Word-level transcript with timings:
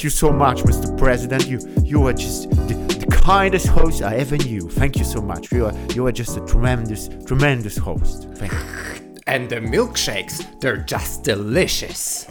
Thank 0.00 0.14
you 0.14 0.28
so 0.28 0.32
much, 0.32 0.62
Mr. 0.62 0.96
President. 0.96 1.46
You 1.46 1.58
you 1.84 2.06
are 2.06 2.14
just 2.14 2.48
the, 2.68 2.74
the 3.00 3.06
kindest 3.22 3.66
host 3.66 4.00
I 4.00 4.16
ever 4.16 4.38
knew. 4.38 4.66
Thank 4.66 4.96
you 4.96 5.04
so 5.04 5.20
much. 5.20 5.52
You 5.52 5.66
are 5.66 5.74
you 5.94 6.06
are 6.06 6.12
just 6.12 6.38
a 6.38 6.40
tremendous 6.40 7.10
tremendous 7.26 7.76
host. 7.76 8.26
Thank 8.34 8.52
you. 8.52 8.58
And 9.26 9.50
the 9.50 9.60
milkshakes, 9.60 10.42
they're 10.60 10.82
just 10.86 11.24
delicious. 11.24 12.24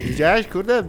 Widziałeś, 0.00 0.48
kurde? 0.48 0.82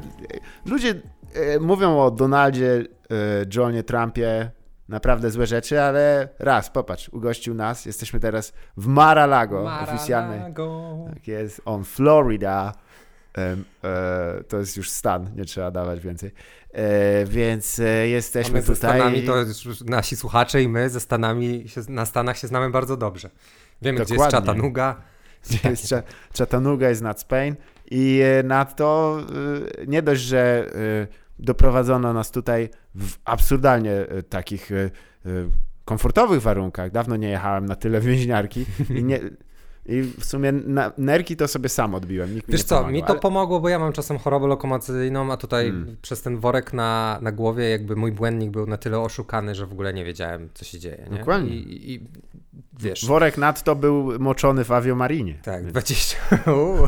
Ludzie 0.66 0.94
e, 1.34 1.59
mówią 1.59 1.99
o 1.99 2.12
Donaldzie, 2.12 2.85
e, 3.12 3.46
Johnie 3.55 3.84
Trumpie 3.84 4.52
naprawdę 4.90 5.32
złe 5.32 5.48
rzeczy, 5.48 5.82
ale 5.82 6.30
raz, 6.40 6.70
popatrz, 6.70 7.09
ugościł 7.09 7.54
nas. 7.54 7.85
Jesteśmy 7.85 8.20
teraz 8.20 8.54
w 8.77 8.88
Mar-a-Lago, 8.88 9.71
oficjalnej. 9.84 10.41
Tak 11.13 11.27
jest, 11.27 11.62
on 11.66 11.84
Florida. 11.84 12.73
E, 13.38 14.44
to 14.48 14.58
jest 14.58 14.77
już 14.77 14.90
stan, 14.90 15.30
nie 15.36 15.46
trzeba 15.46 15.72
dawać 15.72 16.00
więcej. 16.00 16.32
E, 16.72 17.26
więc 17.26 17.80
e, 17.80 18.08
jesteśmy 18.08 18.62
ze 18.62 18.76
tutaj. 18.76 19.00
Stanami, 19.00 19.23
to 19.23 19.38
już 19.38 19.82
nasi 19.82 20.16
słuchacze 20.16 20.63
i 20.63 20.68
my 20.68 20.90
ze 20.90 21.00
Stanami, 21.00 21.63
się, 21.68 21.82
na 21.90 22.05
Stanach 22.05 22.38
się 22.38 22.48
znamy 22.48 22.70
bardzo 22.70 22.98
dobrze. 22.98 23.30
Wiemy, 23.82 23.96
gdzie 23.96 24.02
jest 24.02 24.26
Dokładnie. 24.26 24.40
Chattanooga. 24.40 25.02
Gdzie 25.50 25.70
jest 25.70 25.90
Cha- 25.90 26.04
Chattanooga 26.38 26.90
jest 26.90 27.02
nad 27.02 27.20
Spain 27.20 27.55
i 27.91 28.22
nadto 28.44 29.18
nie 29.88 30.02
dość, 30.02 30.22
że 30.22 30.72
doprowadzono 31.40 32.13
nas 32.13 32.32
tutaj 32.32 32.70
w 32.96 33.12
absurdalnie 33.26 34.05
takich 34.30 34.70
komfortowych 35.85 36.41
warunkach. 36.41 36.91
Dawno 36.91 37.15
nie 37.15 37.30
jechałem 37.30 37.65
na 37.65 37.76
tyle 37.76 38.02
więźniarki 38.10 38.65
i, 38.90 39.04
nie, 39.04 39.20
i 39.88 40.02
w 40.02 40.26
sumie 40.26 40.52
na, 40.52 40.91
nerki 40.98 41.35
to 41.38 41.48
sobie 41.48 41.70
sam 41.70 41.96
odbiłem. 41.96 42.35
Nikt 42.35 42.48
mi 42.48 42.52
Wiesz 42.52 42.62
nie 42.62 42.68
co, 42.68 42.76
pomagał, 42.76 42.93
mi 42.93 43.02
to 43.02 43.07
ale- 43.10 43.20
pomogło, 43.20 43.60
bo 43.60 43.70
ja 43.70 43.80
mam 43.80 43.93
czasem 43.93 44.18
chorobę 44.18 44.48
lokomocyjną, 44.48 45.32
a 45.32 45.38
tutaj 45.38 45.68
Mm. 45.68 45.98
przez 46.02 46.21
ten 46.21 46.38
worek 46.38 46.74
na, 46.74 47.20
na 47.21 47.32
głowie 47.32 47.70
jakby 47.70 47.96
mój 47.96 48.12
błędnik 48.12 48.52
był 48.52 48.68
na 48.68 48.77
tyle 48.77 48.99
oszukany, 48.99 49.55
że 49.55 49.65
w 49.65 49.71
ogóle 49.71 49.93
nie 49.93 50.05
wiedziałem, 50.05 50.49
co 50.54 50.65
się 50.65 50.80
dzieje. 50.80 51.08
Nie? 51.12 51.18
Dokładnie. 51.18 51.55
I, 51.55 51.93
i 51.93 52.04
wiesz... 52.80 53.05
Worek 53.05 53.38
nadto 53.38 53.76
był 53.76 54.20
moczony 54.20 54.63
w 54.63 54.71
awiomarinie. 54.71 55.34
Tak, 55.43 55.62
Więc- 55.62 55.71
20. 55.71 56.18
Uuu. 56.48 56.88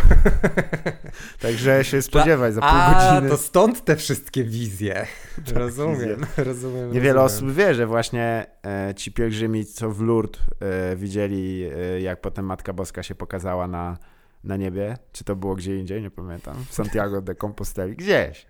Także 1.42 1.84
się 1.84 2.02
spodziewaj 2.02 2.52
za 2.54 2.62
pół 2.62 2.70
A, 2.74 3.12
godziny. 3.12 3.30
to 3.30 3.38
stąd 3.38 3.86
te 3.86 3.96
wszystkie 3.96 4.44
wizje. 4.44 5.06
Rozumiem, 5.54 6.26
rozumiem. 6.38 6.92
Niewiele 6.94 7.14
rozumiem. 7.22 7.50
osób 7.50 7.58
wie, 7.58 7.76
że 7.76 7.88
właśnie 7.88 8.46
e, 8.66 8.94
ci 8.96 9.12
pielgrzymi, 9.12 9.66
co 9.66 9.92
w 9.92 10.02
Lourdes 10.02 10.42
e, 10.60 10.96
widzieli, 10.96 11.70
e, 11.96 12.02
jak 12.02 12.22
potem 12.22 12.46
Matka 12.46 12.74
Boska 12.74 13.04
się 13.04 13.16
pokazała 13.16 13.68
na, 13.68 13.98
na 14.44 14.58
niebie, 14.58 14.98
czy 15.12 15.24
to 15.24 15.36
było 15.36 15.56
gdzie 15.56 15.78
indziej, 15.78 16.02
nie 16.02 16.12
pamiętam, 16.12 16.56
w 16.70 16.74
Santiago 16.74 17.22
de 17.22 17.36
Composteli, 17.36 17.96
gdzieś. 17.96 18.46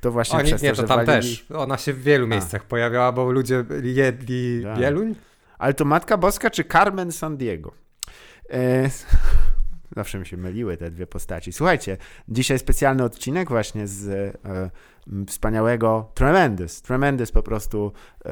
To 0.00 0.10
właśnie 0.10 0.38
Oni, 0.38 0.46
przez 0.48 0.62
nie, 0.62 0.70
to, 0.70 0.76
to 0.76 0.82
że 0.82 0.88
tam 0.88 1.06
walili... 1.06 1.36
też. 1.36 1.46
Ona 1.56 1.78
się 1.78 1.92
w 1.92 2.02
wielu 2.02 2.26
miejscach 2.26 2.64
pojawiała, 2.64 3.12
bo 3.12 3.30
ludzie 3.32 3.64
jedli 3.82 4.62
Tak. 4.62 4.78
bieluń. 4.78 5.14
Ale 5.58 5.74
to 5.74 5.84
Matka 5.84 6.16
Boska 6.16 6.50
czy 6.50 6.64
Carmen 6.64 7.12
San 7.12 7.36
Diego? 7.36 7.72
E, 8.50 8.90
zawsze 9.96 10.18
mi 10.18 10.26
się 10.26 10.36
myliły 10.36 10.76
te 10.76 10.90
dwie 10.90 11.06
postaci. 11.06 11.52
Słuchajcie, 11.52 11.96
dzisiaj 12.28 12.58
specjalny 12.58 13.04
odcinek 13.04 13.48
właśnie 13.48 13.86
z 13.86 14.08
e, 14.44 14.70
wspaniałego 15.26 16.10
Tremendous, 16.14 16.82
Tremendous 16.82 17.32
po 17.32 17.42
prostu 17.42 17.92
e, 18.24 18.30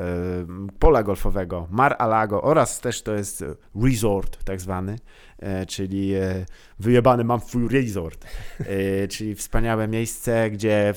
pola 0.79 1.03
golfowego, 1.03 1.69
Mar-a-Lago 1.71 2.43
oraz 2.43 2.81
też 2.81 3.03
to 3.03 3.15
jest 3.15 3.45
resort 3.83 4.45
tak 4.45 4.61
zwany, 4.61 4.99
e, 5.39 5.67
czyli 5.67 6.15
e, 6.15 6.47
wyjebany 6.79 7.25
mam 7.25 7.41
twój 7.41 7.69
resort, 7.69 8.27
e, 8.61 9.09
czyli 9.09 9.35
wspaniałe 9.35 9.89
miejsce, 9.89 10.51
gdzie 10.51 10.89
e, 10.89 10.95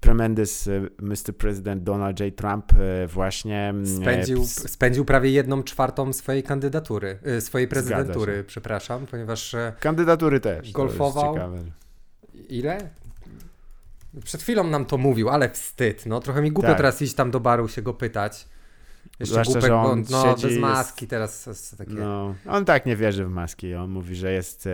Tremendous 0.00 0.66
e, 0.68 0.80
Mr. 1.02 1.32
President 1.38 1.82
Donald 1.82 2.20
J. 2.20 2.36
Trump 2.36 2.72
e, 2.72 3.06
właśnie 3.06 3.74
Spędził, 4.02 4.38
e, 4.38 4.40
ps- 4.40 4.70
spędził 4.70 5.04
prawie 5.04 5.30
jedną 5.30 5.62
czwartą 5.62 6.12
swojej 6.12 6.42
kandydatury, 6.42 7.18
swojej 7.40 7.68
prezydentury, 7.68 8.44
przepraszam, 8.44 9.06
ponieważ 9.06 9.56
Kandydatury 9.80 10.40
też. 10.40 10.72
Golfował. 10.72 11.36
ile? 12.48 12.90
Przed 14.24 14.42
chwilą 14.42 14.64
nam 14.64 14.84
to 14.86 14.98
mówił, 14.98 15.28
ale 15.28 15.50
wstyd. 15.50 16.06
No 16.06 16.20
trochę 16.20 16.42
mi 16.42 16.52
głupio 16.52 16.68
Tak. 16.68 16.76
teraz 16.76 17.02
iść 17.02 17.14
tam 17.14 17.30
do 17.30 17.40
baru 17.40 17.68
się 17.68 17.82
go 17.82 17.94
pytać. 17.94 18.48
Jeszcze 19.20 19.32
Zwłaszcza, 19.44 19.60
że 19.60 19.76
on 19.76 20.04
no, 20.10 20.22
siedzi, 20.22 20.42
bez 20.42 20.50
jest- 20.50 20.60
maski 20.62 21.06
teraz 21.06 21.44
to 21.44 21.50
jest 21.50 21.78
takie. 21.78 21.92
No, 21.92 22.34
on 22.48 22.64
tak 22.64 22.86
nie 22.86 22.96
wierzy 22.96 23.24
w 23.24 23.28
maski. 23.30 23.74
On 23.74 23.90
mówi, 23.90 24.14
że 24.16 24.32
jest 24.32 24.68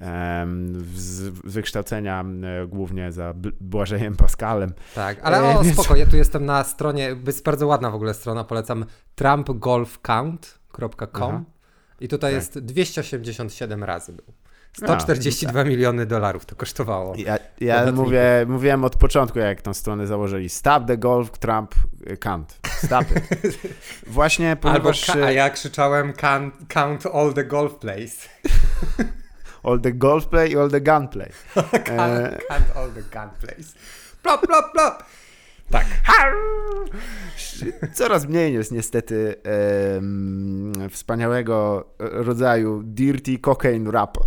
em, 0.00 0.84
z 0.94 1.20
wykształcenia 1.28 2.24
e, 2.62 2.66
głównie 2.66 3.12
za 3.12 3.34
Błażejem 3.60 4.16
Pascalem. 4.16 4.72
Tak, 4.94 5.18
ale 5.22 5.38
E, 5.38 5.58
o, 5.58 5.62
więc- 5.62 5.74
spoko, 5.80 5.96
ja 5.96 6.06
tu 6.06 6.16
jestem 6.16 6.44
na 6.44 6.64
stronie, 6.64 7.16
jest 7.26 7.44
bardzo 7.44 7.66
ładna 7.66 7.90
w 7.90 7.94
ogóle 7.94 8.14
strona, 8.14 8.44
polecam 8.44 8.84
trumpgolfcount.com 9.14 11.44
i 12.00 12.08
tutaj 12.08 12.32
Tak. 12.32 12.36
jest 12.42 12.58
287 12.58 13.84
razy 13.84 14.12
był. 14.12 14.24
142 14.78 15.64
miliony 15.64 16.06
dolarów 16.06 16.46
to 16.46 16.56
kosztowało. 16.56 17.14
Ja, 17.16 17.38
ja 17.60 17.92
mówię, 17.92 18.22
mówiłem 18.48 18.84
od 18.84 18.96
początku, 18.96 19.38
jak 19.38 19.62
tą 19.62 19.74
stronę 19.74 20.06
założyli. 20.06 20.48
Stop 20.48 20.86
the 20.86 20.96
golf, 20.96 21.30
Trump 21.30 21.74
e, 22.06 22.14
can't. 22.14 22.44
Stop 22.86 23.04
it. 23.16 23.58
Właśnie 24.06 24.50
Albo 24.50 24.62
ponieważ 24.62 25.06
ka- 25.06 25.12
a 25.12 25.16
e, 25.16 25.34
ja 25.34 25.50
krzyczałem 25.50 26.12
count, 26.12 26.54
count 26.74 27.06
all 27.06 27.32
the 27.34 27.44
golf 27.44 27.74
plays. 27.74 28.28
all 29.64 29.80
the 29.80 29.92
golf 29.92 30.26
play 30.26 30.50
i 30.52 30.56
all 30.58 30.70
the 30.70 30.80
gunplay. 30.80 31.30
count, 31.70 32.00
E, 32.00 32.38
count 32.48 32.76
all 32.76 32.90
the 32.90 33.02
gun 33.02 33.30
plays. 33.40 33.74
Plop, 34.22 34.46
plop, 34.46 34.72
plop. 34.72 35.02
Tak. 35.70 35.86
Coraz 37.94 38.26
mniej 38.28 38.54
jest 38.54 38.72
niestety 38.72 39.34
wspaniałego 40.90 41.88
rodzaju 41.98 42.82
dirty 42.84 43.38
cocaine 43.38 43.90
rap. 43.90 44.18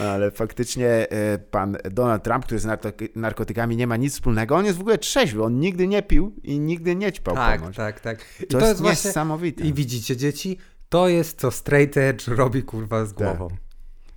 Ale 0.00 0.30
faktycznie 0.30 0.88
e, 0.88 1.38
pan 1.38 1.76
Donald 1.90 2.22
Trump, 2.22 2.44
który 2.44 2.60
z 2.60 2.66
narko- 2.66 3.08
narkotykami 3.16 3.76
nie 3.76 3.86
ma 3.86 3.96
nic 3.96 4.12
wspólnego, 4.14 4.56
on 4.56 4.64
jest 4.64 4.78
w 4.78 4.80
ogóle 4.80 4.98
trzeźwy, 4.98 5.42
on 5.42 5.60
nigdy 5.60 5.88
nie 5.88 6.02
pił 6.02 6.34
i 6.42 6.58
nigdy 6.60 6.96
nie 6.96 7.12
ćpał 7.12 7.34
Tak, 7.34 7.74
tak, 7.74 8.00
tak. 8.00 8.18
I 8.42 8.46
To, 8.46 8.68
jest, 8.68 8.80
niesamowite. 8.80 9.64
I 9.64 9.72
widzicie 9.72 10.16
dzieci, 10.16 10.58
to 10.88 11.08
jest 11.08 11.40
co 11.40 11.50
straight 11.50 11.96
edge 11.96 12.28
robi 12.28 12.62
kurwa 12.62 13.04
z 13.04 13.12
głową. 13.12 13.48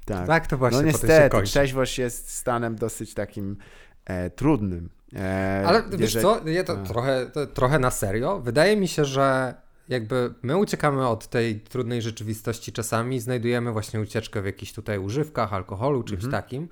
tak. 0.05 0.27
Tak, 0.27 0.47
to 0.47 0.57
właśnie 0.57 0.79
no 0.79 0.85
niestety, 0.85 1.41
trzeźwość 1.43 1.99
jest 1.99 2.29
stanem 2.29 2.75
dosyć 2.75 3.13
takim 3.13 3.57
e, 4.07 4.29
trudnym. 4.29 4.89
E, 5.15 5.63
Ale 5.67 5.83
wiesz 5.89 6.01
jeżeli- 6.01 6.23
co, 6.23 6.47
ja 6.49 6.63
to 6.63 6.77
trochę, 6.77 7.25
to, 7.33 7.47
trochę 7.47 7.79
na 7.79 7.91
serio. 7.91 8.39
Wydaje 8.39 8.77
mi 8.77 8.87
się, 8.87 9.05
że 9.05 9.55
jakby 9.89 10.33
my 10.41 10.57
uciekamy 10.57 11.07
od 11.07 11.27
tej 11.27 11.59
trudnej 11.59 12.01
rzeczywistości 12.01 12.71
czasami 12.71 13.19
znajdujemy 13.19 13.71
właśnie 13.71 13.99
ucieczkę 14.01 14.41
w 14.41 14.45
jakichś 14.45 14.73
tutaj 14.73 14.97
używkach, 14.99 15.53
alkoholu, 15.53 16.03
czymś 16.03 16.23
Mhm. 16.23 16.43
takim. 16.43 16.67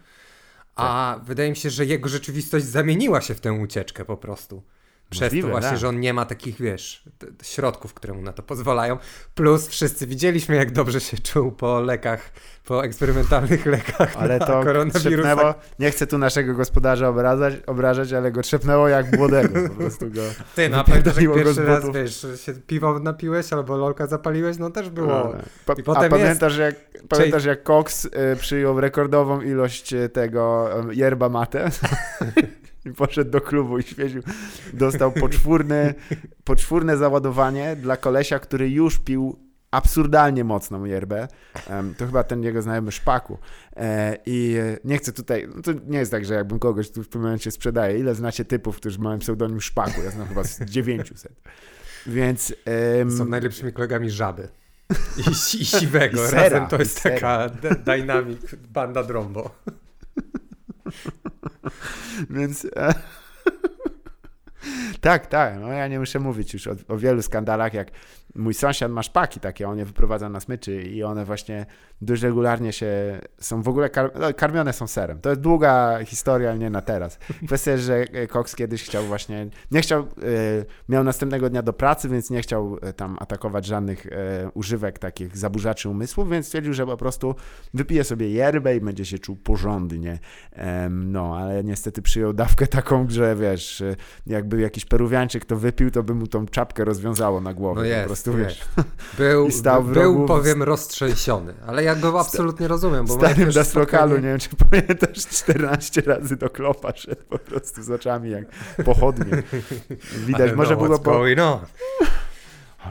A 0.75 1.19
wydaje 1.23 1.50
mi 1.50 1.56
się, 1.56 1.69
że 1.69 1.85
jego 1.85 2.09
rzeczywistość 2.09 2.66
zamieniła 2.66 3.22
się 3.22 3.35
w 3.35 3.41
tę 3.41 3.53
ucieczkę 3.53 4.06
po 4.06 4.17
prostu. 4.17 4.63
Przez 5.09 5.21
Możliwe, 5.21 5.47
to 5.47 5.51
właśnie, 5.51 5.69
tak. 5.69 5.79
że 5.79 5.88
on 5.88 5.99
nie 5.99 6.13
ma 6.13 6.25
takich, 6.25 6.61
wiesz, 6.61 7.03
środków, 7.43 7.93
które 7.93 8.13
mu 8.13 8.21
na 8.21 8.33
to 8.33 8.43
pozwalają. 8.43 8.97
Plus 9.35 9.67
wszyscy 9.67 10.07
widzieliśmy, 10.07 10.55
jak 10.55 10.71
dobrze 10.71 11.01
się 11.01 11.17
czuł 11.17 11.51
po 11.51 11.79
lekach, 11.79 12.31
po 12.66 12.83
eksperymentalnych 12.85 13.66
lekach 13.75 14.16
Ale 14.17 14.40
to 14.40 14.63
trzepnęło, 14.93 15.53
nie 15.79 15.91
chcę 15.91 16.07
tu 16.07 16.17
naszego 16.17 16.53
gospodarza 16.53 17.09
obrażać, 17.09 17.53
obrażać, 17.67 18.13
ale 18.13 18.31
go 18.31 18.41
trzepnęło 18.41 18.87
jak 18.87 19.17
młodego, 19.17 19.69
po 19.69 19.75
prostu 19.75 20.09
go. 20.09 20.22
Ty, 20.55 20.69
no 20.69 20.78
a 20.78 20.84
pamiętasz, 20.84 21.17
jak 21.17 21.34
pierwszy 21.34 21.66
raz, 21.66 21.84
wiesz, 21.93 22.28
się 22.46 22.53
piwo 22.53 22.99
napiłeś 22.99 23.53
albo 23.53 23.78
lolka 23.78 24.07
zapaliłeś, 24.07 24.57
no 24.57 24.69
też 24.69 24.90
było. 24.90 25.34
Pa, 25.66 25.73
I 25.73 25.84
potem 25.84 26.13
a 26.13 26.17
pamiętasz 26.17 26.57
jak, 26.57 26.75
pamiętasz 27.09 27.46
jak 27.46 27.63
Cox 27.63 28.05
y, 28.05 28.09
przyjął 28.40 28.79
rekordową 28.79 29.41
ilość 29.41 29.93
y, 29.93 30.09
tego 30.09 30.69
um, 30.75 30.93
yerba 30.93 31.29
mate? 31.29 31.69
Poszedł 32.97 33.31
do 33.31 33.41
klubu 33.41 33.79
i 33.79 33.83
świecił. 33.83 34.21
Dostał 34.73 35.11
poczwórne, 35.11 35.93
poczwórne 36.43 36.97
załadowanie 36.97 37.75
dla 37.75 37.97
kolesia, 37.97 38.39
który 38.39 38.69
już 38.69 38.99
pił 38.99 39.39
absurdalnie 39.71 40.43
mocną 40.43 40.85
yerbę. 40.85 41.27
To 41.97 42.05
chyba 42.05 42.23
ten 42.23 42.43
jego 42.43 42.61
znajomy 42.61 42.91
Szpaku. 42.91 43.37
E, 43.75 44.17
I 44.25 44.55
e, 44.59 44.77
nie 44.83 44.97
chcę 44.97 45.13
tutaj, 45.13 45.47
no 45.55 45.61
to 45.61 45.71
nie 45.87 45.99
jest 45.99 46.11
tak, 46.11 46.25
że 46.25 46.33
jakbym 46.33 46.59
kogoś 46.59 46.91
tu 46.91 47.03
w 47.03 47.07
tym 47.07 47.21
momencie 47.21 47.51
sprzedaję. 47.51 47.99
Ile 47.99 48.15
znacie 48.15 48.45
typów, 48.45 48.77
którzy 48.77 48.99
mają 48.99 49.19
pseudonim 49.19 49.61
Szpaku? 49.61 50.01
Ja 50.03 50.11
znam 50.11 50.27
chyba 50.27 50.43
z 50.43 50.59
900. 50.59 51.31
Więc... 52.07 52.53
em, 52.65 53.11
Są 53.11 53.25
najlepszymi 53.25 53.73
kolegami 53.73 54.09
żaby. 54.09 54.47
I, 55.17 55.29
i 55.61 55.65
siwego. 55.65 56.25
I 56.25 56.27
sera, 56.27 56.41
Razem 56.41 56.67
to 56.67 56.77
jest 56.77 57.03
taka 57.03 57.49
dynamic 57.85 58.55
banda 58.69 59.03
drombo. 59.03 59.55
Więc. 62.29 62.66
E, 62.76 62.94
tak, 65.02 65.28
tak. 65.28 65.59
No 65.59 65.72
ja 65.72 65.88
nie 65.88 66.00
muszę 66.00 66.20
mówić 66.20 66.53
już 66.53 66.67
o, 66.67 66.76
o 66.88 66.97
wielu 66.97 67.22
skandalach, 67.22 67.73
jak 67.73 67.91
mój 68.35 68.53
sąsiad 68.53 68.91
ma 68.91 69.03
szpaki 69.03 69.40
takie, 69.40 69.70
on 69.70 69.78
je 69.78 69.85
wyprowadza 69.85 70.29
na 70.29 70.40
smyczy 70.40 70.82
i 70.82 71.03
one 71.03 71.26
właśnie 71.26 71.66
dość 72.02 72.23
regularnie 72.23 72.73
się, 72.73 73.20
są 73.37 73.61
w 73.61 73.67
ogóle 73.67 73.90
kar 73.90 74.11
no, 74.20 74.34
karmione 74.34 74.73
są 74.73 74.87
serem. 74.87 75.22
To 75.22 75.29
jest 75.29 75.41
długa 75.41 75.99
historia, 76.05 76.49
ale 76.49 76.59
nie 76.59 76.70
na 76.70 76.82
teraz. 76.82 77.20
Kwestia 77.47 77.72
jest, 77.72 77.84
że 77.84 78.05
Cox 78.32 78.55
kiedyś 78.55 78.84
chciał 78.84 79.03
właśnie, 79.03 79.47
nie 79.72 79.82
chciał, 79.82 80.02
e, 80.02 80.05
miał 80.90 81.03
następnego 81.03 81.49
dnia 81.49 81.61
do 81.61 81.73
pracy, 81.73 82.09
więc 82.09 82.29
nie 82.29 82.41
chciał 82.41 82.78
e, 82.82 82.93
tam 82.93 83.17
atakować 83.20 83.66
żadnych 83.66 84.05
e, 84.05 84.49
używek 84.53 84.99
takich 84.99 85.38
zaburzaczy 85.38 85.90
umysłu, 85.90 86.26
więc 86.26 86.46
stwierdził, 86.46 86.73
że 86.73 86.85
po 86.85 86.97
prostu 86.97 87.35
wypije 87.73 88.03
sobie 88.03 88.29
yerbę 88.29 88.76
i 88.76 88.81
będzie 88.81 89.05
się 89.05 89.20
czuł 89.20 89.35
porządnie. 89.35 90.20
No, 90.90 91.38
ale 91.38 91.64
niestety 91.64 92.02
przyjął 92.02 92.34
dawkę 92.34 92.67
taką, 92.67 93.09
że 93.09 93.35
wiesz, 93.35 93.84
jakby 94.28 94.61
jakiś 94.61 94.85
peruwiańczyk 94.85 95.46
to 95.46 95.55
wypił, 95.55 95.91
to 95.91 96.03
by 96.03 96.16
mu 96.16 96.28
tą 96.28 96.46
czapkę 96.46 96.85
rozwiązało 96.85 97.41
na 97.41 97.53
głowę. 97.53 97.81
No 97.81 97.88
jest, 97.88 98.24
wiesz. 98.33 98.61
Był, 99.17 99.49
był 99.83 100.25
powiem 100.25 100.63
roztrzęsiony, 100.63 101.53
ale 101.67 101.83
ja 101.83 101.95
go 101.95 102.19
absolutnie 102.19 102.67
rozumiem. 102.67 103.05
Bo 103.05 103.13
w 103.13 103.17
starym 103.17 103.49
lokalu, 103.75 104.16
nie 104.16 104.22
wiem 104.22 104.39
czy 104.39 104.49
pamiętasz, 104.69 105.27
14 105.43 106.01
razy 106.01 106.35
do 106.35 106.49
klopa 106.49 106.91
szedł 106.95 107.23
po 107.29 107.39
prostu 107.39 107.83
z 107.83 107.89
oczami 107.89 108.29
jak 108.29 108.45
pochodnie. 108.85 109.43
Widać, 110.27 110.53
może 110.53 110.75
no, 110.75 110.83
było... 110.83 110.99
Po... 110.99 111.22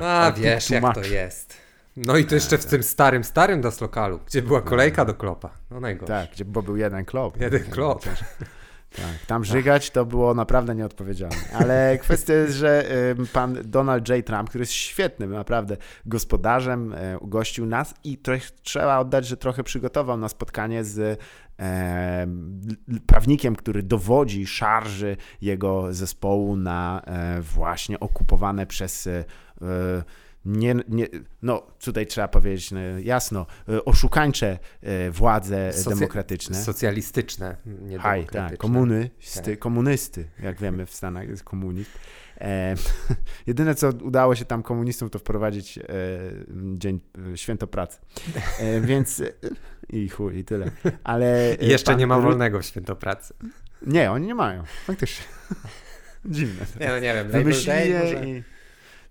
A, 0.01 0.33
wiesz 0.37 0.71
jak 0.71 0.95
to 0.95 1.03
jest. 1.03 1.55
No 1.97 2.17
i 2.17 2.25
to 2.25 2.35
jeszcze 2.35 2.59
w 2.59 2.65
tym 2.65 2.83
starym, 2.83 3.25
starym 3.25 3.63
lokalu, 3.81 4.21
gdzie 4.27 4.43
była 4.43 4.63
kolejka 4.63 5.05
do 5.05 5.15
klopa. 5.15 5.51
No 5.71 5.81
najgorsze. 5.81 6.15
Tak, 6.15 6.31
gdzie, 6.33 6.45
bo 6.45 6.63
był 6.63 6.77
jeden 6.77 7.05
klop. 7.05 7.41
Jeden 7.41 7.65
klop. 7.65 8.05
Tak, 8.97 9.27
tam 9.27 9.45
żygać 9.45 9.91
to 9.91 10.07
było 10.07 10.35
naprawdę 10.35 10.75
nieodpowiedzialne. 10.75 11.37
Ale 11.53 11.99
kwestia 12.03 12.35
jest, 12.35 12.55
że 12.55 12.85
pan 13.33 13.59
Donald 13.65 14.09
J. 14.09 14.27
Trump, 14.27 14.49
który 14.49 14.63
jest 14.63 14.73
świetnym 14.73 15.31
naprawdę 15.31 15.77
gospodarzem, 16.07 16.95
ugościł 17.21 17.67
nas 17.67 17.95
i 18.05 18.19
trochę, 18.19 18.47
trzeba 18.63 18.99
oddać, 18.99 19.27
że 19.27 19.37
trochę 19.37 19.65
przygotował 19.65 20.17
na 20.17 20.29
spotkanie 20.29 20.85
z 20.85 21.21
e, 21.61 22.27
prawnikiem, 23.07 23.57
który 23.57 23.83
dowodzi 23.83 24.47
szarży 24.47 25.17
jego 25.41 25.95
zespołu 25.95 26.57
na 26.57 27.03
e, 27.07 27.41
właśnie 27.41 28.01
okupowane 28.01 28.67
przez 28.67 29.07
e, 29.07 29.25
nie, 30.45 30.75
nie, 30.89 31.07
no 31.43 31.67
tutaj 31.85 32.07
trzeba 32.07 32.29
powiedzieć 32.29 32.71
no, 32.71 32.81
jasno, 33.03 33.47
e, 33.69 33.85
oszukańcze 33.85 34.59
e, 34.83 35.11
władze 35.11 35.73
Socja 35.73 35.91
demokratyczne. 35.91 36.57
Socjalistyczne, 36.57 37.57
nie 37.67 37.99
Haj, 37.99 38.27
tak, 38.27 38.57
komuny, 38.57 39.11
tak. 39.45 39.59
komunisty, 39.59 40.29
jak 40.43 40.61
wiemy 40.61 40.87
w 40.87 40.95
Stanach 40.95 41.29
jest 41.29 41.45
komunizm. 41.45 41.91
E, 42.41 42.75
jedyne, 43.47 43.75
co 43.75 43.89
udało 43.89 44.35
się 44.35 44.45
tam 44.45 44.63
komunistom, 44.63 45.11
to 45.11 45.19
wprowadzić 45.19 45.79
e, 45.79 45.83
dzień, 46.75 47.01
e, 47.33 47.37
święto 47.37 47.67
pracy. 47.67 47.99
E, 48.59 48.81
więc 48.91 49.23
i 49.89 50.09
chuj, 50.09 50.39
i 50.39 50.45
tyle. 50.45 50.71
Ale 51.05 51.57
I 51.61 51.69
jeszcze 51.69 51.91
pan, 51.91 51.99
nie 51.99 52.07
ma 52.07 52.19
wolnego 52.19 52.63
święto 52.63 52.97
pracy. 52.97 53.35
Nie, 53.83 54.11
oni 54.11 54.27
nie 54.27 54.35
mają, 54.35 54.65
faktycznie. 54.87 55.25
Dziwne. 56.25 56.67
Nie, 56.81 56.89
no 56.89 56.99
nie 56.99 57.15
wiem, 57.15 57.29
Wymyślili 57.29 57.91
i 58.29 58.54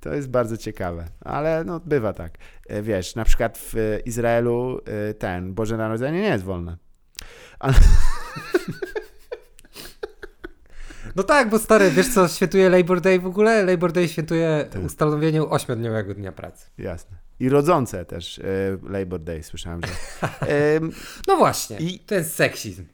to 0.04 0.14
jest 0.14 0.30
bardzo 0.30 0.58
ciekawe, 0.58 1.06
ale 1.22 1.64
no 1.64 1.80
bywa 1.80 2.14
tak. 2.14 2.38
E, 2.68 2.82
wiesz, 2.82 3.16
na 3.16 3.26
przykład 3.26 3.58
w 3.58 4.00
Izraelu 4.06 4.82
e, 5.10 5.14
ten 5.14 5.54
Boże 5.54 5.78
Narodzenie 5.78 6.22
nie 6.22 6.28
jest 6.28 6.44
wolne. 6.44 6.78
Ale... 7.60 7.74
No 11.16 11.24
tak, 11.24 11.50
bo 11.50 11.60
stary, 11.60 11.92
wiesz 11.92 12.14
co 12.14 12.28
świętuje 12.28 12.70
Labor 12.70 13.02
Day 13.02 13.20
w 13.20 13.26
ogóle? 13.26 13.64
Labor 13.64 13.92
Day 13.92 14.08
świętuje 14.08 14.68
tak. 14.72 14.84
ustanowieniu 14.84 15.50
ośmiodniowego 15.50 16.14
dnia 16.14 16.32
pracy. 16.32 16.70
Jasne. 16.78 17.18
I 17.40 17.50
rodzące 17.50 18.06
też 18.06 18.40
e, 18.40 18.44
Labor 18.84 19.20
Day, 19.20 19.44
słyszałem, 19.44 19.82
że... 19.82 19.88
no 21.28 21.38
właśnie, 21.38 21.78
i 21.78 22.00
to 22.00 22.16
jest 22.16 22.36
seksizm. 22.36 22.86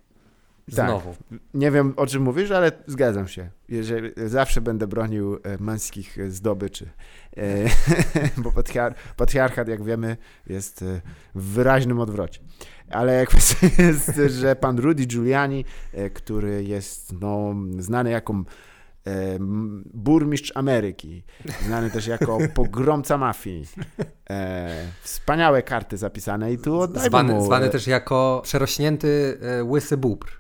Tak. 0.76 0.90
Znowu. 0.90 1.16
Tak. 1.30 1.40
Nie 1.54 1.72
wiem 1.72 1.94
o 1.98 2.08
czym 2.08 2.24
mówisz, 2.24 2.52
ale 2.52 2.72
zgadzam 2.88 3.28
się. 3.28 3.50
Jeżeli, 3.70 4.12
zawsze 4.26 4.62
będę 4.62 4.88
bronił 4.88 5.36
e, 5.36 5.58
męskich 5.60 6.18
zdobyczy. 6.32 6.90
E, 7.38 7.44
bo 8.44 8.52
patriar 8.52 8.96
patriarchat, 9.18 9.68
jak 9.68 9.84
wiemy, 9.84 10.18
jest 10.48 10.82
e, 10.82 11.02
w 11.36 11.44
wyraźnym 11.44 12.00
odwrocie. 12.00 12.42
Ale 12.90 13.26
kwestia 13.28 13.68
jest, 13.78 14.22
że 14.28 14.56
pan 14.56 14.80
Rudy 14.80 15.06
Giuliani, 15.06 15.66
który 16.14 16.64
jest 16.64 17.14
no, 17.22 17.56
znany 17.78 18.10
jako 18.10 18.44
burmistrz 19.94 20.52
Ameryki, 20.56 21.24
znany 21.66 21.92
też 21.92 22.08
jako 22.08 22.38
pogromca 22.54 23.18
mafii. 23.18 23.66
wspaniałe 25.02 25.64
karty 25.64 25.98
zapisane 25.98 26.54
i 26.54 26.58
tu 26.58 26.80
oddajmy 26.80 27.10
zwany, 27.10 27.34
mu... 27.34 27.46
Zwany 27.46 27.70
też 27.70 27.88
jako 27.88 28.42
przerośnięty 28.44 29.40
łysy 29.64 29.98
bóbr. 29.98 30.39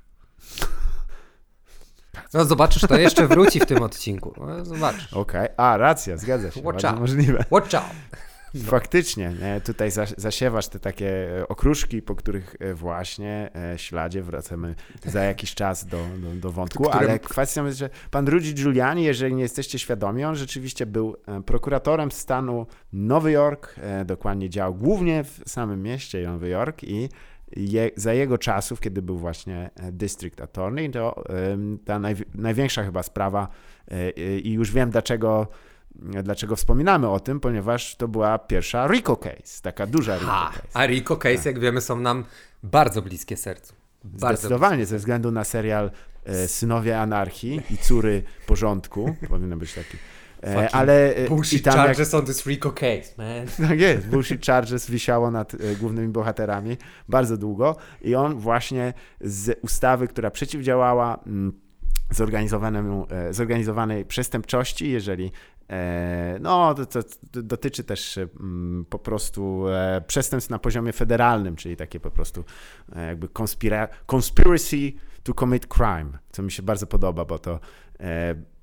No 2.34 2.46
zobaczysz, 2.46 2.81
to 2.81 3.00
jeszcze 3.00 3.28
wróci 3.28 3.60
w 3.60 3.66
tym 3.66 3.81
odcinku. 3.81 4.34
No, 4.38 4.66
zobaczysz. 4.66 5.14
Okej, 5.14 5.42
okay. 5.42 5.58
a 5.58 5.78
racja, 5.78 6.18
zgadza 6.18 6.52
się. 6.52 6.62
Watch 6.62 6.86
out. 6.86 7.00
możliwe. 7.00 7.46
Watch 7.52 7.76
out. 7.76 7.86
Faktycznie, 8.66 9.34
nie? 9.42 9.62
tutaj 9.62 9.92
zasiewasz 10.18 10.68
te 10.68 10.80
takie 10.80 11.40
e, 11.40 11.48
okruszki, 11.48 12.02
po 12.02 12.16
których 12.16 12.56
e, 12.60 12.74
właśnie 12.74 13.50
e, 13.74 13.78
śladzie 13.78 14.24
wracamy 14.24 14.76
za 15.06 15.24
jakiś 15.24 15.56
czas 15.56 15.86
do, 15.86 15.98
do, 16.18 16.36
do 16.36 16.52
wątku, 16.52 16.84
Którym... 16.84 17.10
ale 17.10 17.20
kwestią 17.20 17.66
jest, 17.66 17.78
że 17.78 17.90
pan 18.12 18.28
Rudy 18.28 18.54
Giuliani, 18.54 19.04
jeżeli 19.04 19.36
nie 19.36 19.42
jesteście 19.42 19.80
świadomi, 19.80 20.26
on 20.26 20.36
rzeczywiście 20.36 20.86
był 20.86 21.16
prokuratorem 21.46 22.12
stanu 22.12 22.68
Nowy 22.94 23.31
Jork, 23.31 23.76
dokładnie 24.06 24.50
działał 24.50 24.76
głównie 24.76 25.24
w 25.24 25.42
samym 25.48 25.84
mieście 25.84 26.28
Nowy 26.28 26.50
Jork 26.50 26.84
i 26.84 27.10
je, 27.56 27.92
za 27.96 28.13
jego 28.13 28.38
czasów, 28.38 28.80
kiedy 28.80 29.01
był 29.01 29.18
właśnie 29.18 29.69
e, 29.75 29.92
district 29.92 30.42
attorney, 30.42 30.92
to 30.92 31.24
ta 31.86 32.00
naj, 32.00 32.16
największa 32.36 32.84
chyba 32.84 33.04
sprawa 33.04 33.48
e, 33.88 33.94
e, 33.96 34.40
i 34.40 34.54
już 34.54 34.72
wiem 34.72 34.90
dlaczego 34.90 35.48
Dlaczego 36.24 36.56
wspominamy 36.56 37.10
o 37.10 37.19
tym? 37.19 37.40
Ponieważ 37.40 37.96
to 37.96 38.07
była 38.07 38.38
pierwsza 38.40 38.88
RICO 38.88 39.18
case, 39.18 39.62
taka 39.62 39.88
duża 39.88 40.18
RICO 40.18 40.31
ha, 40.31 40.51
case. 40.56 40.68
A 40.74 40.86
RICO 40.86 41.18
case, 41.18 41.36
tak. 41.36 41.46
jak 41.46 41.60
wiemy, 41.60 41.81
są 41.81 42.00
nam 42.00 42.25
bardzo 42.63 43.01
bliskie 43.01 43.38
sercu. 43.38 43.74
Bardzo 44.04 44.38
Zdecydowanie, 44.38 44.76
bliskie. 44.76 44.90
ze 44.90 44.97
względu 44.97 45.31
na 45.31 45.44
serial 45.44 45.92
Synowie 46.47 47.00
Anarchii 47.00 47.62
i 47.69 47.78
Córy 47.78 48.23
Porządku, 48.47 49.16
powinien 49.30 49.59
być 49.59 49.73
taki 49.73 49.97
E, 50.44 50.69
ale 50.76 51.16
e, 51.16 51.28
bullshit 51.28 51.64
tam 51.64 51.74
charges 51.74 52.14
jak... 52.14 52.22
on 52.22 52.26
this 52.26 52.46
Rico 52.46 52.72
case, 52.72 53.14
man. 53.18 53.48
Tak 53.69 53.80
jest, 53.80 54.08
bullshit 54.08 54.46
charges 54.46 54.92
wisiało 54.92 55.31
nad 55.31 55.54
e, 55.54 55.76
głównymi 55.76 56.08
bohaterami 56.08 56.78
bardzo 57.10 57.38
długo 57.38 57.76
i 58.02 58.16
on 58.16 58.40
właśnie 58.40 58.94
z 59.22 59.60
ustawy, 59.62 60.08
która 60.08 60.31
przeciwdziałała 60.31 61.19
mm, 61.28 61.54
zorganizowanej 63.31 64.06
przestępczości, 64.06 64.92
jeżeli 64.92 65.31
no, 66.40 66.76
to, 66.76 66.86
to, 66.86 67.02
dotyczy 67.31 67.84
też 67.84 68.18
mm, 68.18 68.86
po 68.90 69.00
prostu 69.00 69.66
przestępstw 70.08 70.50
na 70.50 70.60
poziomie 70.60 70.94
federalnym, 70.94 71.56
czyli 71.56 71.76
takie 71.76 72.00
po 72.00 72.12
prostu 72.12 72.44
jakby 72.96 73.28
conspira- 73.28 73.88
conspiracy 74.06 74.92
to 75.24 75.34
commit 75.34 75.68
crime, 75.68 76.18
co 76.31 76.44
mi 76.44 76.52
się 76.52 76.64
bardzo 76.64 76.88
podoba, 76.88 77.26
bo 77.26 77.40
to 77.40 77.60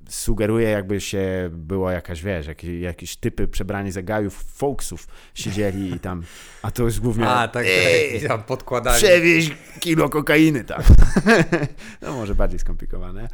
sugeruje, 0.08 0.68
jakby 0.70 1.00
się 1.00 1.50
było 1.52 1.90
jakaś, 1.90 2.22
wiesz, 2.22 2.46
jakieś, 2.46 2.80
jakieś 2.80 3.16
typy 3.16 3.48
przebrani 3.48 3.92
za 3.92 4.02
gajów, 4.02 4.44
folksów 4.54 5.08
siedzieli 5.34 5.92
i 5.94 6.00
tam, 6.00 6.22
a 6.62 6.70
to 6.70 6.84
jest 6.84 7.00
głównie... 7.00 7.28
A, 7.28 7.48
tak, 7.48 7.66
ej, 7.68 8.28
tam 8.28 8.42
podkładali. 8.42 8.96
Przewieź 8.96 9.50
kilo 9.80 10.08
kokainy 10.08 10.64
tam. 10.64 10.82
no 12.02 12.12
może 12.12 12.34
bardziej 12.34 12.58
skomplikowane, 12.58 13.28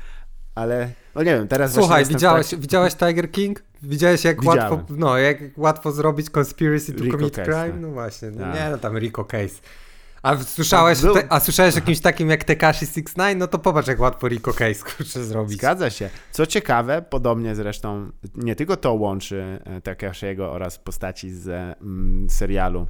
ale 0.55 0.91
no 1.14 1.23
nie 1.23 1.35
wiem, 1.35 1.49
teraz 1.49 1.73
Słuchaj, 1.73 2.05
widziałeś, 2.05 2.49
tak... 2.49 2.61
widziałeś 2.61 2.95
Tiger 2.95 3.31
King? 3.31 3.62
Widziałeś 3.83 4.25
jak 4.25 4.45
łatwo, 4.45 4.85
no, 4.91 5.19
jak 5.19 5.38
łatwo 5.57 5.93
zrobić 5.93 6.31
conspiracy 6.31 6.93
to 6.93 7.05
Rico 7.05 7.17
commit 7.17 7.37
case, 7.37 7.45
crime? 7.45 7.71
Tak. 7.71 7.81
No 7.81 7.91
właśnie, 7.91 8.31
no, 8.31 8.41
tak. 8.41 8.55
nie, 8.55 8.71
no 8.71 8.79
tam 8.79 8.99
Rico 8.99 9.25
Case. 9.25 9.55
A 10.23 10.37
słyszałeś, 10.37 11.00
tak, 11.00 11.12
te, 11.12 11.33
a 11.33 11.41
słyszałeś 11.41 11.76
o 11.76 11.81
kimś 11.81 12.00
takim 12.00 12.31
jak 12.31 12.45
Tekashi 12.45 12.87
69? 12.87 13.41
No 13.41 13.47
to 13.47 13.59
popatrz, 13.59 13.88
jak 13.88 14.00
łatwo 14.00 14.29
Rico 14.29 14.52
Case 14.52 14.85
kurczę 14.85 15.25
zrobić. 15.25 15.59
Zgadza 15.59 15.91
się. 15.91 16.11
Co 16.31 16.47
ciekawe, 16.47 17.05
podobnie 17.11 17.55
zresztą, 17.55 18.11
nie 18.35 18.57
tylko 18.57 18.76
to 18.76 18.95
łączy 18.95 19.59
e, 19.64 19.81
Tekashiego 19.81 20.52
oraz 20.52 20.79
postaci 20.79 21.31
z 21.31 21.49
mm, 21.49 22.31
serialu 22.31 22.87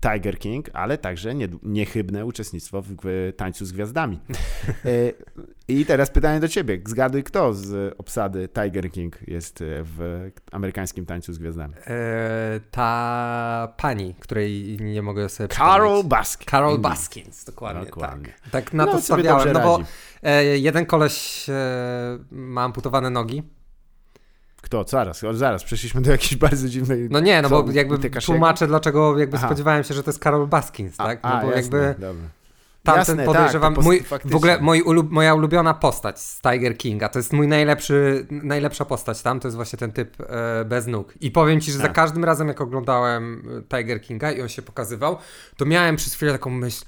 Tiger 0.00 0.38
King, 0.38 0.70
ale 0.72 0.98
także 0.98 1.34
nie, 1.34 1.48
niechybne 1.62 2.26
uczestnictwo 2.26 2.82
w, 2.82 2.86
w 3.02 3.32
Tańcu 3.36 3.64
z 3.64 3.72
Gwiazdami. 3.72 4.20
E, 4.84 5.12
I 5.68 5.86
teraz 5.86 6.10
pytanie 6.10 6.40
do 6.40 6.48
ciebie. 6.48 6.80
Zgaduj, 6.86 7.24
kto 7.24 7.54
z 7.54 7.94
obsady 7.98 8.48
Tiger 8.48 8.90
King 8.90 9.28
jest 9.28 9.60
e, 9.60 9.64
w 9.82 10.30
amerykańskim 10.52 11.06
Tańcu 11.06 11.32
z 11.32 11.38
Gwiazdami? 11.38 11.74
E, 11.86 12.60
ta 12.70 13.74
pani, 13.76 14.14
której 14.20 14.78
nie 14.80 15.02
mogę 15.02 15.28
sobie 15.28 15.48
Carol 15.48 16.04
Baskins. 16.04 16.50
Carol 16.50 16.78
Baskins, 16.78 17.44
dokładnie, 17.44 17.84
dokładnie. 17.84 18.32
tak. 18.42 18.50
Tak 18.50 18.72
na 18.72 18.86
no, 18.86 18.92
to 18.92 19.00
stawiałem, 19.00 19.52
no 19.52 19.60
bo 19.60 19.80
e, 20.22 20.44
jeden 20.58 20.86
koleś 20.86 21.46
e, 21.48 21.54
ma 22.30 22.62
amputowane 22.62 23.10
nogi, 23.10 23.42
Kto? 24.62 24.84
Zaraz, 24.88 25.22
zaraz, 25.32 25.64
przeszliśmy 25.64 26.00
do 26.00 26.10
jakiejś 26.10 26.36
bardzo 26.36 26.68
dziwnej... 26.68 27.08
No 27.10 27.20
nie, 27.20 27.42
no 27.42 27.48
bo 27.48 27.64
jakby 27.72 28.10
tłumaczę, 28.10 28.66
dlaczego 28.66 29.18
jakby 29.18 29.36
Aha. 29.36 29.46
spodziewałem 29.46 29.84
się, 29.84 29.94
że 29.94 30.02
to 30.02 30.10
jest 30.10 30.20
Karol 30.20 30.46
Baskins, 30.46 30.96
tak? 30.96 31.22
No 31.22 31.30
a, 31.30 31.42
bo 31.42 31.50
jasne, 31.50 31.78
jakby... 31.78 32.00
Dobra. 32.00 32.28
Tamten 32.82 33.18
Jasne, 33.18 33.24
podejrzewam, 33.24 33.74
tak, 33.74 33.84
mój, 33.84 34.02
w 34.24 34.36
ogóle 34.36 34.58
ulub, 34.84 35.10
moja 35.10 35.34
ulubiona 35.34 35.74
postać 35.74 36.20
z 36.20 36.40
Tiger 36.40 36.76
Kinga, 36.76 37.08
to 37.08 37.18
jest 37.18 37.32
mój 37.32 37.48
najlepszy, 37.48 38.26
najlepsza 38.30 38.84
postać 38.84 39.22
tam, 39.22 39.40
to 39.40 39.48
jest 39.48 39.56
właśnie 39.56 39.78
ten 39.78 39.92
typ 39.92 40.16
e, 40.20 40.64
bez 40.64 40.86
nóg. 40.86 41.14
I 41.20 41.30
powiem 41.30 41.60
ci, 41.60 41.72
że 41.72 41.78
tak. 41.78 41.86
za 41.86 41.92
każdym 41.92 42.24
razem 42.24 42.48
jak 42.48 42.60
oglądałem 42.60 43.42
e, 43.58 43.76
Tiger 43.76 44.00
Kinga 44.00 44.32
i 44.32 44.42
on 44.42 44.48
się 44.48 44.62
pokazywał, 44.62 45.18
to 45.56 45.66
miałem 45.66 45.96
przez 45.96 46.14
chwilę 46.14 46.32
taką 46.32 46.50
myśl, 46.50 46.84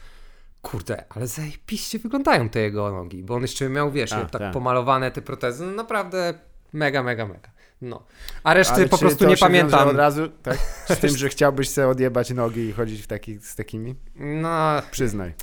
kurde, 0.62 1.04
ale 1.08 1.26
zajebiście 1.26 1.98
wyglądają 1.98 2.48
te 2.48 2.60
jego 2.60 2.92
nogi, 2.92 3.22
bo 3.22 3.34
on 3.34 3.42
jeszcze 3.42 3.68
miał, 3.68 3.90
wiesz, 3.90 4.12
A, 4.12 4.20
tak, 4.20 4.30
tak 4.30 4.52
pomalowane 4.52 5.10
te 5.10 5.22
protezy, 5.22 5.66
no 5.66 5.72
naprawdę 5.72 6.34
mega, 6.72 7.02
mega, 7.02 7.26
mega. 7.26 7.59
No. 7.82 8.02
A 8.44 8.54
reszty 8.54 8.75
Ale 8.75 8.88
po 8.88 8.99
prostu 8.99 9.26
nie 9.28 9.37
pamiętam. 9.37 9.88
od 9.88 9.96
razu 9.96 10.28
tak, 10.42 10.58
z 10.88 10.99
tym, 10.99 11.16
że 11.18 11.28
chciałbyś 11.28 11.70
sobie 11.70 11.88
odjebać 11.88 12.30
nogi 12.30 12.60
i 12.60 12.72
chodzić 12.72 13.02
w 13.02 13.06
taki, 13.06 13.38
z 13.40 13.54
takimi? 13.56 13.94
No. 14.16 14.82
Przyznaj. 14.90 15.34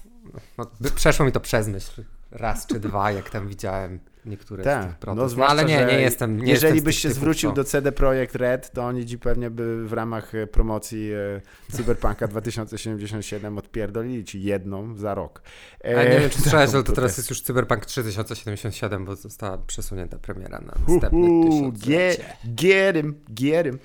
No, 0.58 0.66
przeszło 0.96 1.26
mi 1.26 1.32
to 1.32 1.40
przez 1.40 1.68
myśl. 1.68 2.04
Raz 2.32 2.68
czy 2.68 2.80
dwa, 2.80 3.12
jak 3.12 3.30
tam 3.30 3.48
widziałem 3.48 4.00
niektóre 4.28 4.64
Ta, 4.64 4.84
z 4.84 4.86
tych 4.86 4.96
protest. 4.96 5.38
No, 5.38 5.44
no, 5.44 5.50
ale 5.50 5.66
nie, 5.66 5.86
nie 5.86 6.02
jestem. 6.02 6.38
Nie 6.38 6.52
jeżeli 6.52 6.74
jestem 6.74 6.86
byś 6.86 7.00
się 7.00 7.10
zwrócił 7.10 7.52
do 7.52 7.64
CD 7.64 7.92
Projekt 7.92 8.36
Red, 8.36 8.72
to 8.72 8.86
oni 8.86 9.06
ci 9.06 9.20
pewnie 9.20 9.50
by 9.50 9.88
w 9.88 9.94
ramach 9.94 10.36
e, 10.36 10.48
promocji 10.48 11.12
e, 11.12 11.42
Cyberpunka 11.72 12.28
2077 12.38 13.58
odpierdolili 13.58 14.24
ci 14.24 14.44
jedną 14.44 14.98
za 14.98 15.16
rok. 15.16 15.42
E, 15.84 16.00
A 16.00 16.04
nie 16.04 16.20
wiem, 16.20 16.30
czy 16.30 16.42
słyszałeś, 16.42 16.74
ale 16.74 16.84
to 16.84 16.94
teraz 16.94 17.18
jest 17.18 17.30
już 17.30 17.42
Cyberpunk 17.42 17.86
3077, 17.86 19.06
bo 19.06 19.16
została 19.16 19.58
przesunięta 19.58 20.18
premiera 20.18 20.60
na 20.60 20.74
następny 20.88 21.50
tysiąclecie. 21.50 22.26
Get 22.46 22.96
him, 22.96 23.16
get 23.30 23.66
him. 23.66 23.80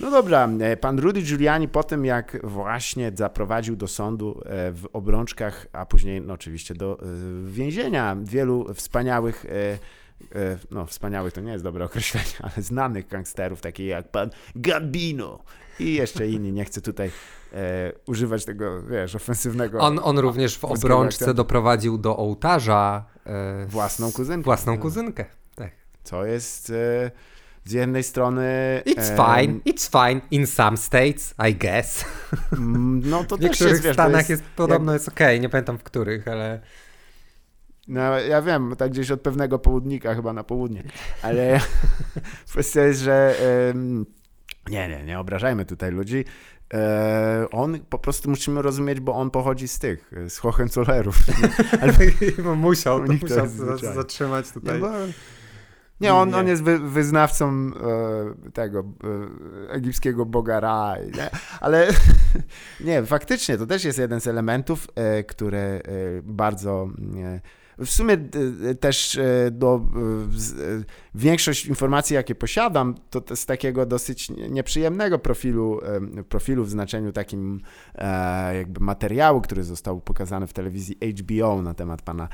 No 0.00 0.10
dobra, 0.10 0.48
e, 0.60 0.76
pan 0.76 0.98
Rudy 0.98 1.22
Giuliani 1.22 1.68
po 1.68 1.84
tym, 1.84 2.04
jak 2.04 2.38
właśnie 2.44 3.12
zaprowadził 3.14 3.76
do 3.76 3.88
sądu 3.88 4.40
w 4.72 4.84
obrączkach, 4.92 5.66
a 5.72 5.86
później 5.86 6.20
no, 6.20 6.34
oczywiście 6.34 6.74
do 6.74 6.98
więzienia 7.44 8.16
wielu 8.22 8.74
wspaniałych 8.74 9.46
no 10.70 10.86
wspaniałych 10.86 11.32
to 11.32 11.40
nie 11.40 11.52
jest 11.52 11.64
dobre 11.64 11.84
określenie, 11.84 12.26
ale 12.54 12.62
znanych 12.62 13.08
gangsterów, 13.08 13.60
takich 13.60 13.86
jak 13.86 14.10
pan 14.10 14.30
Gambino 14.56 15.38
i 15.80 15.94
jeszcze 15.94 16.28
inni, 16.28 16.52
nie 16.52 16.64
chcę 16.64 16.80
tutaj 16.80 17.10
e, 17.52 17.92
używać 18.06 18.44
tego, 18.44 18.82
wiesz, 18.82 19.14
ofensywnego. 19.14 19.78
On, 19.78 20.00
on 20.02 20.18
również 20.18 20.58
w 20.58 20.64
obrączce 20.64 21.34
doprowadził 21.34 21.98
do 21.98 22.16
ołtarza 22.16 23.04
e, 23.26 23.66
własną 23.66 24.12
kuzynkę. 24.12 24.44
Własną 24.44 24.74
no. 24.74 24.82
kuzynkę, 24.82 25.24
tak. 25.54 25.72
Co 26.04 26.24
jest 26.24 26.70
e, 26.70 27.10
z 27.64 27.72
jednej 27.72 28.02
strony... 28.02 28.82
It's 28.86 29.08
fine, 29.08 29.60
it's 29.60 30.08
fine 30.08 30.20
in 30.30 30.46
some 30.46 30.76
states, 30.76 31.34
I 31.48 31.54
guess. 31.54 32.04
Mm, 32.52 33.02
no 33.04 33.24
to 33.24 33.36
w 33.36 33.40
niektórych 33.40 33.84
jest, 33.84 33.92
stanach 33.92 34.28
jest, 34.28 34.30
jest, 34.30 34.42
podobno 34.56 34.92
jak... 34.92 35.00
jest 35.00 35.08
okej, 35.08 35.26
okay. 35.26 35.40
nie 35.40 35.48
pamiętam 35.48 35.78
w 35.78 35.82
których, 35.82 36.28
ale... 36.28 36.60
No 37.88 38.20
ja 38.20 38.42
wiem, 38.42 38.74
tak 38.78 38.90
gdzieś 38.90 39.10
od 39.10 39.20
pewnego 39.20 39.58
południka 39.58 40.14
chyba 40.14 40.32
na 40.32 40.44
południe, 40.44 40.82
ale 41.22 41.60
kwestia 42.50 42.82
jest, 42.82 43.00
że 43.00 43.34
nie, 44.70 44.88
nie, 44.88 45.04
nie 45.04 45.18
obrażajmy 45.18 45.64
tutaj 45.64 45.90
ludzi. 45.92 46.24
E, 46.74 47.46
on 47.50 47.78
po 47.90 47.98
prostu 47.98 48.30
musimy 48.30 48.62
rozumieć, 48.62 49.00
bo 49.00 49.14
on 49.14 49.30
pochodzi 49.30 49.68
z 49.68 49.78
tych, 49.78 50.12
z 50.28 50.38
Hohenzollerów. 50.38 51.16
Ale 51.82 51.92
musiał, 52.56 53.06
to 53.06 53.12
musiał 53.12 53.46
to 53.80 53.94
zatrzymać 53.94 54.50
tutaj. 54.52 54.74
Nie, 54.74 54.80
bo, 54.80 54.90
nie, 56.00 56.14
on, 56.14 56.34
on 56.34 56.48
jest 56.48 56.62
wy, 56.62 56.78
wyznawcą 56.78 57.70
e, 58.46 58.50
tego 58.50 58.84
e, 59.68 59.70
egipskiego 59.70 60.26
boga 60.26 60.60
Ra, 60.60 60.96
nie? 61.16 61.30
ale 61.60 61.88
nie, 62.80 63.02
faktycznie 63.02 63.58
to 63.58 63.66
też 63.66 63.84
jest 63.84 63.98
jeden 63.98 64.20
z 64.20 64.26
elementów, 64.26 64.86
e, 64.94 65.24
które 65.24 65.58
e, 65.58 65.80
bardzo 66.22 66.88
w 67.78 67.90
sumie 67.90 68.14
e, 68.14 68.74
też 68.74 69.16
e, 69.16 69.50
do, 69.50 69.76
e, 69.76 70.84
większość 71.14 71.66
informacji, 71.66 72.14
jakie 72.14 72.34
posiadam, 72.34 72.94
to 73.10 73.36
z 73.36 73.46
takiego 73.46 73.86
dosyć 73.86 74.30
nieprzyjemnego 74.30 75.18
profilu, 75.18 75.80
profilu 76.28 76.64
w 76.64 76.70
znaczeniu 76.70 77.12
takim 77.12 77.60
jakby 78.54 78.80
materiału, 78.80 79.40
który 79.40 79.64
został 79.64 80.00
pokazany 80.00 80.46
w 80.46 80.52
telewizji 80.52 80.96
HBO 81.18 81.62
na 81.62 81.74
temat 81.74 82.02
pana 82.02 82.28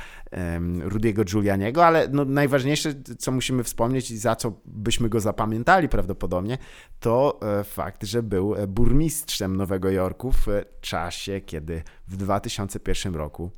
Rudiego 0.80 1.24
Giulianiego, 1.24 1.86
ale 1.86 2.08
no 2.12 2.24
najważniejsze, 2.24 2.94
co 3.18 3.32
musimy 3.32 3.64
wspomnieć 3.64 4.10
i 4.10 4.18
za 4.18 4.36
co 4.36 4.52
byśmy 4.64 5.08
go 5.08 5.20
zapamiętali 5.20 5.88
prawdopodobnie, 5.88 6.58
to 7.00 7.40
fakt, 7.64 8.04
że 8.04 8.22
był 8.22 8.54
burmistrzem 8.68 9.56
Nowego 9.56 9.90
Jorku 9.90 10.32
w 10.32 10.46
czasie, 10.80 11.40
kiedy 11.40 11.82
w 12.08 12.16
2001 12.16 13.14
roku 13.14 13.50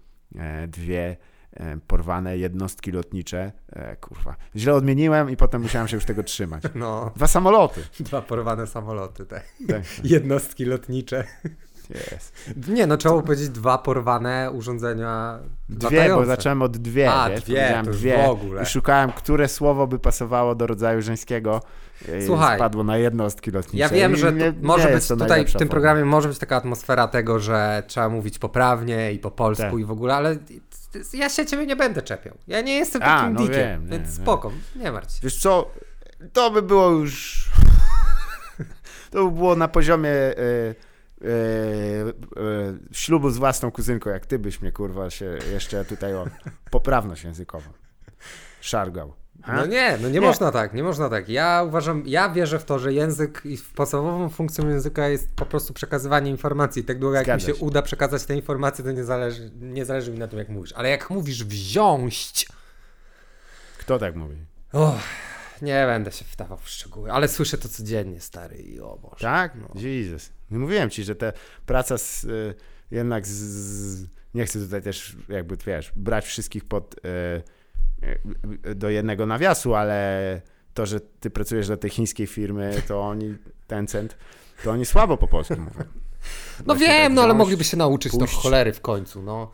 dwie 0.68 1.16
E, 1.16 1.35
porwane 1.86 2.38
jednostki 2.38 2.92
lotnicze. 2.92 3.52
E, 3.72 3.96
kurwa, 3.96 4.36
źle 4.56 4.74
odmieniłem 4.74 5.30
i 5.30 5.36
potem 5.36 5.62
musiałem 5.62 5.88
się 5.88 5.96
już 5.96 6.04
tego 6.04 6.22
trzymać. 6.22 6.62
No. 6.74 7.12
Dwa 7.16 7.26
samoloty. 7.26 7.80
Dwa 8.00 8.22
porwane 8.22 8.66
samoloty, 8.66 9.26
tak. 9.26 9.44
tak. 9.68 9.82
Jednostki 10.04 10.64
lotnicze. 10.64 11.24
Yes. 11.90 12.32
Nie, 12.68 12.86
no 12.86 12.96
trzeba 12.96 13.22
powiedzieć 13.22 13.48
dwa 13.48 13.78
porwane 13.78 14.50
urządzenia 14.50 15.38
Dwie, 15.68 15.84
latające. 15.84 16.20
bo 16.20 16.26
zacząłem 16.26 16.62
od 16.62 16.76
dwie, 16.76 17.12
A, 17.12 17.30
wiesz? 17.30 17.44
dwie, 17.44 17.82
to 17.84 17.90
dwie 17.90 18.26
w 18.26 18.30
ogóle. 18.30 18.62
I 18.62 18.66
szukałem, 18.66 19.12
które 19.12 19.48
słowo 19.48 19.86
by 19.86 19.98
pasowało 19.98 20.54
do 20.54 20.66
rodzaju 20.66 21.02
żeńskiego. 21.02 21.60
Słuchaj, 22.26 22.58
spadło 22.58 22.84
na 22.84 22.96
jednostki 22.98 23.50
lotnicze. 23.50 23.78
Ja 23.78 23.88
wiem, 23.88 24.16
że 24.16 24.32
nie, 24.32 24.52
może 24.62 24.88
nie 24.88 24.94
być 24.94 25.08
tutaj 25.08 25.46
w 25.46 25.52
tym 25.52 25.68
programie 25.68 26.04
może 26.04 26.28
być 26.28 26.38
taka 26.38 26.56
atmosfera 26.56 27.08
tego, 27.08 27.40
że 27.40 27.82
trzeba 27.86 28.08
mówić 28.08 28.38
poprawnie 28.38 29.12
i 29.12 29.18
po 29.18 29.30
polsku 29.30 29.62
tak. 29.62 29.80
i 29.80 29.84
w 29.84 29.90
ogóle, 29.90 30.14
ale 30.14 30.36
ja 31.12 31.28
się 31.28 31.46
ciebie 31.46 31.66
nie 31.66 31.76
będę 31.76 32.02
czepiał. 32.02 32.38
Ja 32.46 32.60
nie 32.60 32.74
jestem 32.74 33.00
takim 33.00 33.26
A, 33.26 33.30
no 33.30 33.40
dikiem, 33.40 33.56
wiem, 33.56 33.86
więc 33.86 34.18
nie, 34.18 34.24
spoko, 34.24 34.52
nie. 34.76 34.82
nie 34.82 34.92
martw 34.92 35.14
się. 35.14 35.20
Wiesz 35.22 35.38
co, 35.38 35.70
to 36.32 36.50
by 36.50 36.62
było 36.62 36.90
już... 36.90 37.46
to 39.10 39.24
by 39.24 39.36
było 39.36 39.56
na 39.56 39.68
poziomie... 39.68 40.10
Y 40.10 40.96
E, 41.22 41.28
e, 41.28 42.78
ślubu 42.92 43.30
z 43.30 43.38
własną 43.38 43.70
kuzynką, 43.70 44.10
jak 44.10 44.26
ty 44.26 44.38
byś 44.38 44.60
mnie, 44.60 44.72
kurwa, 44.72 45.10
się 45.10 45.38
jeszcze 45.52 45.84
tutaj 45.84 46.14
o 46.14 46.26
poprawność 46.70 47.24
językową 47.24 47.70
szargał. 48.60 49.14
Ha? 49.46 49.56
No 49.56 49.66
nie, 49.66 49.98
no 50.02 50.08
nie, 50.08 50.14
nie, 50.14 50.20
można 50.20 50.52
tak, 50.52 50.74
nie 50.74 50.82
można 50.82 51.08
tak. 51.08 51.28
Ja 51.28 51.64
uważam, 51.66 52.02
ja 52.06 52.28
wierzę 52.28 52.58
w 52.58 52.64
to, 52.64 52.78
że 52.78 52.92
język 52.92 53.42
i 53.44 53.58
podstawową 53.74 54.28
funkcją 54.28 54.68
języka 54.68 55.08
jest 55.08 55.36
po 55.36 55.46
prostu 55.46 55.74
przekazywanie 55.74 56.30
informacji. 56.30 56.84
Tak 56.84 56.98
długo 56.98 57.16
jak 57.16 57.26
mi 57.26 57.40
się, 57.40 57.46
się, 57.46 57.54
uda 57.54 57.82
przekazać 57.82 58.24
te 58.24 58.34
informacje, 58.34 58.84
to 58.84 58.92
nie 58.92 59.04
zależy, 59.04 59.50
nie 59.60 59.84
zależy 59.84 60.12
mi 60.12 60.18
na 60.18 60.28
tym, 60.28 60.38
jak 60.38 60.48
mówisz. 60.48 60.72
Ale 60.72 60.90
jak 60.90 61.10
mówisz 61.10 61.44
wziąć... 61.44 62.46
Kto 63.78 63.98
tak 63.98 64.16
mówi? 64.16 64.36
Oh, 64.72 64.98
nie 65.62 65.86
będę 65.86 66.12
się 66.12 66.24
wdawał 66.32 66.58
w 66.58 66.68
szczegóły, 66.68 67.12
ale 67.12 67.28
słyszę 67.28 67.58
to 67.58 67.68
codziennie, 67.68 68.20
stary, 68.20 68.56
i 68.56 68.80
o 68.80 68.98
Boże. 69.02 69.16
Tak? 69.20 69.54
No. 69.54 69.80
Jesus. 69.80 70.32
Mówiłem 70.50 70.90
ci, 70.90 71.04
że 71.04 71.16
ta 71.16 71.32
praca 71.66 71.98
z, 71.98 72.24
y, 72.24 72.54
jednak 72.90 73.26
z, 73.26 74.06
nie 74.34 74.46
chcę 74.46 74.58
tutaj 74.58 74.82
też 74.82 75.16
jakby, 75.28 75.56
wiesz, 75.66 75.92
brać 75.96 76.26
wszystkich 76.26 76.64
pod 76.64 76.94
y, 76.94 77.42
do 78.74 78.90
jednego 78.90 79.26
nawiasu, 79.26 79.74
ale 79.74 80.40
to, 80.74 80.86
że 80.86 81.00
ty 81.00 81.30
pracujesz 81.30 81.66
dla 81.66 81.76
tej 81.76 81.90
chińskiej 81.90 82.26
firmy, 82.26 82.82
to 82.88 83.00
oni, 83.00 83.36
Tencent, 83.66 84.16
to 84.64 84.70
oni 84.70 84.86
słabo 84.86 85.16
po 85.16 85.28
polsku 85.28 85.54
mówią. 85.54 85.84
No 86.66 86.74
Właśnie 86.74 86.86
wiem, 86.86 87.02
tak 87.02 87.12
no 87.12 87.22
ale 87.22 87.34
mogliby 87.34 87.64
się 87.64 87.76
nauczyć 87.76 88.12
puść. 88.12 88.34
cholery 88.34 88.72
w 88.72 88.80
końcu, 88.80 89.22
no. 89.22 89.50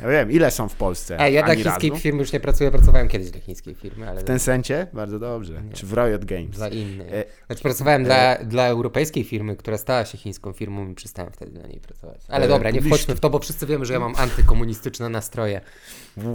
Ja 0.00 0.08
wiem, 0.08 0.32
ile 0.32 0.50
są 0.50 0.68
w 0.68 0.74
Polsce? 0.74 1.20
Ej, 1.20 1.34
ja 1.34 1.42
dla 1.42 1.54
chińskiej 1.54 1.90
razu? 1.90 2.02
firmy 2.02 2.20
już 2.20 2.32
nie 2.32 2.40
pracuję, 2.40 2.70
pracowałem 2.70 3.08
kiedyś 3.08 3.30
dla 3.30 3.40
chińskiej 3.40 3.74
firmy. 3.74 4.08
Ale... 4.08 4.20
W 4.20 4.24
ten 4.24 4.38
sensie? 4.38 4.86
Bardzo 4.92 5.18
dobrze. 5.18 5.62
Nie. 5.62 5.72
Czy 5.72 5.86
w 5.86 5.92
Riot 5.92 6.24
Games? 6.24 6.50
Dla 6.50 6.68
innej. 6.68 7.08
E... 7.12 7.24
Znaczy 7.46 7.62
pracowałem 7.62 8.02
e... 8.02 8.04
dla, 8.04 8.36
dla 8.44 8.66
europejskiej 8.66 9.24
firmy, 9.24 9.56
która 9.56 9.78
stała 9.78 10.04
się 10.04 10.18
chińską 10.18 10.52
firmą 10.52 10.88
i 10.88 10.94
przestałem 10.94 11.32
wtedy 11.32 11.60
na 11.60 11.66
niej 11.66 11.80
pracować. 11.80 12.20
Ale 12.28 12.44
e... 12.44 12.48
dobra, 12.48 12.70
nie 12.70 12.82
wchodźmy 12.82 13.14
w 13.14 13.20
to, 13.20 13.30
bo 13.30 13.38
wszyscy 13.38 13.66
wiemy, 13.66 13.84
że 13.84 13.92
ja 13.92 14.00
mam 14.00 14.14
antykomunistyczne 14.16 15.08
nastroje. 15.08 15.60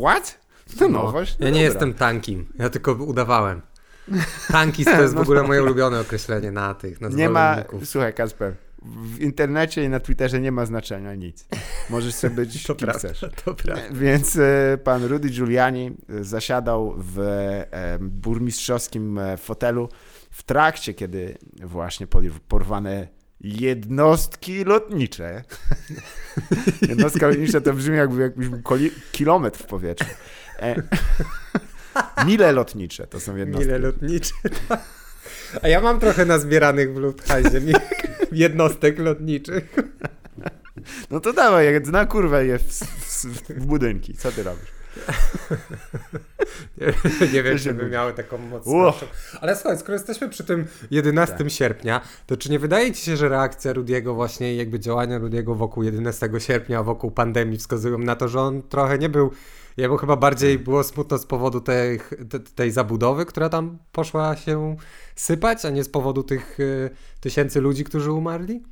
What? 0.01 0.46
To 0.79 0.89
no, 0.89 1.03
nowość? 1.03 1.39
No 1.39 1.45
ja 1.45 1.51
nie 1.51 1.61
jestem 1.61 1.93
tankim, 1.93 2.45
ja 2.59 2.69
tylko 2.69 2.93
udawałem. 2.93 3.61
Tankist 4.51 4.91
to 4.91 5.01
jest 5.01 5.15
w 5.15 5.19
ogóle 5.19 5.43
moje 5.43 5.63
ulubione 5.63 5.99
określenie 5.99 6.51
na 6.51 6.73
tych, 6.73 7.01
na 7.01 7.09
Nie 7.09 7.29
ma, 7.29 7.63
słuchaj 7.83 8.13
Kasper, 8.13 8.53
w 8.81 9.21
internecie 9.21 9.83
i 9.83 9.89
na 9.89 9.99
Twitterze 9.99 10.41
nie 10.41 10.51
ma 10.51 10.65
znaczenia 10.65 11.15
nic. 11.15 11.45
Możesz 11.89 12.13
sobie 12.13 12.35
być 12.35 12.63
to 12.67 12.75
kim 12.75 12.87
prawda, 12.87 13.09
chcesz. 13.09 13.25
To 13.45 13.53
prawda. 13.53 13.83
Więc 13.91 14.35
e, 14.35 14.77
pan 14.83 15.03
Rudy 15.03 15.29
Giuliani 15.29 15.91
e, 16.09 16.23
zasiadał 16.23 16.93
w 16.97 17.19
e, 17.19 17.97
burmistrzowskim 18.01 19.19
fotelu 19.37 19.89
w 20.31 20.43
trakcie, 20.43 20.93
kiedy 20.93 21.37
właśnie 21.63 22.07
porwane 22.47 23.07
jednostki 23.41 24.63
lotnicze. 24.63 25.43
Jednostka 26.89 27.27
lotnicza 27.27 27.61
to 27.61 27.73
brzmi 27.73 27.97
jakby 27.97 28.21
jakbyś 28.21 28.49
był 28.49 28.61
kilometr 29.11 29.59
w 29.59 29.65
powietrzu. 29.65 30.05
Mile 32.25 32.51
lotnicze 32.51 33.07
to 33.07 33.19
są 33.19 33.35
jednostki. 33.35 33.67
Mile 33.67 33.79
lotnicze, 33.79 34.33
tak. 34.67 34.79
A 35.61 35.67
ja 35.67 35.81
mam 35.81 35.99
trochę 35.99 36.25
nazbieranych 36.25 36.93
w 36.93 36.97
Lufthansa 36.97 37.57
jednostek 38.31 38.99
lotniczych. 38.99 39.75
No 41.11 41.19
to 41.19 41.33
dawaj, 41.33 41.81
na 41.81 42.05
kurwę 42.05 42.45
je 42.45 42.59
w, 42.59 42.63
w, 42.63 43.25
w 43.49 43.65
budynki. 43.65 44.13
Co 44.13 44.31
ty 44.31 44.43
robisz? 44.43 44.77
nie, 46.77 47.27
nie 47.33 47.43
wiem, 47.43 47.57
czy 47.57 47.73
by 47.73 47.89
miały 47.89 48.13
taką 48.13 48.37
mocną. 48.37 48.93
Ale 49.41 49.55
słuchaj, 49.55 49.77
skoro 49.77 49.93
jesteśmy 49.93 50.29
przy 50.29 50.43
tym 50.43 50.67
11 50.91 51.35
tak. 51.35 51.49
sierpnia, 51.49 52.01
to 52.25 52.37
czy 52.37 52.51
nie 52.51 52.59
wydaje 52.59 52.93
ci 52.93 53.01
się, 53.01 53.17
że 53.17 53.29
reakcja 53.29 53.73
Rudiego 53.73 54.13
właśnie, 54.13 54.55
jakby 54.55 54.79
działania 54.79 55.17
Rudiego 55.17 55.55
wokół 55.55 55.83
11 55.83 56.29
sierpnia, 56.37 56.83
wokół 56.83 57.11
pandemii 57.11 57.57
wskazują 57.57 57.97
na 57.97 58.15
to, 58.15 58.27
że 58.27 58.41
on 58.41 58.61
trochę 58.61 58.97
nie 58.97 59.09
był 59.09 59.31
Jemu 59.77 59.97
chyba 59.97 60.15
bardziej 60.15 60.55
tak. 60.55 60.63
było 60.63 60.83
smutno 60.83 61.17
z 61.17 61.25
powodu 61.25 61.61
tej, 61.61 61.99
tej 62.55 62.71
zabudowy, 62.71 63.25
która 63.25 63.49
tam 63.49 63.77
poszła 63.91 64.35
się 64.35 64.75
sypać, 65.15 65.65
a 65.65 65.69
nie 65.69 65.83
z 65.83 65.89
powodu 65.89 66.23
tych 66.23 66.59
y, 66.59 66.89
tysięcy 67.19 67.61
ludzi, 67.61 67.83
którzy 67.83 68.11
umarli? 68.11 68.63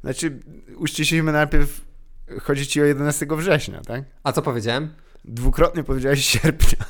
Znaczy, 0.00 0.40
uściślimy 0.76 1.32
najpierw, 1.32 1.80
chodzi 2.42 2.66
ci 2.66 2.82
o 2.82 2.84
11 2.84 3.26
września, 3.30 3.80
tak? 3.80 4.04
A 4.22 4.32
co 4.32 4.42
powiedziałem? 4.42 4.94
Dwukrotnie 5.24 5.84
powiedziałeś 5.84 6.24
sierpnia. 6.24 6.84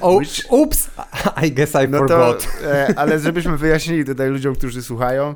o, 0.00 0.20
Ups, 0.50 0.90
I 1.46 1.52
guess 1.52 1.74
I 1.84 1.88
no 1.88 1.98
forgot. 1.98 2.46
To, 2.60 2.72
e, 2.72 2.98
ale 2.98 3.18
żebyśmy 3.18 3.56
wyjaśnili 3.56 4.04
tutaj 4.04 4.30
ludziom, 4.30 4.54
którzy 4.54 4.82
słuchają, 4.82 5.34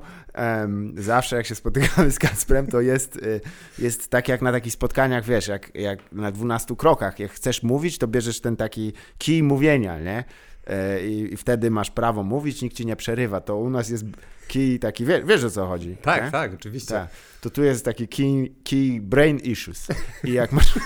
zawsze 0.96 1.36
jak 1.36 1.46
się 1.46 1.54
spotykamy 1.54 2.10
z 2.10 2.18
Kasprem, 2.18 2.66
to 2.66 2.80
jest, 2.80 3.16
e, 3.16 3.40
jest 3.82 4.08
tak 4.08 4.28
jak 4.28 4.42
na 4.42 4.52
takich 4.52 4.72
spotkaniach, 4.72 5.24
wiesz, 5.24 5.48
jak, 5.48 5.74
jak 5.74 6.12
na 6.12 6.32
12 6.32 6.76
krokach. 6.76 7.18
Jak 7.18 7.32
chcesz 7.32 7.62
mówić, 7.62 7.98
to 7.98 8.08
bierzesz 8.08 8.40
ten 8.40 8.56
taki 8.56 8.92
kij 9.18 9.42
mówienia, 9.42 9.98
nie? 9.98 10.24
E, 10.66 11.06
I, 11.06 11.34
I, 11.34 11.36
wtedy 11.36 11.70
masz 11.70 11.90
prawo 11.90 12.22
mówić, 12.22 12.62
nikt 12.62 12.76
ci 12.76 12.86
nie 12.86 12.96
przerywa. 12.96 13.40
To 13.40 13.56
u 13.56 13.70
nas 13.70 13.88
jest 13.88 14.04
key 14.48 14.78
taki, 14.78 15.04
wie, 15.04 15.22
wiesz 15.24 15.44
o 15.44 15.50
co 15.50 15.66
chodzi? 15.66 15.96
Tak, 16.02 16.24
nie? 16.24 16.30
tak, 16.30 16.54
oczywiście. 16.54 16.94
Tak. 16.94 17.08
To 17.40 17.50
tu 17.50 17.62
jest 17.64 17.84
taki 17.84 18.08
key, 18.08 18.48
key 18.64 19.00
brain 19.00 19.38
issues. 19.38 19.86
I 20.24 20.32
jak 20.32 20.52
masz... 20.52 20.74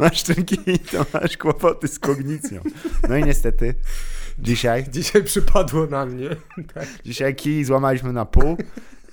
masz 0.00 0.22
ten 0.22 0.44
kij, 0.44 0.78
to 0.78 1.06
masz 1.14 1.36
kłopoty 1.36 1.88
z 1.88 1.98
kognicją. 1.98 2.62
No 3.08 3.16
i 3.16 3.24
niestety 3.24 3.74
dzisiaj... 4.38 4.84
Dzisiaj 4.88 5.22
przypadło 5.22 5.86
na 5.86 6.06
mnie. 6.06 6.28
Tak. 6.74 6.86
Dzisiaj 7.04 7.34
kij 7.34 7.64
złamaliśmy 7.64 8.12
na 8.12 8.24
pół 8.24 8.56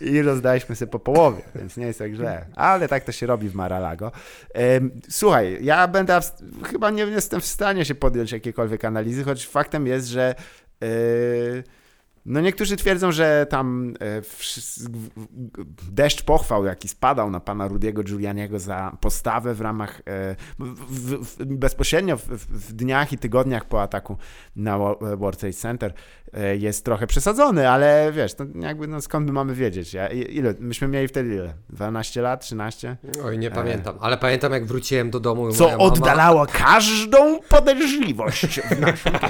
i 0.01 0.21
rozdaliśmy 0.21 0.75
sobie 0.75 0.91
po 0.91 0.99
połowie, 0.99 1.41
więc 1.55 1.77
nie 1.77 1.85
jest 1.85 1.99
tak 1.99 2.13
źle. 2.13 2.45
Ale 2.55 2.87
tak 2.87 3.03
to 3.03 3.11
się 3.11 3.25
robi 3.25 3.49
w 3.49 3.55
Maralago. 3.55 4.11
Słuchaj, 5.09 5.57
ja 5.61 5.87
będę, 5.87 6.19
chyba 6.63 6.89
nie 6.89 7.03
jestem 7.03 7.41
w 7.41 7.45
stanie 7.45 7.85
się 7.85 7.95
podjąć 7.95 8.31
jakiejkolwiek 8.31 8.85
analizy, 8.85 9.23
choć 9.23 9.47
faktem 9.47 9.87
jest, 9.87 10.07
że 10.07 10.35
yy, 10.81 11.63
no 12.29 12.41
niektórzy 12.41 12.77
twierdzą, 12.77 13.11
że 13.11 13.45
tam 13.49 13.93
e, 14.01 14.21
deszcz 15.91 16.23
pochwał, 16.23 16.65
jaki 16.65 16.87
spadał 16.87 17.31
na 17.31 17.39
pana 17.39 17.67
Rudiego 17.67 18.03
Giulianiego 18.03 18.59
za 18.59 18.97
postawę 19.01 19.53
w 19.53 19.61
ramach, 19.61 20.01
e, 20.07 20.35
w, 20.59 21.37
w, 21.39 21.45
bezpośrednio 21.45 22.17
w, 22.17 22.21
w, 22.21 22.73
dniach 22.73 23.13
i 23.13 23.17
tygodniach 23.17 23.65
po 23.65 23.81
ataku 23.81 24.17
na 24.55 24.77
World 25.17 25.39
Trade 25.39 25.53
Center 25.53 25.93
e, 26.33 26.57
jest 26.57 26.85
trochę 26.85 27.07
przesadzony, 27.07 27.69
ale 27.69 28.11
wiesz, 28.11 28.33
to 28.33 28.45
jakby 28.61 28.87
no 28.87 29.01
skąd 29.01 29.27
my 29.27 29.33
mamy 29.33 29.55
wiedzieć? 29.55 29.93
Ja, 29.93 30.07
ile? 30.07 30.53
Myśmy 30.59 30.87
mieli 30.87 31.07
wtedy 31.07 31.35
ile? 31.35 31.53
12 31.69 32.21
lat, 32.21 32.41
13? 32.41 32.97
Oj, 33.23 33.37
nie 33.37 33.51
pamiętam, 33.51 33.95
ale 34.01 34.17
pamiętam 34.17 34.51
jak 34.51 34.65
wróciłem 34.65 35.09
do 35.11 35.19
domu. 35.19 35.51
Co 35.51 35.77
oddalało 35.77 36.39
mama... 36.39 36.51
każdą 36.51 37.39
podejrzliwość 37.39 38.59
w 38.61 38.79
naszym 38.79 39.13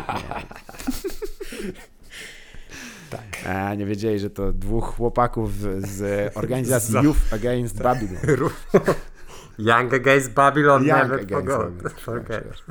Tak. 3.10 3.48
A 3.48 3.76
nie 3.76 3.86
wiedzieli, 3.86 4.20
że 4.20 4.30
to 4.30 4.54
dwóch 4.54 4.96
chłopaków 4.96 5.52
z 5.78 6.32
organizacji 6.38 6.96
Youth 7.04 7.34
Against 7.34 7.78
tak. 7.78 7.84
Babylon. 7.84 8.50
Young 9.60 9.94
Against 9.94 10.34
Babylon, 10.34 10.84
Young 10.84 11.02
never 11.02 11.20
against 11.20 12.00
forgot. 12.00 12.64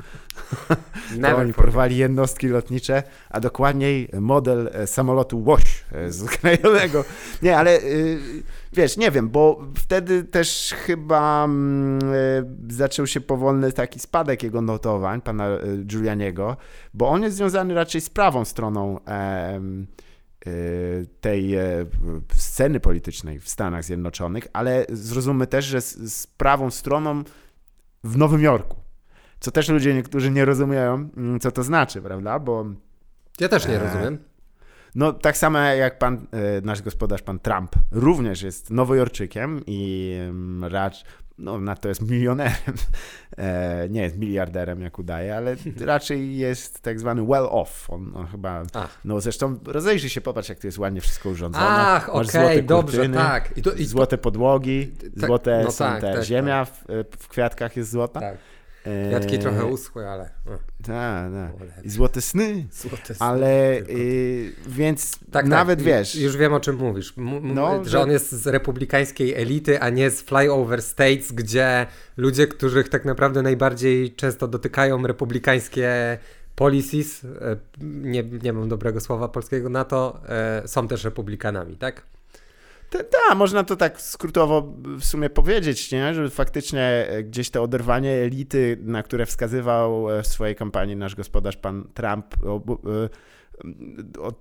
Never 1.17 1.39
oni 1.39 1.53
porwali 1.53 1.97
jednostki 1.97 2.47
lotnicze, 2.47 3.03
a 3.29 3.39
dokładniej 3.39 4.09
model 4.19 4.69
e, 4.73 4.87
samolotu 4.87 5.43
Łoś 5.43 5.85
e, 5.91 6.11
z 6.11 6.25
krajowego. 6.25 7.05
Nie, 7.41 7.57
ale 7.57 7.79
y, 7.81 8.19
wiesz, 8.73 8.97
nie 8.97 9.11
wiem, 9.11 9.29
bo 9.29 9.61
wtedy 9.75 10.23
też 10.23 10.75
chyba 10.85 11.45
mm, 11.45 11.99
e, 12.69 12.73
zaczął 12.73 13.07
się 13.07 13.21
powolny 13.21 13.71
taki 13.71 13.99
spadek 13.99 14.43
jego 14.43 14.61
notowań, 14.61 15.21
pana 15.21 15.47
Giulianiego, 15.83 16.57
bo 16.93 17.09
on 17.09 17.23
jest 17.23 17.37
związany 17.37 17.73
raczej 17.73 18.01
z 18.01 18.09
prawą 18.09 18.45
stroną 18.45 18.99
tej 21.21 21.55
e, 21.55 21.85
sceny 22.33 22.79
politycznej 22.79 23.39
w 23.39 23.49
Stanach 23.49 23.83
Zjednoczonych, 23.83 24.47
ale 24.53 24.85
zrozummy 24.89 25.47
też, 25.47 25.65
że 25.65 25.81
z, 25.81 26.13
z 26.13 26.27
prawą 26.27 26.71
stroną 26.71 27.23
w 28.03 28.17
Nowym 28.17 28.41
Jorku. 28.41 28.77
Co 29.39 29.51
też 29.51 29.69
ludzie 29.69 29.93
niektórzy 29.93 30.31
nie 30.31 30.45
rozumieją, 30.45 31.09
mm, 31.17 31.39
co 31.39 31.51
to 31.51 31.63
znaczy, 31.63 32.01
prawda? 32.01 32.39
Bo. 32.39 32.65
Ja 33.39 33.49
też 33.49 33.67
nie 33.67 33.75
e, 33.75 33.79
rozumiem. 33.79 34.17
No, 34.95 35.13
tak 35.13 35.37
samo 35.37 35.59
jak 35.59 35.99
pan, 35.99 36.27
e, 36.31 36.61
nasz 36.61 36.81
gospodarz, 36.81 37.21
pan 37.21 37.39
Trump, 37.39 37.71
również 37.91 38.41
jest 38.41 38.69
nowojorczykiem 38.69 39.61
i 39.67 40.13
mm, 40.21 40.65
raczej 40.65 41.03
no, 41.39 41.59
na 41.59 41.75
to 41.75 41.89
jest 41.89 42.01
milionerem, 42.01 42.55
e, 43.37 43.89
nie 43.89 44.01
jest 44.01 44.17
miliarderem, 44.17 44.81
jak 44.81 44.99
udaje, 44.99 45.35
ale 45.35 45.55
raczej 45.85 46.37
jest 46.37 46.81
tak 46.81 46.99
zwany 46.99 47.25
well 47.25 47.47
off. 47.49 47.89
On, 47.89 48.11
on 48.15 48.27
chyba, 48.27 48.63
Ach. 48.73 48.99
no 49.05 49.21
zresztą 49.21 49.59
rozejrzyj 49.65 50.09
się, 50.09 50.21
popatrz, 50.21 50.49
jak 50.49 50.59
to 50.59 50.67
jest 50.67 50.77
ładnie 50.77 51.01
wszystko 51.01 51.29
urządzone. 51.29 51.65
Ach, 51.67 52.09
okej, 52.09 52.45
okay, 52.45 52.63
dobrze, 52.63 52.97
kurtyny, 52.97 53.17
tak. 53.17 53.57
I 53.57 53.61
to, 53.61 53.71
i 53.71 53.85
złote 53.85 54.17
podłogi, 54.17 54.87
tak, 54.87 55.27
złote 55.27 55.63
no 55.65 55.71
tak, 55.71 56.01
te, 56.01 56.13
tak, 56.13 56.23
ziemia 56.23 56.65
w, 56.65 56.83
w, 57.19 57.27
kwiatkach 57.27 57.77
jest 57.77 57.91
złota. 57.91 58.19
Tak. 58.19 58.37
Kwiatki 58.83 59.35
e, 59.35 59.39
trochę 59.39 59.65
uschły, 59.65 60.07
ale... 60.07 60.29
Tak, 60.83 61.31
tak. 61.33 61.85
I 61.85 61.89
złote 61.89 62.21
sny. 62.21 62.67
Złote 62.71 63.05
sny. 63.05 63.15
Ale 63.19 63.77
y, 63.77 64.53
więc 64.67 65.19
tak, 65.19 65.29
tak. 65.31 65.45
nawet 65.47 65.79
tak. 65.79 65.85
wiesz... 65.85 66.15
Już 66.15 66.37
wiem 66.37 66.53
o 66.53 66.59
czym 66.59 66.75
mówisz. 66.75 67.13
M 67.17 67.53
no, 67.53 67.83
że, 67.83 67.89
że 67.89 67.99
on 67.99 68.11
jest 68.11 68.31
z 68.31 68.47
republikańskiej 68.47 69.33
elity, 69.33 69.81
a 69.81 69.89
nie 69.89 70.09
z 70.09 70.21
flyover 70.21 70.81
states, 70.81 71.31
gdzie 71.31 71.87
ludzie, 72.17 72.47
których 72.47 72.89
tak 72.89 73.05
naprawdę 73.05 73.41
najbardziej 73.41 74.15
często 74.15 74.47
dotykają 74.47 75.07
republikańskie 75.07 76.17
policies, 76.55 77.23
e, 77.23 77.57
nie, 77.81 78.23
nie 78.23 78.53
mam 78.53 78.69
dobrego 78.69 78.99
słowa 78.99 79.27
polskiego 79.27 79.69
na 79.69 79.85
to, 79.85 80.21
e, 80.29 80.67
są 80.67 80.87
też 80.87 81.03
republikanami, 81.03 81.77
tak? 81.77 82.03
Tak, 82.89 83.37
można 83.37 83.63
to 83.63 83.75
tak 83.75 84.01
skrótowo 84.01 84.73
w 84.99 85.05
sumie 85.05 85.29
powiedzieć, 85.29 85.91
nie? 85.91 86.13
że 86.13 86.29
faktycznie 86.29 86.81
e, 86.81 87.23
gdzieś 87.23 87.49
to 87.49 87.63
oderwanie 87.63 88.11
elity, 88.11 88.77
na 88.81 89.03
które 89.03 89.25
wskazywał 89.25 90.11
e, 90.11 90.23
w 90.23 90.27
swojej 90.27 90.55
kampanii 90.55 90.95
nasz 90.95 91.15
gospodarz 91.15 91.57
pan 91.57 91.87
Trump, 91.93 92.25
e, 92.33 93.09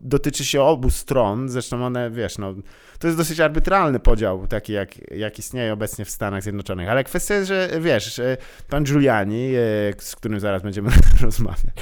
dotyczy 0.01 0.45
się 0.45 0.63
obu 0.63 0.91
stron, 0.91 1.49
zresztą 1.49 1.85
one, 1.85 2.11
wiesz, 2.11 2.39
no, 2.39 2.55
to 2.99 3.07
jest 3.07 3.17
dosyć 3.17 3.41
arbitralny 3.41 4.01
podział, 4.01 4.47
taki 4.47 4.73
jak, 4.73 5.11
jak 5.11 5.39
istnieje 5.39 5.73
obecnie 5.73 6.05
w 6.05 6.11
Stanach 6.11 6.43
Zjednoczonych, 6.43 6.89
ale 6.89 7.05
kwestia 7.05 7.35
jest, 7.35 7.49
że 7.49 7.71
wiesz, 7.81 8.21
pan 8.69 8.85
Giuliani, 8.85 9.53
z 9.99 10.17
którym 10.17 10.41
zaraz 10.41 10.63
będziemy 10.63 10.91
rozmawiać, 11.21 11.75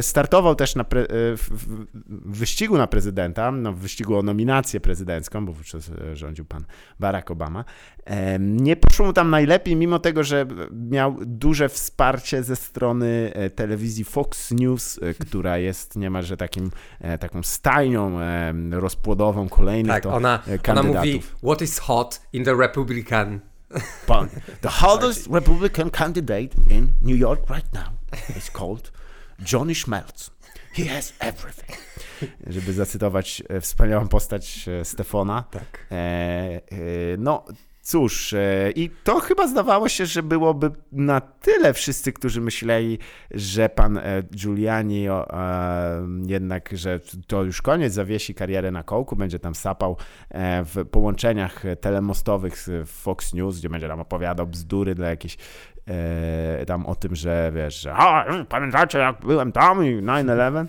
startował 0.00 0.54
też 0.54 0.74
pre, 0.88 1.06
w 1.36 1.48
wyścigu 2.24 2.78
na 2.78 2.86
prezydenta, 2.86 3.52
no, 3.52 3.72
w 3.72 3.78
wyścigu 3.78 4.16
o 4.16 4.22
nominację 4.22 4.80
prezydencką, 4.80 5.46
bo 5.46 5.52
wówczas 5.52 5.90
rządził 6.14 6.44
pan 6.44 6.64
Barack 7.00 7.30
Obama. 7.30 7.64
Nie 8.38 8.76
poszło 8.76 9.06
mu 9.06 9.12
tam 9.12 9.30
najlepiej, 9.30 9.76
mimo 9.76 9.98
tego, 9.98 10.24
że 10.24 10.46
miał 10.72 11.16
duże 11.26 11.68
wsparcie 11.68 12.42
ze 12.42 12.56
strony 12.56 13.30
e, 13.34 13.50
telewizji 13.50 14.04
Fox 14.04 14.50
News, 14.50 14.98
e, 15.02 15.14
która 15.14 15.58
jest 15.58 15.96
niemalże 16.08 16.36
takim, 16.36 16.70
e, 17.00 17.18
taką 17.18 17.42
stajnią 17.42 18.18
rozpłodową 18.70 19.48
kolejnych 19.48 19.92
tak, 19.92 20.02
to 20.02 20.14
ona, 20.14 20.42
kandydatów. 20.62 20.90
Ona 20.90 21.00
mówi, 21.00 21.22
what 21.42 21.62
is 21.62 21.78
hot 21.78 22.20
in 22.32 22.44
the 22.44 22.54
Republican 22.54 23.40
The 24.60 24.68
hottest 24.68 25.26
Republican 25.30 25.90
candidate 25.90 26.56
in 26.70 26.92
New 27.02 27.18
York 27.18 27.50
right 27.50 27.72
now 27.72 27.92
is 28.36 28.50
called 28.50 28.90
Johnny 29.52 29.74
Schmelz. 29.74 30.30
He 30.72 30.84
has 30.84 31.12
everything. 31.20 31.78
Żeby 32.46 32.72
zacytować 32.72 33.42
wspaniałą 33.60 34.08
postać 34.08 34.68
Stefona. 34.82 35.44
Tak. 35.50 35.86
E, 35.90 35.94
e, 35.94 36.60
no, 37.18 37.44
Cóż, 37.88 38.32
e, 38.32 38.70
i 38.70 38.90
to 39.04 39.20
chyba 39.20 39.46
zdawało 39.46 39.88
się, 39.88 40.06
że 40.06 40.22
byłoby 40.22 40.70
na 40.92 41.20
tyle 41.20 41.72
wszyscy, 41.72 42.12
którzy 42.12 42.40
myśleli, 42.40 42.98
że 43.30 43.68
pan 43.68 43.98
e, 43.98 44.22
Giuliani 44.22 45.06
jednak, 46.26 46.70
że 46.72 47.00
to 47.26 47.44
już 47.44 47.62
koniec, 47.62 47.92
zawiesi 47.92 48.34
karierę 48.34 48.70
na 48.70 48.82
kołku, 48.82 49.16
będzie 49.16 49.38
tam 49.38 49.54
sapał 49.54 49.96
e, 50.30 50.64
w 50.64 50.84
połączeniach 50.90 51.62
telemostowych 51.80 52.58
z 52.58 52.88
Fox 52.88 53.34
News, 53.34 53.58
gdzie 53.58 53.68
będzie 53.68 53.88
tam 53.88 54.00
opowiadał 54.00 54.46
bzdury 54.46 54.94
dla 54.94 55.08
jakiejś 55.08 55.36
tam 56.66 56.86
o 56.86 56.94
tym, 56.94 57.16
że 57.16 57.52
wiesz, 57.54 57.80
że 57.80 57.94
a, 57.94 58.26
pamiętacie 58.48 58.98
jak 58.98 59.20
byłem 59.20 59.52
tam 59.52 59.84
i 59.84 60.02
9-11, 60.02 60.66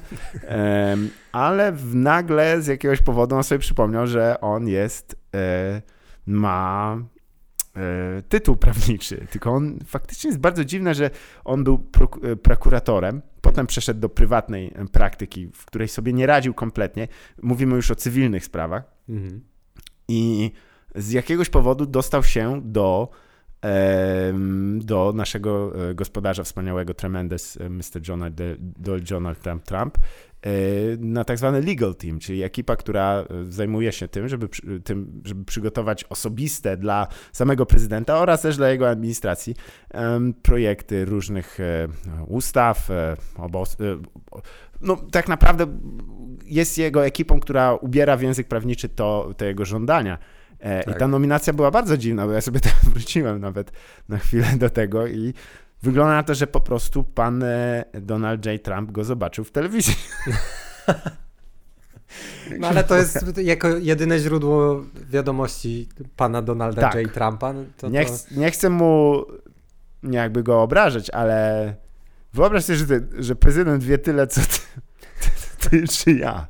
ale 1.31 1.73
nagle 1.93 2.61
z 2.61 2.67
jakiegoś 2.67 3.01
powodu 3.01 3.35
on 3.35 3.43
sobie 3.43 3.59
przypomniał, 3.59 4.07
że 4.07 4.41
on 4.41 4.67
jest 4.67 5.15
ma 6.29 6.97
e, 7.75 8.21
tytuł 8.21 8.55
prawniczy, 8.55 9.27
tylko 9.31 9.51
on 9.51 9.79
faktycznie 9.85 10.27
jest 10.27 10.39
bardzo 10.39 10.65
dziwne, 10.65 10.95
że 10.95 11.09
on 11.45 11.63
był 11.63 11.87
e, 12.23 12.35
prokuratorem, 12.35 13.21
potem 13.41 13.67
przeszedł 13.67 13.99
do 13.99 14.09
prywatnej 14.09 14.73
praktyki, 14.91 15.49
w 15.53 15.65
której 15.65 15.87
sobie 15.87 16.13
nie 16.13 16.25
radził 16.25 16.53
kompletnie. 16.53 17.07
Mówimy 17.41 17.75
już 17.75 17.91
o 17.91 17.95
cywilnych 17.95 18.45
sprawach. 18.45 18.83
Mhm. 19.09 19.41
I 20.07 20.51
z 20.95 21.11
jakiegoś 21.11 21.49
powodu 21.49 21.85
dostał 21.85 22.23
się 22.23 22.61
do, 22.63 23.09
do 24.75 25.13
naszego 25.15 25.73
e, 25.89 25.95
gospodarza 25.95 26.43
wspaniałego, 26.43 26.93
Tremendous 26.93 27.57
Mr. 27.69 28.01
Donald, 28.01 28.35
Donald 29.03 29.39
Trump, 29.65 29.97
E, 29.97 30.28
na 30.99 31.23
tak 31.23 31.37
zwany 31.37 31.61
legal 31.61 31.95
team, 31.95 32.19
czyli 32.19 32.43
ekipa, 32.43 32.75
która 32.75 33.25
e, 33.29 33.51
zajmuje 33.51 33.91
się 33.91 34.07
tym 34.07 34.29
żeby, 34.29 34.49
tym, 34.83 35.21
żeby 35.25 35.45
przygotować 35.45 36.03
osobiste 36.03 36.77
dla 36.77 37.07
samego 37.31 37.65
prezydenta 37.65 38.17
oraz 38.17 38.41
też 38.41 38.57
dla 38.57 38.69
jego 38.69 38.89
administracji 38.89 39.55
projekty 40.41 41.05
różnych 41.05 41.59
e, 41.59 41.87
ustaw, 42.27 42.89
obos, 43.37 43.77
no 44.81 44.95
tak 45.11 45.27
naprawdę 45.27 45.67
jest 46.45 46.77
jego 46.77 47.05
ekipą, 47.05 47.39
która 47.39 47.73
ubiera 47.73 48.17
w 48.17 48.21
język 48.21 48.47
prawniczy 48.47 48.89
to, 48.89 49.33
te 49.37 49.45
jego 49.45 49.65
żądania. 49.65 50.17
Tak. 50.59 50.95
I 50.95 50.99
ta 50.99 51.07
nominacja 51.07 51.53
była 51.53 51.71
bardzo 51.71 51.97
dziwna, 51.97 52.25
bo 52.25 52.31
ja 52.33 52.41
sobie 52.41 52.59
tam 52.59 52.71
wróciłem 52.93 53.41
nawet 53.41 53.71
na 54.09 54.17
chwilę 54.17 54.47
do 54.57 54.69
tego 54.69 55.07
i 55.07 55.33
Wygląda 55.83 56.13
na 56.13 56.23
to, 56.23 56.35
że 56.35 56.47
po 56.47 56.59
prostu 56.59 57.03
pan 57.03 57.43
e, 57.43 57.85
Donald 57.93 58.45
J. 58.45 58.63
Trump 58.63 58.91
go 58.91 59.03
zobaczył 59.03 59.43
w 59.43 59.51
telewizji. 59.51 59.95
No 62.59 62.67
ale 62.67 62.83
to 62.83 62.97
jest 62.97 63.37
jako 63.37 63.67
jedyne 63.67 64.19
źródło 64.19 64.83
wiadomości 65.09 65.89
pana 66.15 66.41
Donalda 66.41 66.81
tak. 66.81 66.95
J. 66.95 67.13
Trumpa. 67.13 67.53
No 67.53 67.63
to, 67.77 67.89
nie, 67.89 68.05
ch 68.05 68.31
nie, 68.31 68.51
chcę 68.51 68.69
mu 68.69 69.23
jakby 70.03 70.43
go 70.43 70.61
obrażać, 70.61 71.09
ale 71.09 71.75
wyobraź 72.33 72.65
sobie, 72.65 72.77
że, 72.77 72.85
ty, 72.85 73.07
że 73.23 73.35
prezydent 73.35 73.83
wie 73.83 73.97
tyle, 73.97 74.27
co 74.27 74.41
ty, 74.41 74.59
ty, 75.21 75.29
ty, 75.69 75.87
czy 75.87 76.11
ja. 76.11 76.47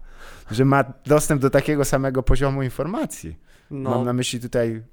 Że 0.51 0.65
ma 0.65 0.83
dostęp 1.05 1.41
do 1.41 1.49
takiego 1.49 1.85
samego 1.85 2.23
poziomu 2.23 2.63
informacji. 2.63 3.39
No. 3.71 3.89
Mam 3.89 4.05
na 4.05 4.13
myśli 4.13 4.39
tutaj 4.39 4.83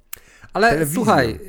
ale 0.53 0.69
telewizję. 0.69 0.95
słuchaj, 0.95 1.39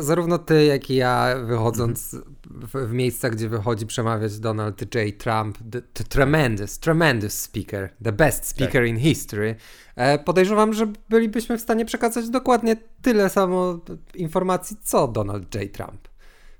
zarówno 0.00 0.38
ty, 0.38 0.64
jak 0.64 0.90
i 0.90 0.94
ja, 0.94 1.34
wychodząc 1.44 2.14
mm 2.14 2.24
-hmm. 2.24 2.66
w, 2.66 2.88
w 2.88 2.92
miejsca, 2.92 3.30
gdzie 3.30 3.48
wychodzi 3.48 3.86
przemawiać 3.86 4.38
Donald 4.38 4.94
J. 4.94 5.18
Trump, 5.18 5.58
the, 5.72 5.82
the 5.82 6.04
tremendous, 6.04 6.78
tremendous 6.78 7.42
speaker, 7.42 7.90
the 8.04 8.12
best 8.12 8.46
speaker 8.46 8.82
tak. 8.82 8.88
in 8.90 8.98
history, 8.98 9.54
e, 9.96 10.18
podejrzewam, 10.18 10.72
że 10.72 10.92
bylibyśmy 11.08 11.58
w 11.58 11.60
stanie 11.60 11.84
przekazać 11.84 12.28
dokładnie 12.28 12.76
tyle 13.02 13.30
samo 13.30 13.80
informacji, 14.14 14.76
co 14.82 15.08
Donald 15.08 15.54
J. 15.54 15.72
Trump. 15.72 16.08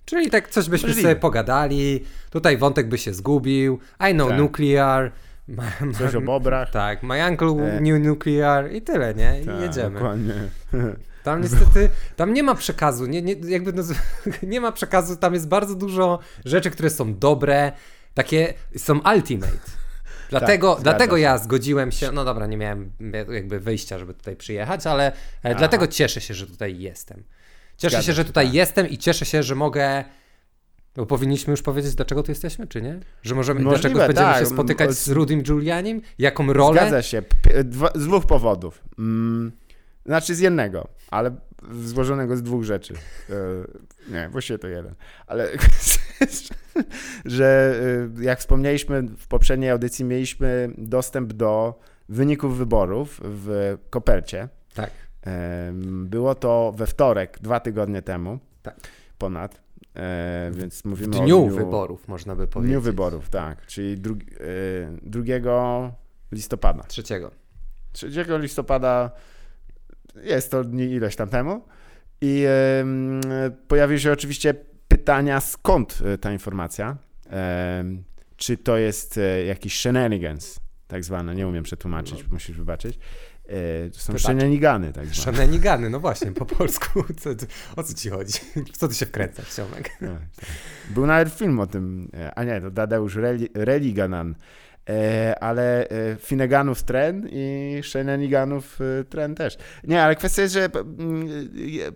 Czyli 0.04 0.30
tak 0.30 0.48
coś 0.48 0.68
byśmy 0.68 0.88
Możliwe. 0.88 1.08
sobie 1.08 1.20
pogadali, 1.20 2.04
tutaj 2.30 2.56
wątek 2.56 2.88
by 2.88 2.98
się 2.98 3.14
zgubił, 3.14 3.78
I 4.10 4.14
know 4.14 4.28
tak. 4.28 4.38
nuclear, 4.38 5.12
Coś 5.98 6.14
o 6.14 6.20
bobrach. 6.20 6.70
Tak, 6.70 7.02
my 7.02 7.28
uncle 7.30 7.48
e. 7.48 7.78
knew 7.78 8.00
nuclear 8.00 8.72
i 8.72 8.82
tyle, 8.82 9.14
nie? 9.14 9.40
I 9.40 9.46
tak, 9.46 9.60
jedziemy. 9.60 9.94
Dokładnie. 9.94 10.34
Tam 11.26 11.42
niestety, 11.42 11.88
tam 12.16 12.34
nie 12.34 12.42
ma 12.42 12.54
przekazu, 12.54 13.06
nie, 13.06 13.22
nie, 13.22 13.32
jakby 13.32 13.72
no, 13.72 13.82
nie 14.42 14.60
ma 14.60 14.72
przekazu, 14.72 15.16
tam 15.16 15.34
jest 15.34 15.48
bardzo 15.48 15.74
dużo 15.74 16.18
rzeczy, 16.44 16.70
które 16.70 16.90
są 16.90 17.14
dobre, 17.14 17.72
takie 18.14 18.54
są 18.76 19.00
ultimate. 19.14 19.70
Dlatego, 20.30 20.74
tak, 20.74 20.82
dlatego 20.82 21.16
ja 21.16 21.38
zgodziłem 21.38 21.92
się, 21.92 22.12
no 22.12 22.24
dobra, 22.24 22.46
nie 22.46 22.56
miałem 22.56 22.90
jakby 23.32 23.60
wyjścia, 23.60 23.98
żeby 23.98 24.14
tutaj 24.14 24.36
przyjechać, 24.36 24.86
ale 24.86 25.06
e, 25.06 25.14
Aha. 25.44 25.54
dlatego 25.54 25.86
cieszę 25.86 26.20
się, 26.20 26.34
że 26.34 26.46
tutaj 26.46 26.78
jestem. 26.78 27.24
Cieszę 27.76 27.90
Zgadza 27.90 28.06
się, 28.06 28.12
że 28.12 28.24
tutaj 28.24 28.46
tak. 28.46 28.54
jestem 28.54 28.88
i 28.88 28.98
cieszę 28.98 29.24
się, 29.24 29.42
że 29.42 29.54
mogę 29.54 30.04
bo 30.96 31.06
powinniśmy 31.06 31.50
już 31.50 31.62
powiedzieć, 31.62 31.94
dlaczego 31.94 32.22
tu 32.22 32.30
jesteśmy, 32.30 32.66
czy 32.66 32.82
nie? 32.82 33.00
Że 33.22 33.34
możemy, 33.34 33.60
Możliwe, 33.60 33.80
dlaczego 33.80 34.06
będziemy 34.06 34.32
tak. 34.32 34.38
się 34.38 34.46
spotykać 34.46 34.92
z 34.92 35.08
Rudim 35.08 35.42
Giulianim? 35.42 36.02
Jaką 36.18 36.52
rolę? 36.52 36.80
Zgadza 36.80 37.02
się. 37.02 37.22
Dwa, 37.64 37.90
z 37.94 38.04
dwóch 38.04 38.26
powodów. 38.26 38.84
Mm, 38.98 39.52
znaczy 40.06 40.34
z 40.34 40.38
jednego, 40.38 40.88
ale 41.10 41.36
złożonego 41.72 42.36
z 42.36 42.42
dwóch 42.42 42.64
rzeczy. 42.64 42.94
E, 43.30 44.12
nie, 44.12 44.28
właściwie 44.28 44.58
to 44.58 44.68
jeden. 44.68 44.94
Ale 45.26 45.48
że 47.24 47.74
e, 48.18 48.24
jak 48.24 48.38
wspomnieliśmy 48.38 49.02
w 49.02 49.26
poprzedniej 49.26 49.70
audycji, 49.70 50.04
mieliśmy 50.04 50.70
dostęp 50.78 51.32
do 51.32 51.80
wyników 52.08 52.58
wyborów 52.58 53.20
w 53.24 53.76
kopercie. 53.90 54.48
Tak. 54.74 54.90
Było 56.04 56.34
to 56.34 56.72
we 56.76 56.86
wtorek, 56.86 57.38
dwa 57.42 57.60
tygodnie 57.60 58.02
temu. 58.02 58.38
Tak. 58.62 58.76
Ponad. 59.18 59.65
E, 59.96 60.50
więc 60.54 60.84
mówimy 60.84 61.08
w 61.08 61.10
dniu, 61.10 61.20
o 61.20 61.46
dniu 61.46 61.56
wyborów, 61.56 62.08
można 62.08 62.36
by 62.36 62.46
powiedzieć. 62.46 62.72
Dniu 62.72 62.80
wyborów, 62.80 63.28
tak. 63.28 63.66
Czyli 63.66 63.98
dru, 63.98 64.14
e, 64.14 64.98
2 65.02 65.92
listopada. 66.32 66.82
Trzeciego. 66.82 67.30
3 67.92 68.08
listopada 68.38 69.10
jest 70.22 70.50
to 70.50 70.64
dni 70.64 70.84
ileś 70.84 71.16
tam 71.16 71.28
temu. 71.28 71.64
I 72.20 72.44
e, 72.46 73.50
pojawiły 73.68 74.00
się 74.00 74.12
oczywiście 74.12 74.54
pytania, 74.88 75.40
skąd 75.40 76.02
e, 76.04 76.18
ta 76.18 76.32
informacja. 76.32 76.96
E, 77.30 77.84
czy 78.36 78.56
to 78.56 78.76
jest 78.76 79.18
e, 79.18 79.44
jakiś 79.44 79.80
shenanigans, 79.80 80.60
tak 80.88 81.04
zwane, 81.04 81.34
nie 81.34 81.48
umiem 81.48 81.64
przetłumaczyć, 81.64 82.22
no. 82.22 82.28
musisz 82.30 82.56
wybaczyć. 82.56 82.98
E, 83.48 83.90
to 83.90 83.98
są 83.98 84.18
shenanigany, 84.18 84.92
tak 84.92 85.06
zwane. 85.06 85.36
Shenanigany, 85.36 85.90
no 85.90 86.00
właśnie, 86.00 86.32
po 86.32 86.46
polsku. 86.56 87.04
Co, 87.18 87.30
o 87.76 87.82
co 87.82 87.94
ci 87.94 88.10
chodzi? 88.10 88.32
Co 88.72 88.88
ty 88.88 88.94
się 88.94 89.06
wkręcasz, 89.06 89.54
Ciomek? 89.54 89.90
No, 90.00 90.08
tak. 90.36 90.48
Był 90.90 91.06
nawet 91.06 91.34
film 91.34 91.60
o 91.60 91.66
tym, 91.66 92.10
a 92.34 92.44
nie, 92.44 92.60
to 92.60 92.70
Tadeusz 92.70 93.18
Religanan, 93.54 94.34
E, 94.90 95.34
ale 95.40 95.88
e, 95.88 96.16
Finneganów 96.16 96.82
tren 96.82 97.28
i 97.32 97.80
Shenaniganów 97.82 98.78
e, 98.80 99.04
tren 99.04 99.34
też. 99.34 99.56
Nie, 99.84 100.02
ale 100.02 100.16
kwestia 100.16 100.42
jest, 100.42 100.54
że 100.54 100.68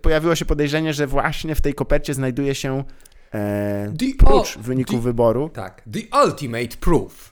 pojawiło 0.01 0.35
się 0.35 0.45
podejrzenie, 0.45 0.93
że 0.93 1.07
właśnie 1.07 1.55
w 1.55 1.61
tej 1.61 1.73
kopercie 1.73 2.13
znajduje 2.13 2.55
się 2.55 2.83
the, 3.31 4.05
prócz 4.17 4.57
wyniku 4.57 4.93
the, 4.93 4.99
wyboru. 4.99 5.49
Tak, 5.49 5.81
the 5.93 6.23
ultimate 6.25 6.77
proof. 6.79 7.30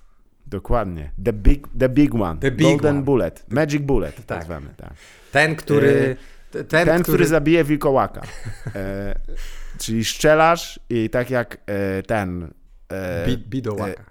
Dokładnie. 0.50 1.12
The 1.26 1.34
big, 1.34 1.68
the 1.80 1.90
big 1.90 2.16
one. 2.16 2.40
The 2.40 2.52
big 2.52 2.68
Golden 2.68 2.96
one. 2.96 3.06
Bullet. 3.06 3.46
Magic 3.50 3.82
Bullet, 3.82 4.16
tak, 4.16 4.26
tak 4.26 4.44
zwany. 4.44 4.70
Tak. 4.78 4.94
Ten, 5.32 5.56
który... 5.56 6.16
Ten, 6.52 6.66
ten 6.66 6.84
który... 6.86 7.04
który 7.04 7.28
zabije 7.28 7.64
wilkołaka. 7.64 8.22
e, 8.76 9.20
czyli 9.78 10.06
szczelasz 10.06 10.80
i 10.90 11.10
tak 11.10 11.30
jak 11.30 11.58
e, 11.66 12.04
ten... 12.04 12.54
E, 12.92 13.38
Bidołaka. 13.38 14.04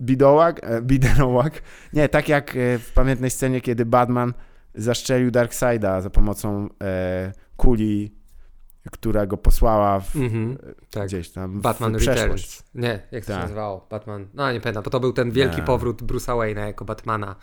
Bidołak, 0.00 0.60
e, 0.62 0.82
Biderołak. 0.82 1.62
Nie, 1.92 2.08
tak 2.08 2.28
jak 2.28 2.56
e, 2.56 2.78
w 2.78 2.92
pamiętnej 2.92 3.30
scenie, 3.30 3.60
kiedy 3.60 3.86
Batman 3.86 4.34
zaszczelił 4.74 5.30
Darkseida 5.30 6.00
za 6.00 6.10
pomocą 6.10 6.68
e, 6.82 7.32
kuli, 7.56 8.14
która 8.92 9.26
go 9.26 9.36
posłała 9.36 10.00
w, 10.00 10.14
mm-hmm, 10.14 10.56
tak. 10.90 11.06
gdzieś 11.06 11.30
tam 11.30 11.60
Batman 11.60 11.98
w 11.98 12.06
Returns. 12.06 12.62
Nie, 12.74 13.00
jak 13.12 13.24
to 13.24 13.32
tak. 13.32 13.36
się 13.36 13.42
nazywało? 13.42 13.86
Batman. 13.90 14.26
No 14.34 14.52
nie 14.52 14.60
pamiętam, 14.60 14.82
bo 14.84 14.90
to 14.90 15.00
był 15.00 15.12
ten 15.12 15.30
wielki 15.30 15.56
nie. 15.56 15.62
powrót 15.62 16.02
Bruce'a 16.02 16.38
Wayne'a 16.38 16.66
jako 16.66 16.84
Batmana 16.84 17.36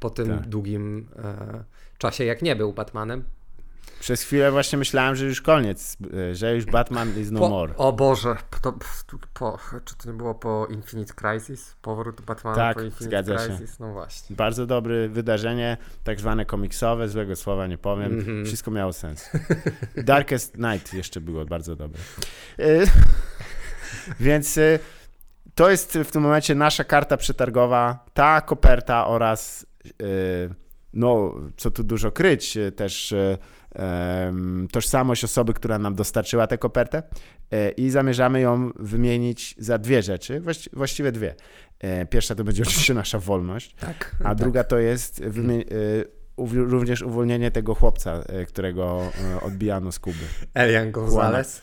po 0.00 0.10
tym 0.10 0.28
tak. 0.28 0.48
długim 0.48 1.08
e, 1.16 1.64
czasie, 1.98 2.24
jak 2.24 2.42
nie 2.42 2.56
był 2.56 2.72
Batmanem. 2.72 3.24
Przez 4.00 4.22
chwilę 4.22 4.50
właśnie 4.50 4.78
myślałem, 4.78 5.16
że 5.16 5.26
już 5.26 5.40
koniec, 5.40 5.96
że 6.32 6.54
już 6.54 6.64
Batman 6.64 7.18
is 7.18 7.30
no 7.30 7.40
po, 7.40 7.48
more. 7.48 7.76
O 7.76 7.92
Boże, 7.92 8.36
to, 8.62 8.78
po, 9.34 9.58
czy 9.84 9.96
to 9.96 10.10
nie 10.10 10.16
było 10.16 10.34
po 10.34 10.66
Infinite 10.70 11.14
Crisis? 11.14 11.76
Powrót 11.82 12.20
Batmana 12.20 12.56
tak, 12.56 12.76
po 12.76 12.82
Infinite 12.82 13.04
zgadza 13.04 13.36
Crisis? 13.36 13.70
Się. 13.70 13.76
No 13.80 13.92
właśnie. 13.92 14.36
Bardzo 14.36 14.66
dobre 14.66 15.08
wydarzenie, 15.08 15.76
tak 16.04 16.20
zwane 16.20 16.46
komiksowe, 16.46 17.08
złego 17.08 17.36
słowa 17.36 17.66
nie 17.66 17.78
powiem. 17.78 18.12
Mm 18.12 18.24
-hmm. 18.24 18.46
Wszystko 18.46 18.70
miało 18.70 18.92
sens. 18.92 19.30
Darkest 19.96 20.58
Night 20.58 20.94
jeszcze 20.94 21.20
było 21.20 21.44
bardzo 21.44 21.76
dobre. 21.76 22.00
E, 22.58 22.64
więc 24.20 24.58
e, 24.58 24.78
to 25.54 25.70
jest 25.70 25.98
w 26.04 26.10
tym 26.10 26.22
momencie 26.22 26.54
nasza 26.54 26.84
karta 26.84 27.16
przetargowa, 27.16 28.04
ta 28.14 28.40
koperta 28.40 29.06
oraz 29.06 29.66
e, 29.86 30.69
no, 30.92 31.34
co 31.56 31.70
tu 31.70 31.84
dużo 31.84 32.12
kryć, 32.12 32.58
też 32.76 33.14
tożsamość 34.72 35.24
osoby, 35.24 35.54
która 35.54 35.78
nam 35.78 35.94
dostarczyła 35.94 36.46
tę 36.46 36.58
kopertę 36.58 37.02
i 37.76 37.90
zamierzamy 37.90 38.40
ją 38.40 38.70
wymienić 38.76 39.54
za 39.58 39.78
dwie 39.78 40.02
rzeczy, 40.02 40.42
właściwie 40.72 41.12
dwie. 41.12 41.34
Pierwsza 42.10 42.34
to 42.34 42.44
będzie 42.44 42.62
oczywiście 42.62 42.94
nasza 42.94 43.18
wolność, 43.18 43.74
tak, 43.74 44.16
a 44.20 44.22
tak. 44.24 44.38
druga 44.38 44.64
to 44.64 44.78
jest 44.78 45.22
również 46.54 47.02
uwolnienie 47.02 47.50
tego 47.50 47.74
chłopca, 47.74 48.22
e, 48.28 48.46
którego 48.46 49.02
e, 49.34 49.40
odbijano 49.40 49.92
z 49.92 49.98
Kuby. 49.98 50.24
Elian 50.54 50.90
Gonzalez. 50.90 51.62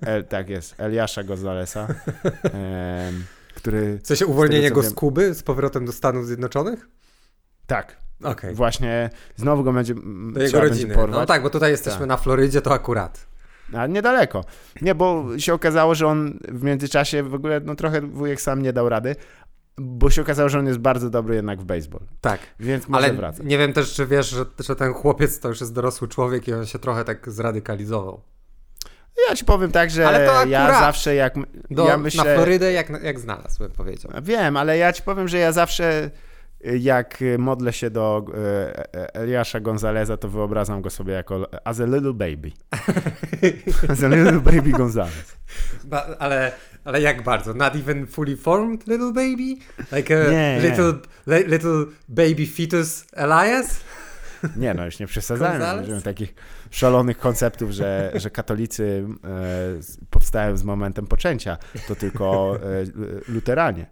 El, 0.00 0.24
tak 0.24 0.48
jest, 0.48 0.80
Eliasza 0.80 1.24
Gonzalesa, 1.24 1.88
e, 2.44 3.12
który... 3.54 3.98
W 4.02 4.06
sensie 4.06 4.26
uwolnienie 4.26 4.70
go 4.70 4.82
z 4.82 4.94
Kuby 4.94 5.34
z 5.34 5.42
powrotem 5.42 5.86
do 5.86 5.92
Stanów 5.92 6.26
Zjednoczonych? 6.26 6.88
Tak. 7.66 8.07
Okay. 8.22 8.54
Właśnie 8.54 9.10
znowu 9.36 9.64
go 9.64 9.72
będzie 9.72 9.94
Do 10.32 10.42
jego 10.42 10.60
rodziny. 10.60 10.96
No 11.10 11.26
tak, 11.26 11.42
bo 11.42 11.50
tutaj 11.50 11.70
jesteśmy 11.70 11.98
tak. 11.98 12.08
na 12.08 12.16
Florydzie, 12.16 12.62
to 12.62 12.72
akurat. 12.72 13.26
A 13.72 13.86
niedaleko. 13.86 14.44
Nie, 14.82 14.94
bo 14.94 15.24
się 15.38 15.54
okazało, 15.54 15.94
że 15.94 16.06
on 16.06 16.38
w 16.48 16.62
międzyczasie 16.62 17.22
w 17.22 17.34
ogóle, 17.34 17.60
no 17.60 17.74
trochę 17.74 18.00
wujek 18.00 18.40
sam 18.40 18.62
nie 18.62 18.72
dał 18.72 18.88
rady, 18.88 19.16
bo 19.78 20.10
się 20.10 20.22
okazało, 20.22 20.48
że 20.48 20.58
on 20.58 20.66
jest 20.66 20.78
bardzo 20.78 21.10
dobry 21.10 21.34
jednak 21.34 21.60
w 21.60 21.64
baseball. 21.64 22.00
Tak. 22.20 22.40
Więc 22.60 22.88
może 22.88 23.04
Ale 23.04 23.14
wracać. 23.14 23.46
nie 23.46 23.58
wiem 23.58 23.72
też, 23.72 23.94
czy 23.94 24.06
wiesz, 24.06 24.30
że, 24.30 24.44
że 24.58 24.76
ten 24.76 24.92
chłopiec 24.92 25.40
to 25.40 25.48
już 25.48 25.60
jest 25.60 25.74
dorosły 25.74 26.08
człowiek 26.08 26.48
i 26.48 26.52
on 26.54 26.66
się 26.66 26.78
trochę 26.78 27.04
tak 27.04 27.30
zradykalizował. 27.30 28.20
Ja 29.28 29.36
ci 29.36 29.44
powiem 29.44 29.72
tak, 29.72 29.90
że 29.90 30.02
ja 30.48 30.80
zawsze 30.80 31.14
jak. 31.14 31.34
Do, 31.70 31.88
ja 31.88 31.96
myślę, 31.96 32.24
na 32.24 32.34
Florydę 32.34 32.72
jak, 32.72 33.02
jak 33.02 33.20
znalazł, 33.20 33.58
bym 33.58 33.70
powiedział. 33.70 34.12
Wiem, 34.22 34.56
ale 34.56 34.78
ja 34.78 34.92
ci 34.92 35.02
powiem, 35.02 35.28
że 35.28 35.38
ja 35.38 35.52
zawsze 35.52 36.10
jak 36.60 37.18
modlę 37.38 37.72
się 37.72 37.90
do 37.90 38.24
e, 38.34 38.94
e, 38.94 39.14
Eliasza 39.14 39.60
Gonzaleza, 39.60 40.16
to 40.16 40.28
wyobrażam 40.28 40.82
go 40.82 40.90
sobie 40.90 41.12
jako 41.12 41.48
as 41.64 41.80
a 41.80 41.84
little 41.84 42.12
baby. 42.12 42.52
as 43.92 44.04
a 44.04 44.08
little 44.08 44.40
baby 44.40 44.70
Gonzalez. 44.70 45.36
Ba, 45.84 46.06
ale 46.18 46.52
ale 46.84 47.00
jak 47.00 47.22
bardzo? 47.22 47.54
Not 47.54 47.76
even 47.76 48.06
fully 48.06 48.36
formed 48.36 48.86
little 48.86 49.12
baby? 49.12 49.56
Like 49.92 50.26
a 50.26 50.30
nie, 50.30 50.60
little, 50.62 50.92
nie. 51.26 51.44
little 51.44 51.84
baby 52.08 52.46
fetus 52.46 53.06
Elias? 53.12 53.80
Nie, 54.56 54.74
no 54.74 54.84
już 54.84 54.98
nie 54.98 55.06
przesadzajmy. 55.06 55.76
Będziemy 55.76 56.02
takich 56.02 56.34
szalonych 56.70 57.18
konceptów, 57.18 57.70
że, 57.70 58.12
że 58.14 58.30
katolicy 58.30 59.06
e, 59.24 60.08
powstają 60.10 60.56
z 60.56 60.64
momentem 60.64 61.06
poczęcia. 61.06 61.58
To 61.88 61.94
tylko 61.94 62.56
e, 62.56 63.32
luteranie. 63.32 63.86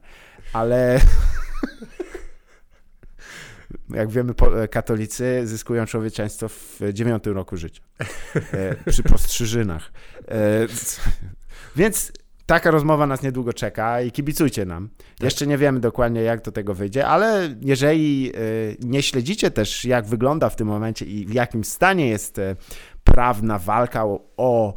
Ale 0.52 1.00
jak 3.90 4.10
wiemy, 4.10 4.34
po, 4.34 4.50
katolicy 4.70 5.46
zyskują 5.46 5.86
człowieczeństwo 5.86 6.48
w 6.48 6.80
dziewiątym 6.92 7.34
roku 7.34 7.56
życia. 7.56 7.82
E, 8.52 8.90
przy 8.90 9.02
postrzyżynach. 9.02 9.92
E, 10.28 10.66
więc 11.76 12.12
taka 12.46 12.70
rozmowa 12.70 13.06
nas 13.06 13.22
niedługo 13.22 13.52
czeka 13.52 14.00
i 14.00 14.10
kibicujcie 14.10 14.64
nam. 14.64 14.88
Tak. 14.88 15.22
Jeszcze 15.22 15.46
nie 15.46 15.58
wiemy 15.58 15.80
dokładnie, 15.80 16.22
jak 16.22 16.42
do 16.42 16.52
tego 16.52 16.74
wyjdzie, 16.74 17.06
ale 17.06 17.54
jeżeli 17.60 18.32
nie 18.80 19.02
śledzicie 19.02 19.50
też, 19.50 19.84
jak 19.84 20.06
wygląda 20.06 20.50
w 20.50 20.56
tym 20.56 20.68
momencie 20.68 21.06
i 21.06 21.26
w 21.26 21.34
jakim 21.34 21.64
stanie 21.64 22.08
jest 22.08 22.40
prawna 23.04 23.58
walka 23.58 24.04
o, 24.36 24.74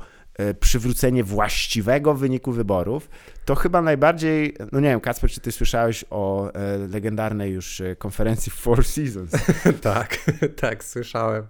przywrócenie 0.60 1.24
właściwego 1.24 2.14
wyniku 2.14 2.52
wyborów, 2.52 3.10
to 3.46 3.56
chyba 3.56 3.82
najbardziej, 3.82 4.56
no 4.72 4.80
nie 4.80 4.90
wiem, 4.90 5.02
Kacper, 5.02 5.30
czy 5.30 5.42
ty 5.42 5.52
słyszałeś 5.52 6.06
o 6.10 6.52
legendarnej 6.90 7.54
już 7.54 7.82
konferencji 7.98 8.52
Four 8.52 8.86
Seasons? 8.86 9.32
tak, 9.82 10.18
tak, 10.62 10.84
słyszałem. 10.84 11.48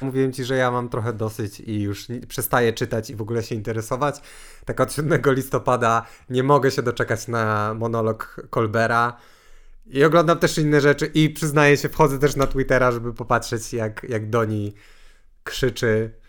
Mówiłem 0.00 0.32
ci, 0.32 0.44
że 0.44 0.56
ja 0.56 0.70
mam 0.70 0.88
trochę 0.88 1.12
dosyć 1.12 1.60
i 1.60 1.80
już 1.80 2.06
przestaję 2.28 2.72
czytać 2.72 3.10
i 3.10 3.16
w 3.16 3.22
ogóle 3.22 3.42
się 3.42 3.54
interesować. 3.54 4.20
Tak 4.64 4.80
od 4.80 4.92
7 4.92 5.22
listopada 5.26 6.06
nie 6.30 6.42
mogę 6.42 6.70
się 6.70 6.82
doczekać 6.82 7.28
na 7.28 7.74
monolog 7.74 8.46
Colbera. 8.50 9.16
I 9.86 10.04
oglądam 10.04 10.38
też 10.38 10.58
inne 10.58 10.80
rzeczy 10.80 11.06
i 11.06 11.30
przyznaję 11.30 11.76
się, 11.76 11.88
wchodzę 11.88 12.18
też 12.18 12.36
na 12.36 12.46
Twittera, 12.46 12.92
żeby 12.92 13.14
popatrzeć 13.14 13.72
jak, 13.72 14.06
jak 14.08 14.30
Doni 14.30 14.74
krzyczy 15.44 16.20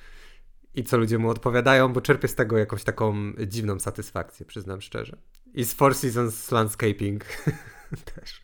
i 0.75 0.83
co 0.83 0.97
ludzie 0.97 1.17
mu 1.17 1.29
odpowiadają, 1.29 1.93
bo 1.93 2.01
czerpię 2.01 2.27
z 2.27 2.35
tego 2.35 2.57
jakąś 2.57 2.83
taką 2.83 3.15
dziwną 3.47 3.79
satysfakcję, 3.79 4.45
przyznam 4.45 4.81
szczerze. 4.81 5.17
I 5.53 5.63
z 5.63 5.73
Four 5.73 5.95
Seasons 5.95 6.51
Landscaping 6.51 7.25
też. 8.15 8.41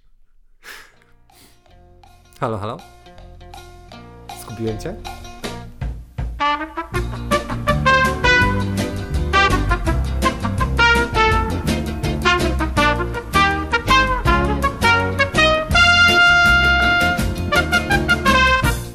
Halo, 2.39 2.57
halo? 2.57 2.77
Zgubiłem 4.41 4.79
cię? 4.79 4.95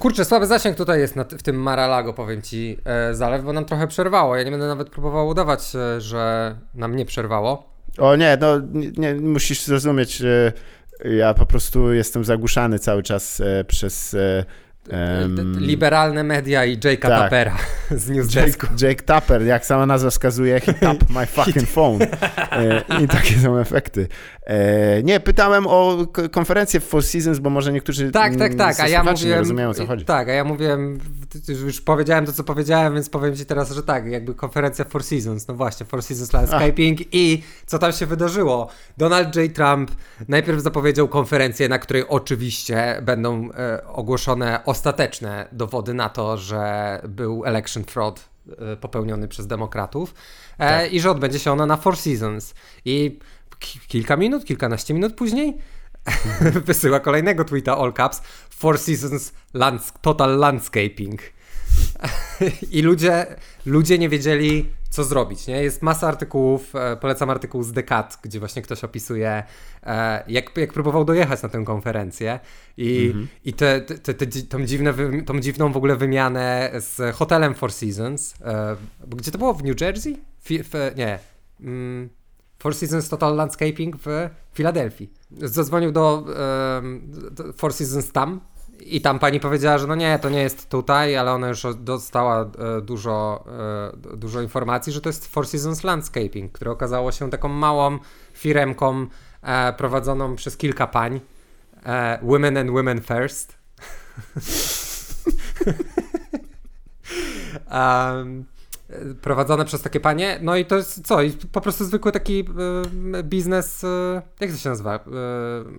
Kurczę, 0.02 0.24
słaby 0.24 0.46
zasięg 0.46 0.76
tutaj 0.76 1.00
jest 1.00 1.16
na, 1.16 1.24
w 1.24 1.42
tym 1.42 1.56
Maralago, 1.56 2.12
powiem 2.12 2.42
ci, 2.42 2.78
e, 2.84 3.14
zalew, 3.14 3.44
bo 3.44 3.52
nam 3.52 3.64
trochę 3.64 3.86
przerwało. 3.86 4.36
Ja 4.36 4.42
nie 4.42 4.50
będę 4.50 4.66
nawet 4.66 4.90
próbował 4.90 5.28
udawać, 5.28 5.76
e, 5.76 6.00
że 6.00 6.54
nam 6.74 6.96
nie 6.96 7.04
przerwało. 7.04 7.72
O 7.98 8.16
nie, 8.16 8.38
no 8.40 8.60
nie, 8.72 8.90
nie 8.90 9.14
musisz 9.14 9.62
zrozumieć, 9.62 10.22
e, 10.22 10.52
ja 11.04 11.34
po 11.34 11.46
prostu 11.46 11.92
jestem 11.92 12.24
zagłuszany 12.24 12.78
cały 12.78 13.02
czas 13.02 13.40
e, 13.40 13.64
przez 13.64 14.14
e, 14.14 14.44
Um, 14.90 15.60
Liberalne 15.60 16.24
media 16.24 16.64
i 16.64 16.78
Jake'a 16.78 17.08
tak. 17.08 17.22
Tuppera 17.22 17.56
z 17.90 18.10
Newsdesku. 18.10 18.66
Jake, 18.66 18.88
Jake 18.88 19.02
Tupper, 19.02 19.42
jak 19.42 19.66
sama 19.66 19.86
nazwa 19.86 20.10
wskazuje, 20.10 20.60
he 20.60 20.74
tap 20.74 20.96
my 21.16 21.26
fucking 21.26 21.68
phone. 21.68 22.02
E, 22.52 22.84
I 23.02 23.08
takie 23.08 23.38
są 23.38 23.58
efekty. 23.58 24.08
E, 24.46 25.02
nie, 25.02 25.20
pytałem 25.20 25.66
o 25.66 26.06
konferencję 26.32 26.80
w 26.80 26.84
Four 26.84 27.02
Seasons, 27.02 27.38
bo 27.38 27.50
może 27.50 27.72
niektórzy 27.72 28.10
Tak, 28.10 28.36
tak, 28.36 28.54
tak, 28.54 28.80
a 28.80 28.88
ja 28.88 29.04
mówiłem, 29.04 29.30
nie 29.30 29.38
rozumieją 29.38 29.68
o 29.70 29.74
co 29.74 29.86
chodzi. 29.86 30.04
Tak, 30.04 30.28
a 30.28 30.32
ja 30.32 30.44
mówiłem, 30.44 30.98
już 31.48 31.80
powiedziałem 31.80 32.26
to, 32.26 32.32
co 32.32 32.44
powiedziałem, 32.44 32.94
więc 32.94 33.08
powiem 33.08 33.36
ci 33.36 33.46
teraz, 33.46 33.72
że 33.72 33.82
tak, 33.82 34.06
jakby 34.06 34.34
konferencja 34.34 34.84
Four 34.84 35.04
Seasons, 35.04 35.48
no 35.48 35.54
właśnie, 35.54 35.86
Four 35.86 36.02
Seasons 36.02 36.32
Landscaping 36.32 37.00
Ach. 37.00 37.06
i 37.12 37.42
co 37.66 37.78
tam 37.78 37.92
się 37.92 38.06
wydarzyło? 38.06 38.68
Donald 38.96 39.36
J. 39.36 39.54
Trump 39.54 39.90
najpierw 40.28 40.60
zapowiedział 40.60 41.08
konferencję, 41.08 41.68
na 41.68 41.78
której 41.78 42.04
oczywiście 42.08 42.98
będą 43.02 43.48
e, 43.52 43.86
ogłoszone 43.86 44.64
ostateczne 44.72 45.48
dowody 45.52 45.94
na 45.94 46.08
to, 46.08 46.36
że 46.36 47.00
był 47.08 47.44
election 47.44 47.84
fraud 47.84 48.28
e, 48.58 48.76
popełniony 48.76 49.28
przez 49.28 49.46
demokratów 49.46 50.14
e, 50.58 50.68
tak. 50.68 50.92
i 50.92 51.00
że 51.00 51.10
odbędzie 51.10 51.38
się 51.38 51.52
ona 51.52 51.66
na 51.66 51.76
Four 51.76 51.96
Seasons. 51.96 52.54
I 52.84 53.18
kilka 53.88 54.16
minut, 54.16 54.44
kilkanaście 54.44 54.94
minut 54.94 55.14
później 55.14 55.58
wysyła 56.66 57.00
kolejnego 57.00 57.44
tweeta 57.44 57.76
all 57.78 57.92
caps 57.92 58.22
Four 58.50 58.78
Seasons 58.78 59.32
lands 59.54 59.92
Total 60.00 60.38
Landscaping. 60.38 61.20
I 62.70 62.82
ludzie, 62.82 63.26
ludzie 63.66 63.98
nie 63.98 64.08
wiedzieli, 64.08 64.68
co 64.90 65.04
zrobić. 65.04 65.46
Nie? 65.46 65.62
Jest 65.62 65.82
masa 65.82 66.08
artykułów, 66.08 66.76
e, 66.76 66.96
polecam 66.96 67.30
artykuł 67.30 67.62
z 67.62 67.72
Decat, 67.72 68.18
gdzie 68.22 68.38
właśnie 68.38 68.62
ktoś 68.62 68.84
opisuje, 68.84 69.42
e, 69.82 70.24
jak, 70.28 70.56
jak 70.56 70.72
próbował 70.72 71.04
dojechać 71.04 71.42
na 71.42 71.48
tę 71.48 71.64
konferencję 71.64 72.40
i, 72.76 73.12
-hmm. 73.14 73.26
i 73.44 73.52
te, 73.52 73.80
te, 73.80 74.14
te, 74.14 74.26
tą, 74.26 74.66
dziwne, 74.66 74.94
tą 75.26 75.40
dziwną 75.40 75.72
w 75.72 75.76
ogóle 75.76 75.96
wymianę 75.96 76.70
z 76.74 77.14
hotelem 77.14 77.54
Four 77.54 77.72
Seasons. 77.72 78.34
E, 78.40 78.76
gdzie 79.08 79.30
to 79.30 79.38
było? 79.38 79.54
W 79.54 79.64
New 79.64 79.80
Jersey? 79.80 80.16
W, 80.40 80.48
w, 80.48 80.96
nie. 80.96 81.18
Mm, 81.60 82.08
Four 82.58 82.74
Seasons 82.74 83.08
Total 83.08 83.36
Landscaping 83.36 83.96
w 83.96 84.28
Filadelfii. 84.54 85.12
Zadzwonił 85.30 85.92
do, 85.92 86.26
do 87.30 87.52
Four 87.52 87.72
Seasons 87.72 88.12
tam, 88.12 88.40
i 88.86 89.00
tam 89.00 89.18
pani 89.18 89.40
powiedziała, 89.40 89.78
że 89.78 89.86
no 89.86 89.94
nie, 89.94 90.18
to 90.18 90.30
nie 90.30 90.42
jest 90.42 90.70
tutaj, 90.70 91.16
ale 91.16 91.32
ona 91.32 91.48
już 91.48 91.66
dostała 91.76 92.40
e, 92.40 92.46
dużo, 92.80 93.44
e, 94.12 94.16
dużo 94.16 94.40
informacji, 94.40 94.92
że 94.92 95.00
to 95.00 95.08
jest 95.08 95.26
Four 95.26 95.46
Seasons 95.46 95.84
Landscaping, 95.84 96.52
które 96.52 96.70
okazało 96.70 97.12
się 97.12 97.30
taką 97.30 97.48
małą 97.48 97.98
firemką 98.32 99.06
e, 99.42 99.72
prowadzoną 99.72 100.36
przez 100.36 100.56
kilka 100.56 100.86
pań. 100.86 101.20
Women 102.22 102.56
and 102.56 102.70
Women 102.70 103.00
First. 103.00 103.56
um, 107.70 108.44
prowadzone 109.22 109.64
przez 109.64 109.82
takie 109.82 110.00
panie. 110.00 110.38
No 110.42 110.56
i 110.56 110.64
to 110.64 110.76
jest 110.76 111.06
co? 111.06 111.22
I 111.22 111.32
po 111.32 111.60
prostu 111.60 111.84
zwykły 111.84 112.12
taki 112.12 112.44
y, 113.14 113.22
biznes, 113.22 113.84
y, 113.84 114.22
jak 114.40 114.50
to 114.50 114.56
się 114.56 114.68
nazywa? 114.68 114.96
Y, 114.96 115.00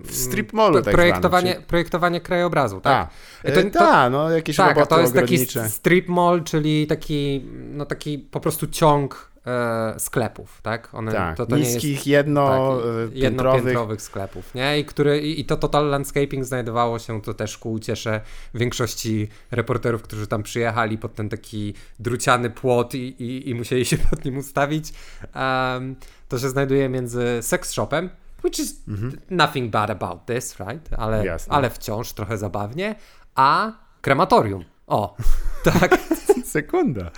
w 0.03 0.15
strip 0.15 0.53
mallu 0.53 0.81
tak 0.81 0.93
projektowanie, 0.93 1.55
czy... 1.55 1.61
projektowanie 1.61 2.21
krajobrazu, 2.21 2.81
tak? 2.81 3.09
A, 3.43 3.51
to, 3.51 3.63
to, 3.63 3.69
ta, 3.69 4.09
no 4.09 4.29
jakieś 4.29 4.55
tak, 4.55 4.75
roboty 4.75 4.89
to 4.89 5.01
jest 5.01 5.13
taki 5.13 5.37
strip 5.69 6.07
mall, 6.07 6.43
czyli 6.43 6.87
taki, 6.87 7.45
no 7.73 7.85
taki 7.85 8.19
po 8.19 8.39
prostu 8.39 8.67
ciąg 8.67 9.32
e, 9.47 9.99
sklepów, 9.99 10.61
tak? 10.61 10.89
One, 10.93 11.11
tak, 11.11 11.37
to, 11.37 11.45
to 11.45 11.57
niskich, 11.57 11.91
jest, 11.91 12.07
jedno, 12.07 12.47
tak, 12.77 12.85
e, 12.85 13.19
jednopiętrowych 13.19 14.01
sklepów, 14.01 14.55
nie? 14.55 14.79
I, 14.79 14.85
który, 14.85 15.19
i, 15.19 15.39
I 15.39 15.45
to 15.45 15.57
Total 15.57 15.89
Landscaping 15.89 16.45
znajdowało 16.45 16.99
się, 16.99 17.21
to 17.21 17.33
też 17.33 17.57
ku 17.57 17.71
uciesze 17.71 18.21
większości 18.53 19.27
reporterów, 19.51 20.01
którzy 20.01 20.27
tam 20.27 20.43
przyjechali 20.43 20.97
pod 20.97 21.15
ten 21.15 21.29
taki 21.29 21.73
druciany 21.99 22.49
płot 22.49 22.95
i, 22.95 22.97
i, 22.99 23.49
i 23.49 23.55
musieli 23.55 23.85
się 23.85 23.97
pod 24.09 24.25
nim 24.25 24.37
ustawić. 24.37 24.93
Um, 25.35 25.95
to 26.29 26.39
się 26.39 26.49
znajduje 26.49 26.89
między 26.89 27.39
sex 27.41 27.71
shopem, 27.71 28.09
which 28.43 28.59
is 28.59 28.83
mhm. 28.87 29.17
nothing 29.29 29.71
bad 29.71 29.89
about 29.89 30.25
this, 30.25 30.59
right? 30.59 30.93
Ale, 30.97 31.37
ale 31.49 31.69
wciąż 31.69 32.13
trochę 32.13 32.37
zabawnie, 32.37 32.95
a 33.35 33.71
krematorium. 34.01 34.65
O, 34.87 35.15
tak. 35.63 35.99
Sekunda. 36.45 37.11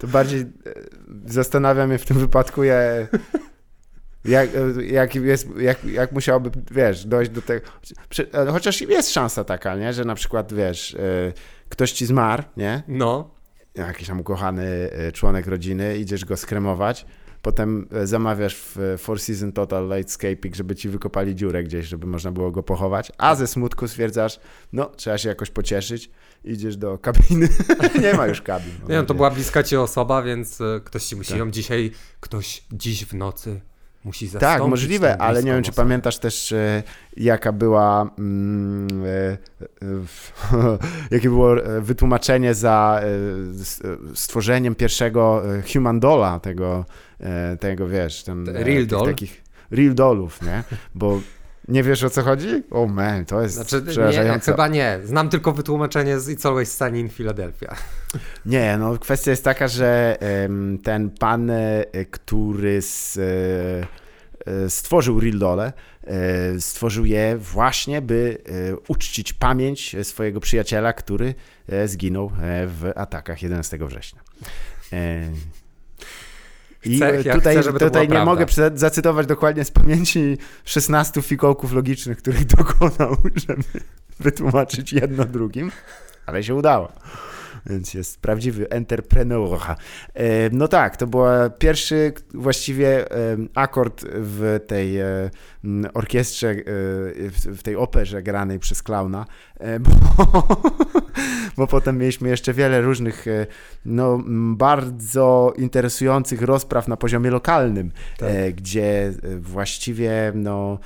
To 0.00 0.06
bardziej 0.06 0.40
e, 0.40 0.46
zastanawia 1.26 1.86
mnie 1.86 1.98
w 1.98 2.04
tym 2.04 2.18
wypadku, 2.18 2.62
je, 2.62 3.08
jak, 4.24 4.50
e, 4.54 4.84
jak, 4.84 5.14
jest, 5.14 5.48
jak, 5.56 5.84
jak 5.84 6.12
musiałoby, 6.12 6.50
wiesz, 6.70 7.04
dojść 7.04 7.30
do 7.30 7.42
tego. 7.42 7.66
E, 8.34 8.46
chociaż 8.46 8.80
jest 8.80 9.12
szansa 9.12 9.44
taka, 9.44 9.76
nie? 9.76 9.92
że 9.92 10.04
na 10.04 10.14
przykład, 10.14 10.52
wiesz, 10.52 10.96
ktoś 11.68 11.92
ci 11.92 12.06
zmarł, 12.06 12.42
nie? 12.56 12.82
No. 12.88 13.34
Jakiś 13.74 14.08
tam 14.08 14.20
ukochany 14.20 14.90
członek 15.12 15.46
rodziny, 15.46 15.98
idziesz 15.98 16.24
go 16.24 16.36
skremować 16.36 17.06
potem 17.42 17.88
zamawiasz 18.04 18.56
w 18.56 18.78
Four 18.98 19.20
Season 19.20 19.52
Total 19.52 19.88
Lightscaping, 19.88 20.54
żeby 20.54 20.76
ci 20.76 20.88
wykopali 20.88 21.34
dziurę 21.34 21.64
gdzieś, 21.64 21.86
żeby 21.86 22.06
można 22.06 22.32
było 22.32 22.50
go 22.50 22.62
pochować, 22.62 23.12
a 23.18 23.34
ze 23.34 23.46
smutku 23.46 23.88
stwierdzasz, 23.88 24.40
no 24.72 24.86
trzeba 24.96 25.18
się 25.18 25.28
jakoś 25.28 25.50
pocieszyć, 25.50 26.10
idziesz 26.44 26.76
do 26.76 26.98
kabiny, 26.98 27.48
nie 28.02 28.14
ma 28.14 28.26
już 28.26 28.42
kabin. 28.42 28.72
Nie 28.82 28.94
wiem, 28.94 29.06
to 29.06 29.14
była 29.14 29.30
bliska 29.30 29.62
ci 29.62 29.76
osoba, 29.76 30.22
więc 30.22 30.60
e, 30.60 30.80
ktoś 30.84 31.04
ci 31.04 31.16
musi 31.16 31.30
tak. 31.30 31.38
ją 31.38 31.50
dzisiaj, 31.50 31.90
ktoś 32.20 32.64
dziś 32.72 33.04
w 33.04 33.14
nocy 33.14 33.60
musi 34.04 34.26
zastąpić. 34.26 34.58
Tak, 34.60 34.70
możliwe, 34.70 35.18
ale 35.18 35.42
nie 35.42 35.52
wiem, 35.52 35.62
czy 35.62 35.72
pamiętasz 35.72 36.18
też, 36.18 36.52
e, 36.52 36.82
jaka 37.16 37.52
była, 37.52 38.10
mm, 38.18 38.88
e, 39.06 39.36
jakie 41.14 41.28
było 41.28 41.54
wytłumaczenie 41.80 42.54
za 42.54 43.00
stworzeniem 44.14 44.74
pierwszego 44.74 45.42
Human 45.72 46.00
Dolla, 46.00 46.40
tego, 46.40 46.84
tego 47.60 47.88
wiesz, 47.88 48.22
ten, 48.22 48.48
Real 48.48 48.86
Doll? 48.86 49.06
Takich 49.06 49.42
Real 49.70 49.94
Dollów, 49.94 50.42
nie? 50.42 50.64
Bo 50.94 51.20
nie 51.70 51.82
wiesz 51.82 52.04
o 52.04 52.10
co 52.10 52.22
chodzi? 52.22 52.62
O 52.70 52.82
oh 52.82 52.92
man, 52.92 53.24
to 53.24 53.42
jest 53.42 53.54
znaczy, 53.54 53.82
przerażające. 53.82 54.50
Nie, 54.50 54.54
chyba 54.54 54.68
nie. 54.68 55.00
Znam 55.04 55.28
tylko 55.28 55.52
wytłumaczenie 55.52 56.20
z 56.20 56.28
It's 56.28 56.48
Always 56.48 56.76
Sunny 56.76 56.98
in 56.98 57.08
Philadelphia. 57.08 57.76
Nie, 58.46 58.76
no 58.78 58.98
kwestia 58.98 59.30
jest 59.30 59.44
taka, 59.44 59.68
że 59.68 60.18
ten 60.82 61.10
pan, 61.10 61.50
e, 61.50 61.84
który 62.10 62.82
z, 62.82 63.18
e, 64.46 64.70
stworzył 64.70 65.20
Rildole, 65.20 65.72
e, 66.04 66.60
stworzył 66.60 67.04
je 67.04 67.36
właśnie, 67.36 68.02
by 68.02 68.38
uczcić 68.88 69.32
pamięć 69.32 69.96
swojego 70.02 70.40
przyjaciela, 70.40 70.92
który 70.92 71.34
zginął 71.86 72.32
w 72.66 72.90
atakach 72.94 73.42
11 73.42 73.78
września. 73.86 74.20
I 76.84 76.96
chcę, 76.96 77.22
ja 77.24 77.34
tutaj, 77.34 77.56
chcę, 77.56 77.72
tutaj 77.72 78.08
nie 78.08 78.24
mogę 78.24 78.46
zacytować 78.74 79.26
dokładnie 79.26 79.64
z 79.64 79.70
pamięci 79.70 80.38
16 80.64 81.22
fikołków 81.22 81.72
logicznych, 81.72 82.18
których 82.18 82.44
dokonał, 82.56 83.16
żeby 83.34 83.62
wytłumaczyć 84.20 84.92
jedno 84.92 85.24
drugim, 85.24 85.70
ale 86.26 86.42
się 86.42 86.54
udało. 86.54 86.92
Więc 87.66 87.94
jest 87.94 88.20
prawdziwy 88.20 88.70
entrepreneur. 88.70 89.60
E, 90.14 90.50
no 90.52 90.68
tak, 90.68 90.96
to 90.96 91.06
był 91.06 91.22
pierwszy 91.58 92.12
właściwie 92.34 93.10
e, 93.10 93.36
akord 93.54 94.04
w 94.04 94.60
tej 94.66 94.98
e, 94.98 95.30
orkiestrze, 95.94 96.54
w 97.44 97.62
tej 97.62 97.76
operze 97.76 98.22
granej 98.22 98.58
przez 98.58 98.82
klauna, 98.82 99.26
bo, 99.80 99.90
bo 101.56 101.66
potem 101.66 101.98
mieliśmy 101.98 102.28
jeszcze 102.28 102.52
wiele 102.52 102.80
różnych 102.80 103.26
no, 103.84 104.22
bardzo 104.54 105.52
interesujących 105.56 106.42
rozpraw 106.42 106.88
na 106.88 106.96
poziomie 106.96 107.30
lokalnym, 107.30 107.92
tak. 108.18 108.54
gdzie 108.54 109.12
właściwie 109.38 110.32
no, 110.34 110.78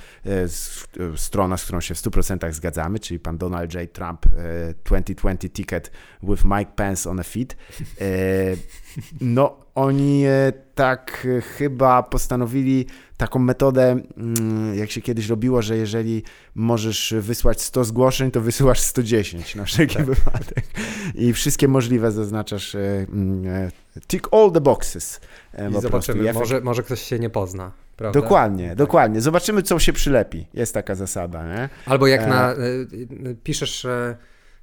strona, 1.15 1.57
z 1.57 1.63
którą 1.63 1.81
się 1.81 1.95
w 1.95 1.97
100% 1.97 2.51
zgadzamy, 2.51 2.99
czyli 2.99 3.19
pan 3.19 3.37
Donald 3.37 3.73
J. 3.73 3.93
Trump 3.93 4.25
2020 4.85 5.49
Ticket 5.49 5.91
with 6.23 6.45
Mike 6.45 6.71
Pence 6.75 7.09
on 7.09 7.19
a 7.19 7.23
Feed, 7.23 7.55
no 9.21 9.64
oni 9.75 10.23
tak 10.75 11.27
chyba 11.57 12.03
postanowili 12.03 12.85
taką 13.17 13.39
metodę, 13.39 13.99
mm, 14.17 14.75
jak 14.75 14.91
się 14.91 15.01
kiedyś 15.01 15.29
robiło, 15.29 15.61
że 15.61 15.77
jeżeli 15.77 16.23
możesz 16.55 17.13
wysłać 17.19 17.61
100 17.61 17.83
zgłoszeń, 17.83 18.31
to 18.31 18.41
wysyłasz 18.41 18.79
110 18.79 19.55
na 19.55 19.65
wszelki 19.65 19.95
tak. 19.95 20.05
wypadek. 20.05 20.65
I 21.15 21.33
wszystkie 21.33 21.67
możliwe 21.67 22.11
zaznaczasz 22.11 22.75
e, 22.75 23.05
mm, 23.09 23.47
e, 23.47 23.71
tick 24.07 24.27
all 24.31 24.51
the 24.51 24.61
boxes. 24.61 25.19
E, 25.53 25.69
I 25.69 25.81
zobaczymy, 25.81 26.33
może, 26.33 26.61
może 26.61 26.83
ktoś 26.83 27.01
się 27.01 27.19
nie 27.19 27.29
pozna. 27.29 27.71
Prawda? 27.97 28.21
Dokładnie, 28.21 28.67
tak. 28.69 28.77
dokładnie. 28.77 29.21
Zobaczymy, 29.21 29.63
co 29.63 29.79
się 29.79 29.93
przylepi. 29.93 30.47
Jest 30.53 30.73
taka 30.73 30.95
zasada, 30.95 31.55
nie? 31.55 31.69
Albo 31.85 32.07
jak 32.07 32.27
na, 32.27 32.53
piszesz, 33.43 33.87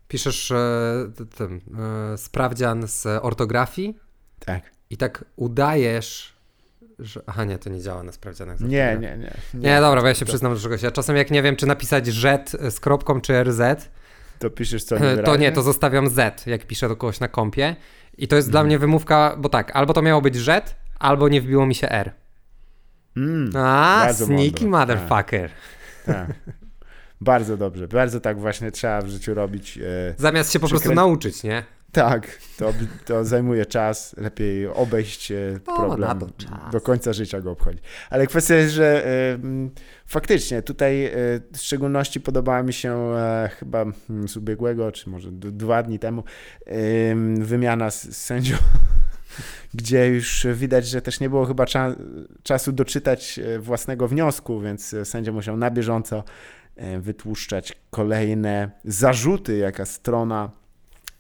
piszesz 0.09 0.53
ten, 1.37 1.61
sprawdzian 2.17 2.89
z 2.89 3.07
ortografii 3.07 3.95
tak. 4.47 4.63
I 4.93 4.97
tak 4.97 5.25
udajesz 5.37 6.33
że... 6.99 7.21
Aha, 7.27 7.45
nie, 7.45 7.59
to 7.59 7.71
nie 7.71 7.81
działa 7.81 8.03
na 8.03 8.13
sprawdzianach. 8.13 8.61
Nie, 8.61 8.69
nie, 8.69 8.97
nie, 9.01 9.17
nie. 9.55 9.61
Nie, 9.61 9.81
dobra, 9.81 10.03
bo 10.03 10.09
ja 10.09 10.15
się 10.15 10.25
przyznam 10.25 10.55
do 10.55 10.61
czegoś. 10.61 10.83
Ja 10.83 10.91
czasem 10.91 11.17
jak 11.17 11.31
nie 11.31 11.43
wiem, 11.43 11.57
czy 11.57 11.67
napisać 11.67 12.07
Z 12.07 12.51
z 12.51 12.81
kropką, 12.81 13.21
czy 13.21 13.45
RZ, 13.45 13.91
to 14.39 14.51
piszesz 14.51 14.85
co 14.85 14.99
nie 14.99 15.17
To 15.17 15.37
nie, 15.37 15.53
to 15.53 15.63
zostawiam 15.63 16.09
Z, 16.09 16.47
jak 16.47 16.67
piszę 16.67 16.89
do 16.89 16.97
kogoś 16.97 17.21
na 17.21 17.29
kompie. 17.29 17.77
I 18.19 18.29
to 18.29 18.37
jest 18.37 18.47
mm. 18.47 18.53
dla 18.53 18.65
mnie 18.65 18.79
wymówka, 18.79 19.37
bo 19.39 19.49
tak, 19.49 19.77
albo 19.77 19.95
to 19.95 20.03
miało 20.03 20.21
być 20.21 20.37
Z, 20.37 20.75
albo 20.99 21.29
nie 21.29 21.41
wbiło 21.41 21.67
mi 21.67 21.75
się 21.75 21.89
R. 21.89 22.13
Mm, 23.17 23.51
A, 23.57 24.13
sneaky 24.13 24.67
mądre. 24.67 24.97
motherfucker. 24.97 25.51
Tak. 26.07 26.27
tak. 26.27 26.37
Bardzo 27.21 27.57
dobrze, 27.57 27.89
bardzo 27.89 28.21
tak 28.21 28.41
właśnie 28.41 28.71
trzeba 28.71 29.03
w 29.03 29.09
życiu 29.09 29.35
robić. 29.35 29.79
E, 29.79 30.15
Zamiast 30.17 30.53
się 30.53 30.61
po 30.61 30.69
prostu 30.69 30.95
nauczyć, 30.95 31.43
nie? 31.43 31.65
Tak, 31.93 32.39
to, 32.59 32.73
to 33.05 33.25
zajmuje 33.25 33.67
czas, 33.67 34.15
lepiej 34.17 34.67
obejść 34.67 35.33
e, 35.33 35.61
problem, 35.65 36.19
do 36.73 36.81
końca 36.81 37.13
życia 37.13 37.41
go 37.41 37.51
obchodzi. 37.51 37.79
Ale 38.11 38.27
kwestia 38.27 38.55
jest, 38.55 38.75
że 38.75 39.07
y, 39.07 39.71
faktycznie 40.07 40.63
tutaj 40.63 41.07
y, 41.07 41.11
w 41.53 41.59
szczególności 41.59 42.21
podobała 42.21 42.63
mi 42.63 42.73
się 42.73 43.15
y, 43.45 43.49
chyba 43.49 43.85
z 44.27 44.37
ubiegłego, 44.37 44.93
czy 44.93 45.11
może 45.11 45.33
dwa 45.33 45.83
dni 45.83 45.99
temu, 45.99 46.25
wymiana 47.39 47.91
z, 47.91 48.03
z 48.03 48.17
sędzią, 48.17 48.57
gdzie 49.75 50.09
już 50.09 50.47
widać, 50.55 50.87
że 50.87 51.03
też 51.03 51.21
nie 51.21 51.29
było 51.29 51.47
chyba 51.47 51.67
cza, 51.67 51.97
czasu 52.43 52.73
doczytać 52.73 53.41
własnego 53.59 54.09
wniosku, 54.09 54.61
więc 54.61 54.95
sędzia 55.05 55.33
musiał 55.33 55.57
na 55.57 55.71
bieżąco 55.71 56.25
wytłuszczać 57.01 57.73
kolejne 57.91 58.71
zarzuty, 58.85 59.57
jaka 59.57 59.85
strona 59.85 60.62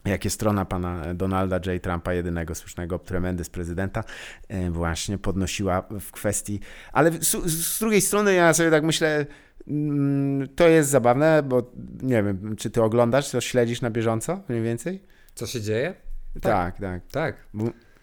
jakie 0.04 0.30
strona 0.30 0.64
pana 0.64 1.14
Donalda 1.14 1.56
J. 1.56 1.82
Trumpa, 1.82 2.12
jedynego 2.12 2.54
słusznego 2.54 2.98
tremendys 2.98 3.50
prezydenta, 3.50 4.04
e, 4.48 4.70
właśnie 4.70 5.18
podnosiła 5.18 5.82
w 6.00 6.10
kwestii. 6.10 6.60
Ale 6.92 7.12
z, 7.12 7.44
z, 7.44 7.78
drugiej 7.78 8.00
strony 8.00 8.34
ja 8.34 8.54
sobie 8.54 8.70
tak 8.70 8.84
myślę, 8.84 9.26
mm, 9.68 10.48
to 10.48 10.68
jest 10.68 10.90
zabawne, 10.90 11.42
bo 11.42 11.72
nie 12.02 12.22
wiem, 12.22 12.56
czy 12.56 12.70
ty 12.70 12.82
oglądasz, 12.82 13.30
to 13.30 13.40
śledzisz 13.40 13.80
na 13.80 13.90
bieżąco 13.90 14.40
mniej 14.48 14.62
więcej? 14.62 15.02
Co 15.34 15.46
się 15.46 15.60
dzieje? 15.60 15.94
Tak, 16.40 16.78
tak. 16.78 16.80
Tak. 16.80 17.02
tak. 17.10 17.36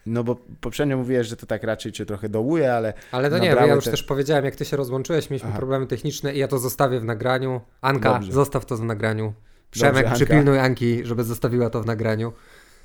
No 0.05 0.23
bo 0.23 0.35
poprzednio 0.61 0.97
mówiłeś, 0.97 1.27
że 1.27 1.35
to 1.35 1.45
tak 1.45 1.63
raczej 1.63 1.91
cię 1.91 2.05
trochę 2.05 2.29
dołuje, 2.29 2.73
ale... 2.73 2.93
Ale 3.11 3.29
to 3.29 3.37
nie, 3.37 3.55
bo 3.55 3.65
ja 3.65 3.75
już 3.75 3.85
te... 3.85 3.91
też 3.91 4.03
powiedziałem, 4.03 4.45
jak 4.45 4.55
ty 4.55 4.65
się 4.65 4.77
rozłączyłeś, 4.77 5.29
mieliśmy 5.29 5.49
Aha. 5.49 5.57
problemy 5.57 5.87
techniczne 5.87 6.33
i 6.33 6.39
ja 6.39 6.47
to 6.47 6.59
zostawię 6.59 6.99
w 6.99 7.03
nagraniu. 7.03 7.61
Anka, 7.81 8.13
Dobrze. 8.13 8.31
zostaw 8.31 8.65
to 8.65 8.77
w 8.77 8.83
nagraniu. 8.83 9.33
Przemek, 9.71 10.05
Dobrze, 10.05 10.15
przypilnuj 10.25 10.59
Anki, 10.59 11.05
żeby 11.05 11.23
zostawiła 11.23 11.69
to 11.69 11.81
w 11.81 11.85
nagraniu. 11.85 12.33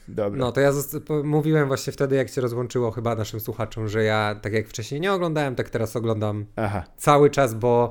Dobra. 0.08 0.38
No 0.38 0.52
to 0.52 0.60
ja 0.60 0.72
mówiłem 1.24 1.68
właśnie 1.68 1.92
wtedy, 1.92 2.16
jak 2.16 2.28
się 2.28 2.40
rozłączyło 2.40 2.90
chyba 2.90 3.14
naszym 3.14 3.40
słuchaczom, 3.40 3.88
że 3.88 4.04
ja 4.04 4.40
tak 4.42 4.52
jak 4.52 4.68
wcześniej 4.68 5.00
nie 5.00 5.12
oglądałem, 5.12 5.54
tak 5.54 5.70
teraz 5.70 5.96
oglądam 5.96 6.46
Aha. 6.56 6.84
cały 6.96 7.30
czas, 7.30 7.54
bo 7.54 7.90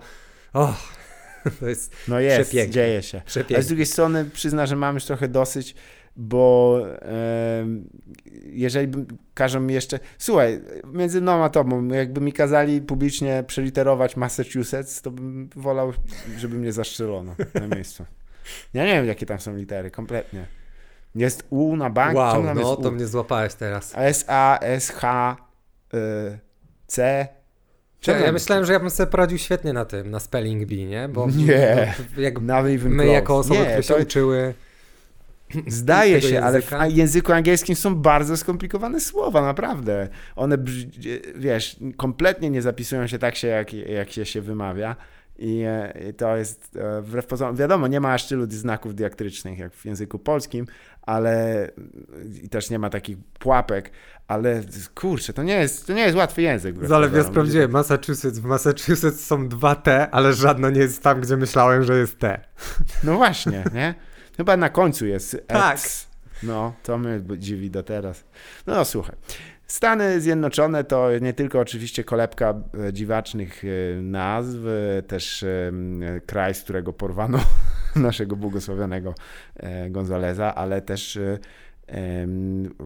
oh, 0.54 0.78
to 1.60 1.68
jest 1.70 1.96
No 2.08 2.20
jest, 2.20 2.50
przepięknie. 2.50 2.74
dzieje 2.74 3.02
się. 3.02 3.22
Ale 3.50 3.64
z 3.64 3.68
drugiej 3.68 3.86
strony 3.86 4.26
przyzna, 4.26 4.66
że 4.66 4.76
mam 4.76 4.96
już 4.96 5.06
trochę 5.06 5.28
dosyć, 5.28 5.76
bo 6.16 6.80
e, 7.02 7.68
jeżeli 8.46 8.92
każą 9.34 9.60
mi 9.60 9.74
jeszcze... 9.74 10.00
Słuchaj, 10.18 10.62
między 10.94 11.22
mną 11.22 11.44
a 11.44 11.50
tobą, 11.50 11.88
jakby 11.88 12.22
mi 12.22 12.34
kazali 12.34 12.82
publicznie 12.82 13.44
przeliterować 13.48 14.18
Massachusetts, 14.18 15.02
to 15.02 15.12
bym 15.12 15.50
wolał, 15.56 15.94
żeby 16.38 16.56
mnie 16.56 16.72
zaszczelono 16.72 17.36
na 17.54 17.76
miejscu. 17.76 18.06
Ja 18.74 18.86
nie 18.86 18.94
wiem, 18.94 19.06
jakie 19.06 19.26
tam 19.26 19.40
są 19.40 19.56
litery, 19.56 19.92
kompletnie. 19.92 20.46
Jest 21.16 21.48
U 21.50 21.76
na 21.76 21.90
bank. 21.90 22.16
Wow, 22.16 22.44
no 22.56 22.76
to 22.76 22.92
mnie 22.92 23.08
złapałeś 23.08 23.54
teraz. 23.54 23.94
S, 23.96 24.26
A, 24.28 24.60
S, 24.60 24.90
H, 24.92 25.38
C. 26.88 27.28
Ja, 28.08 28.20
ja 28.20 28.32
myślałem, 28.32 28.66
że 28.66 28.74
ja 28.74 28.80
bym 28.80 28.90
sobie 28.90 29.12
poradził 29.12 29.38
świetnie 29.38 29.74
na 29.74 29.86
tym, 29.86 30.12
na 30.12 30.20
spelling 30.20 30.66
bee, 30.66 30.86
nie? 30.86 31.10
Bo 31.10 31.28
nie, 31.48 31.94
jak 32.18 32.40
my 32.86 33.08
jako 33.08 33.38
osoby, 33.38 33.60
nie, 33.60 33.66
które 33.66 33.84
się 33.84 33.94
to... 33.94 34.02
uczyły 34.02 34.54
Zdaje 35.68 36.22
się, 36.22 36.42
ale 36.42 36.62
w 36.62 36.72
języku 36.90 37.32
angielskim 37.32 37.76
są 37.76 37.96
bardzo 37.96 38.38
skomplikowane 38.38 39.00
słowa, 39.00 39.42
naprawdę. 39.42 40.08
One, 40.36 40.58
wiesz, 41.36 41.76
kompletnie 41.98 42.50
nie 42.50 42.62
zapisują 42.62 43.08
się 43.08 43.20
tak 43.20 43.36
się, 43.36 43.48
jak, 43.48 43.74
jak 43.74 44.12
się 44.12 44.26
się 44.26 44.42
wymawia. 44.42 44.96
I, 45.38 45.64
e, 45.68 46.10
I, 46.10 46.14
to 46.14 46.38
jest 46.38 46.78
e, 46.80 47.02
wbrew 47.02 47.26
pozorom, 47.26 47.56
wiadomo, 47.56 47.88
nie 47.88 48.00
ma 48.00 48.14
aż 48.14 48.28
tylu 48.28 48.46
znaków 48.50 48.96
diaktrycznych 48.96 49.60
jak 49.60 49.74
w 49.74 49.86
języku 49.86 50.20
polskim, 50.20 50.66
ale 51.02 51.70
i 52.44 52.50
też 52.50 52.70
nie 52.70 52.80
ma 52.80 52.90
takich 52.90 53.18
pułapek, 53.40 53.92
ale 54.28 54.62
kurczę, 54.96 55.34
to 55.34 55.44
nie 55.44 55.56
jest, 55.56 55.88
to 55.88 55.94
nie 55.94 56.02
jest 56.02 56.18
łatwy 56.18 56.42
język. 56.42 56.76
Ale 56.94 57.10
ja 57.10 57.24
sprawdziłem, 57.24 57.72
Massachusetts, 57.72 58.40
w 58.40 58.46
Massachusetts 58.46 59.26
są 59.26 59.48
dwa 59.48 59.76
T, 59.76 60.10
ale 60.12 60.34
żadno 60.34 60.70
nie 60.70 60.82
jest 60.82 61.04
tam, 61.04 61.22
gdzie 61.22 61.38
myślałem, 61.38 61.84
że 61.84 61.98
jest 61.98 62.20
T. 62.20 62.42
No 63.04 63.16
właśnie, 63.16 63.64
nie? 63.74 63.96
Chyba 64.38 64.58
na 64.58 64.70
końcu 64.70 65.06
jest 65.06 65.38
tak. 65.48 65.80
No, 66.44 66.74
to 66.84 66.98
mnie 66.98 67.22
dziwi 67.38 67.72
do 67.72 67.84
teraz. 67.84 68.24
No, 68.68 68.86
słuchaj. 68.86 69.16
Stany 69.74 70.22
Zjednoczone 70.22 70.84
to 70.84 71.20
nie 71.22 71.34
tylko 71.34 71.60
oczywiście 71.60 72.04
kolebka 72.04 72.54
e, 72.88 72.94
dziwacznych 72.94 73.64
e, 73.64 74.02
nazw, 74.02 74.58
e, 74.98 75.02
też 75.02 75.46
kraj, 76.26 76.56
z 76.56 76.64
którego 76.64 76.94
porwano 76.94 77.40
naszego 77.96 78.36
błogosławionego 78.36 79.16
Gonzaleza, 79.90 80.56
ale 80.56 80.82
też 80.82 81.20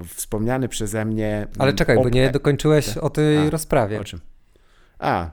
wspomniany 0.08 0.68
przeze 0.68 1.06
mnie. 1.06 1.48
Ale 1.60 1.74
czekaj, 1.74 1.96
bo 1.96 2.10
nie 2.10 2.32
dokończyłeś 2.32 2.98
o 2.98 3.10
tej 3.10 3.38
A, 3.38 3.50
rozprawie. 3.50 4.02
O 4.02 4.04
czym? 4.04 4.20
A, 5.00 5.30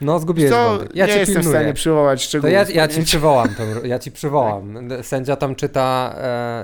no, 0.00 0.18
zgubiłeś 0.18 0.50
Co, 0.50 0.78
Ja 0.94 1.06
nie 1.06 1.12
jestem 1.12 1.26
pilnuję. 1.26 1.56
w 1.56 1.60
stanie 1.60 1.74
przywołać 1.74 2.22
szczegółów. 2.22 2.52
To 2.52 2.72
ja, 2.72 2.82
ja 2.82 2.88
ci 2.88 3.02
przywołam, 3.02 3.48
to, 3.48 3.86
ja 3.86 3.98
ci 3.98 4.12
przywołam. 4.20 4.88
Sędzia 5.02 5.36
tam 5.36 5.54
czyta, 5.54 6.14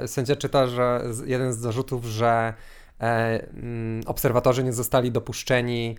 e, 0.02 0.08
sędzia 0.08 0.36
czyta, 0.36 0.66
że 0.66 1.02
jeden 1.24 1.52
z 1.52 1.56
zarzutów, 1.56 2.04
że 2.04 2.28
mm, 2.28 2.54
obserwatorzy 4.06 4.64
nie 4.64 4.72
zostali 4.72 5.12
dopuszczeni 5.12 5.96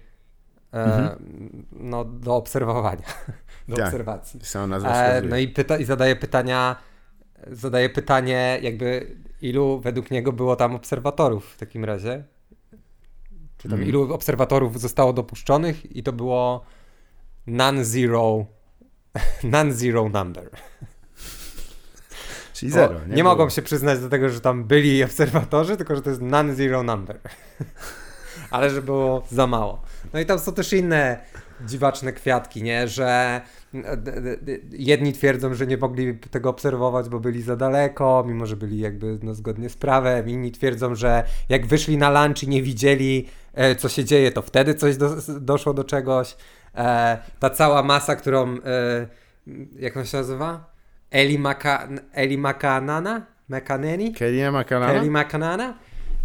e, 0.74 0.84
mhm. 0.84 1.66
no, 1.72 2.06
do 2.06 2.36
obserwowania, 2.36 3.08
do 3.68 3.76
tak, 3.76 3.86
obserwacji. 3.86 4.40
E, 5.16 5.22
no 5.22 5.38
i, 5.38 5.48
pyta, 5.48 5.78
i 5.78 5.86
zadaje 5.86 6.16
pytania, 6.16 6.76
zadaje 7.48 7.90
pytanie 7.90 8.60
jakby 8.62 9.16
ilu 9.42 9.80
według 9.80 10.12
niego 10.12 10.34
było 10.34 10.56
tam 10.56 10.76
obserwatorów 10.76 11.54
w 11.54 11.58
takim 11.58 11.86
razie? 11.86 12.24
Czy 13.58 13.70
tam 13.70 13.80
mhm. 13.80 13.90
ilu 13.90 14.14
obserwatorów 14.14 14.82
zostało 14.82 15.14
dopuszczonych 15.14 15.96
i 15.96 16.04
to 16.04 16.14
było 16.14 16.66
non-zero, 17.48 18.46
non-zero 19.44 20.10
number. 20.10 20.50
Czyli 22.60 22.72
zero. 22.72 23.00
nie, 23.08 23.16
nie 23.16 23.24
mogą 23.24 23.50
się 23.50 23.62
przyznać 23.62 24.00
do 24.00 24.10
tego, 24.10 24.30
że 24.30 24.42
tam 24.42 24.64
byli 24.64 25.04
obserwatorzy, 25.10 25.78
tylko 25.78 25.96
że 25.96 26.02
to 26.02 26.10
jest 26.10 26.22
non-zero 26.22 26.84
number. 26.84 27.20
Ale 28.52 28.70
że 28.70 28.82
było 28.82 29.24
za 29.32 29.48
mało. 29.48 29.82
No 30.14 30.20
i 30.20 30.26
tam 30.26 30.40
są 30.40 30.54
też 30.54 30.74
inne 30.74 31.20
dziwaczne 31.66 32.14
kwiatki, 32.14 32.64
nie? 32.64 32.88
Że 32.88 33.42
jedni 34.72 35.14
twierdzą, 35.14 35.54
że 35.54 35.68
nie 35.68 35.78
mogli 35.78 36.18
tego 36.18 36.50
obserwować, 36.50 37.10
bo 37.10 37.20
byli 37.20 37.42
za 37.42 37.56
daleko, 37.56 38.24
mimo 38.28 38.46
że 38.46 38.56
byli 38.56 38.80
jakby 38.80 39.20
no, 39.24 39.34
zgodnie 39.34 39.70
z 39.70 39.78
prawem. 39.78 40.30
Inni 40.30 40.52
twierdzą, 40.52 40.96
że 40.96 41.24
jak 41.50 41.68
wyszli 41.68 41.98
na 41.98 42.26
lunch 42.26 42.44
i 42.44 42.48
nie 42.48 42.64
widzieli, 42.64 43.28
e, 43.54 43.76
co 43.76 43.90
się 43.90 44.06
dzieje, 44.06 44.32
to 44.32 44.42
wtedy 44.42 44.76
coś 44.76 44.98
do, 44.98 45.16
doszło 45.40 45.74
do 45.74 45.84
czegoś. 45.84 46.36
E, 46.76 47.18
ta 47.40 47.50
cała 47.50 47.84
masa, 47.84 48.16
którą, 48.16 48.56
e, 48.56 49.08
jak 49.80 49.98
on 49.98 50.06
się 50.06 50.18
nazywa? 50.18 50.69
Eli, 51.12 51.40
Maka, 51.40 51.88
Eli 52.14 52.38
Makanana? 52.38 53.26
Mekaneni? 53.50 54.14
Kelly 54.14 54.52
Makanana? 54.52 54.94
Kelly 54.94 55.12
Makanana? 55.12 55.74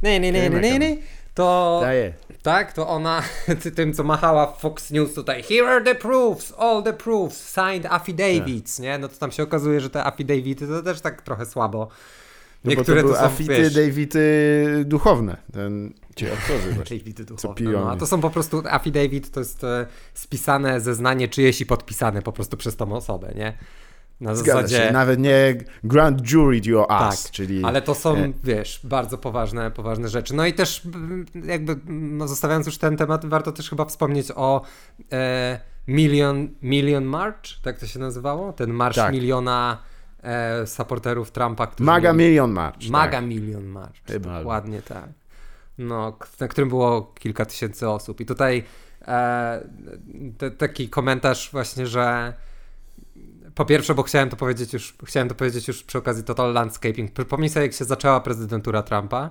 Nie, 0.02 0.20
nie, 0.20 0.32
nie, 0.32 0.50
nie, 0.50 0.78
nie, 0.78 0.96
To, 1.34 1.78
Daje. 1.82 2.12
tak, 2.42 2.72
to 2.72 2.88
ona 2.88 3.22
tym, 3.76 3.94
co 3.94 4.04
machała 4.04 4.46
w 4.46 4.60
Fox 4.60 4.90
News 4.90 5.14
tutaj, 5.14 5.42
here 5.42 5.68
are 5.68 5.84
the 5.84 5.94
proofs, 5.94 6.54
all 6.58 6.82
the 6.82 6.92
proofs, 6.92 7.54
signed 7.54 7.86
affidavits, 7.86 8.76
tak. 8.76 8.84
nie? 8.84 8.98
No 8.98 9.08
to 9.08 9.16
tam 9.16 9.32
się 9.32 9.42
okazuje, 9.42 9.80
że 9.80 9.90
te 9.90 10.04
affidavity 10.04 10.66
to 10.66 10.82
też 10.82 11.00
tak 11.00 11.22
trochę 11.22 11.46
słabo. 11.46 11.88
Niektóre 12.64 13.02
no 13.02 13.08
to, 13.08 13.14
to 13.14 13.20
są, 13.20 13.26
affidavity 13.26 14.84
duchowne. 14.84 15.36
Ten 15.52 15.92
Ci 16.16 16.26
aktorzy 16.30 16.72
właśnie, 16.72 16.98
co 17.36 17.54
piją. 17.54 17.72
No, 17.72 17.90
a 17.90 17.96
to 17.96 18.06
są 18.06 18.20
po 18.20 18.30
prostu, 18.30 18.62
affidavit 18.70 19.30
to 19.30 19.40
jest 19.40 19.64
e, 19.64 19.86
spisane 20.14 20.80
zeznanie 20.80 21.28
czyjeś 21.28 21.60
i 21.60 21.66
podpisane 21.66 22.22
po 22.22 22.32
prostu 22.32 22.56
przez 22.56 22.76
tą 22.76 22.92
osobę, 22.92 23.32
nie? 23.36 23.58
Na 24.24 24.34
Zgadza 24.34 24.62
zasadzie... 24.62 24.86
Się. 24.86 24.92
Nawet 24.92 25.20
nie 25.20 25.58
grand 25.84 26.20
jury 26.30 26.60
your 26.64 26.86
ass, 26.88 27.22
tak, 27.22 27.32
czyli... 27.32 27.64
ale 27.64 27.82
to 27.82 27.94
są, 27.94 28.32
wiesz, 28.44 28.80
bardzo 28.84 29.18
poważne, 29.18 29.70
poważne 29.70 30.08
rzeczy. 30.08 30.34
No 30.34 30.46
i 30.46 30.52
też 30.52 30.82
jakby 31.44 31.76
no, 31.86 32.28
zostawiając 32.28 32.66
już 32.66 32.78
ten 32.78 32.96
temat, 32.96 33.26
warto 33.26 33.52
też 33.52 33.70
chyba 33.70 33.84
wspomnieć 33.84 34.26
o 34.36 34.62
e, 35.12 35.60
Million, 35.88 36.48
Million 36.62 37.04
March, 37.04 37.60
tak 37.62 37.78
to 37.78 37.86
się 37.86 37.98
nazywało? 37.98 38.52
Ten 38.52 38.70
marsz 38.70 38.96
tak. 38.96 39.12
miliona 39.12 39.78
e, 40.22 40.66
supporterów 40.66 41.30
Trumpa. 41.30 41.68
Maga 41.78 42.12
mieli... 42.12 42.28
Million 42.28 42.50
March. 42.50 42.88
Maga 42.90 43.18
tak. 43.18 43.24
Million 43.24 43.64
March, 43.64 43.96
Chyba. 44.06 44.38
dokładnie 44.38 44.82
tak 44.82 45.08
no, 45.78 46.18
na 46.40 46.48
którym 46.48 46.68
było 46.68 47.12
kilka 47.18 47.44
tysięcy 47.44 47.88
osób. 47.88 48.20
I 48.20 48.26
tutaj 48.26 48.64
e, 49.08 49.60
taki 50.58 50.88
komentarz 50.88 51.50
właśnie, 51.52 51.86
że 51.86 52.32
po 53.54 53.64
pierwsze, 53.64 53.94
bo 53.94 54.02
chciałem 54.02 54.28
to 54.28 54.36
powiedzieć 54.36 54.72
już, 54.72 54.94
chciałem 55.04 55.28
to 55.28 55.34
powiedzieć 55.34 55.68
już 55.68 55.82
przy 55.82 55.98
okazji 55.98 56.24
Total 56.24 56.52
Landscaping. 56.52 57.12
Przypomnij 57.12 57.50
sobie, 57.50 57.66
jak 57.66 57.74
się 57.74 57.84
zaczęła 57.84 58.20
prezydentura 58.20 58.82
Trumpa 58.82 59.30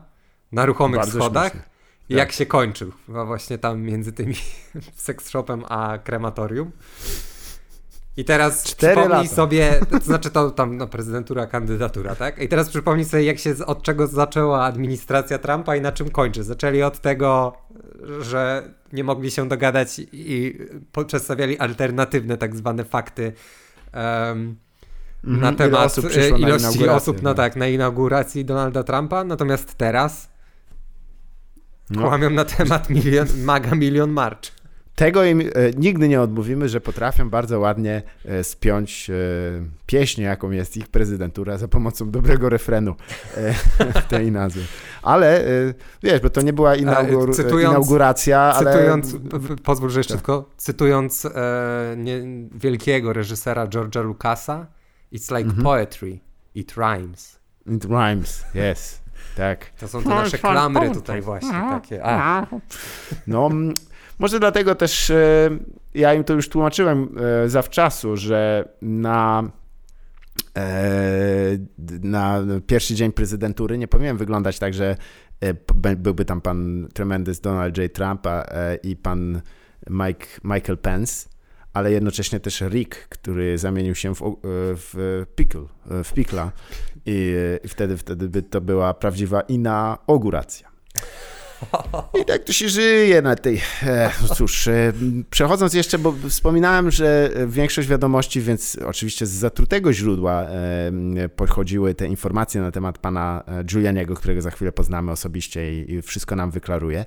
na 0.52 0.66
ruchomych 0.66 1.00
Bardzo 1.00 1.20
schodach 1.20 1.52
śmieszne. 1.52 1.70
i 2.10 2.14
tak. 2.14 2.18
jak 2.18 2.32
się 2.32 2.46
kończył. 2.46 2.92
No 3.08 3.26
właśnie 3.26 3.58
tam 3.58 3.82
między 3.82 4.12
tymi 4.14 4.36
seks 4.96 5.30
shopem 5.30 5.64
a 5.70 5.98
krematorium. 5.98 6.72
I 8.18 8.26
teraz 8.26 8.64
Cztery 8.64 8.94
przypomnij 8.96 9.24
lata. 9.24 9.36
sobie, 9.36 9.80
to 9.90 10.00
znaczy 10.00 10.30
to 10.30 10.52
tam 10.52 10.78
no, 10.78 10.88
prezydentura, 10.88 11.48
kandydatura, 11.48 12.16
tak? 12.16 12.42
I 12.42 12.48
teraz 12.48 12.70
przypomnij 12.70 13.06
sobie, 13.06 13.24
jak 13.24 13.40
się, 13.40 13.56
od 13.66 13.84
czego 13.84 14.08
zaczęła 14.08 14.64
administracja 14.64 15.38
Trumpa 15.38 15.76
i 15.76 15.82
na 15.82 15.92
czym 15.92 16.10
kończy. 16.10 16.44
Zaczęli 16.44 16.82
od 16.82 17.00
tego, 17.00 17.58
że 18.20 18.70
nie 18.94 19.04
mogli 19.04 19.32
się 19.32 19.48
dogadać 19.48 20.02
i 20.12 20.58
przedstawiali 21.08 21.60
alternatywne 21.60 22.38
tak 22.38 22.56
zwane 22.56 22.86
fakty 22.86 23.34
um, 23.94 24.56
na 25.24 25.52
temat 25.54 25.86
osób 25.86 26.06
ilości 26.38 26.86
na 26.86 26.96
osób 26.96 27.22
no. 27.22 27.30
no 27.30 27.36
tak, 27.36 27.56
na 27.56 27.68
inauguracji 27.68 28.46
Donalda 28.46 28.84
Trumpa. 28.84 29.24
Natomiast 29.24 29.76
teraz 29.76 30.30
no. 31.90 32.02
kłamią 32.02 32.30
na 32.30 32.46
temat 32.46 32.90
milion, 32.90 33.28
maga 33.44 33.76
milion 33.76 34.10
march. 34.10 34.63
Tego 34.96 35.24
im 35.24 35.42
e, 35.42 35.46
nigdy 35.78 36.08
nie 36.08 36.22
odmówimy, 36.22 36.70
że 36.70 36.82
potrafią 36.82 37.30
bardzo 37.30 37.60
ładnie 37.60 38.02
e, 38.26 38.44
spiąć 38.44 39.10
e, 39.10 39.14
pieśnię, 39.86 40.24
jaką 40.24 40.52
jest 40.52 40.78
ich 40.78 40.88
prezydentura, 40.88 41.58
za 41.58 41.68
pomocą 41.68 42.12
dobrego 42.12 42.50
refrenu 42.50 42.96
tej 44.10 44.32
nazwy. 44.32 44.62
Ale 45.02 45.44
wiesz, 46.04 46.22
bo 46.22 46.30
to 46.30 46.42
nie 46.42 46.54
była 46.54 46.76
inaugur 46.76 47.36
cytując, 47.36 47.76
inauguracja, 47.76 48.54
cytując, 48.60 49.16
ale... 49.34 49.58
Pozwól, 49.64 49.90
że 49.90 50.00
jeszcze 50.00 50.14
tak. 50.14 50.22
tylko, 50.22 50.50
cytując 50.58 51.26
e, 51.26 51.96
nie, 51.98 52.22
wielkiego 52.52 53.14
reżysera 53.14 53.68
George'a 53.68 54.04
Lucasa, 54.04 54.68
it's 55.14 55.38
like 55.38 55.50
mhm. 55.50 55.64
poetry, 55.64 56.20
it 56.56 56.74
rhymes. 56.78 57.40
It 57.66 57.86
rhymes, 57.86 58.46
yes, 58.72 59.02
tak. 59.38 59.70
To 59.70 59.88
są 59.88 60.04
te 60.04 60.10
nasze 60.10 60.38
klamry 60.38 60.92
tutaj 60.92 61.22
właśnie 61.22 61.62
takie. 61.82 62.06
A. 62.06 62.48
No... 63.28 63.50
Może 64.20 64.40
dlatego 64.40 64.76
też 64.76 65.10
e, 65.10 65.50
ja 65.96 66.14
im 66.14 66.24
to 66.24 66.34
już 66.34 66.50
tłumaczyłem 66.50 67.16
e, 67.46 67.50
zawczasu, 67.50 68.18
że 68.18 68.70
na 68.82 69.44
e, 70.58 70.64
na 72.02 72.42
pierwszy 72.68 72.96
dzień 72.96 73.12
prezydentury 73.12 73.78
nie 73.78 73.88
powinien 73.88 74.18
wyglądać 74.18 74.60
tak, 74.60 74.74
że 74.74 74.98
byłby 75.98 76.26
tam 76.26 76.42
pan 76.42 76.88
tremendous 76.94 77.40
Donald 77.40 77.78
J. 77.78 77.94
Trump 77.94 78.28
i 78.84 78.96
pan 78.96 79.42
Mike, 79.90 80.26
Michael 80.44 80.78
Pence, 80.78 81.30
ale 81.74 81.92
jednocześnie 81.92 82.40
też 82.40 82.62
Rick, 82.62 83.08
który 83.10 83.58
zamienił 83.58 83.96
się 83.96 84.16
w, 84.16 84.38
w 84.76 85.26
pickle, 85.36 85.66
w 86.04 86.14
i 87.06 87.36
wtedy, 87.68 87.98
wtedy 87.98 88.30
by 88.30 88.42
to 88.44 88.62
była 88.62 88.94
prawdziwa 88.94 89.42
inauguracja. 89.42 90.70
I 92.22 92.26
tak 92.26 92.44
to 92.44 92.54
się 92.54 92.70
żyje 92.70 93.22
na 93.22 93.36
tej. 93.36 93.62
E, 93.84 94.12
cóż, 94.36 94.68
e, 94.68 94.94
przechodząc 95.30 95.74
jeszcze, 95.74 96.00
bo 96.00 96.14
wspominałem, 96.30 96.92
że 96.92 97.30
większość 97.48 97.88
wiadomości, 97.88 98.42
więc 98.42 98.78
oczywiście 98.86 99.26
z 99.26 99.30
zatrutego 99.30 99.94
źródła 99.94 100.42
e, 100.44 101.30
podchodziły 101.36 101.96
te 101.96 102.08
informacje 102.08 102.62
na 102.62 102.72
temat 102.72 102.98
pana 102.98 103.44
Giulianiego, 103.64 104.16
którego 104.16 104.42
za 104.42 104.52
chwilę 104.52 104.72
poznamy 104.72 105.12
osobiście 105.12 105.74
i, 105.82 106.02
wszystko 106.02 106.36
nam 106.36 106.52
wyklaruje. 106.52 107.06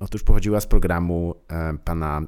Otóż 0.00 0.22
pochodziła 0.22 0.60
z 0.60 0.66
programu 0.66 1.34
pana 1.84 2.22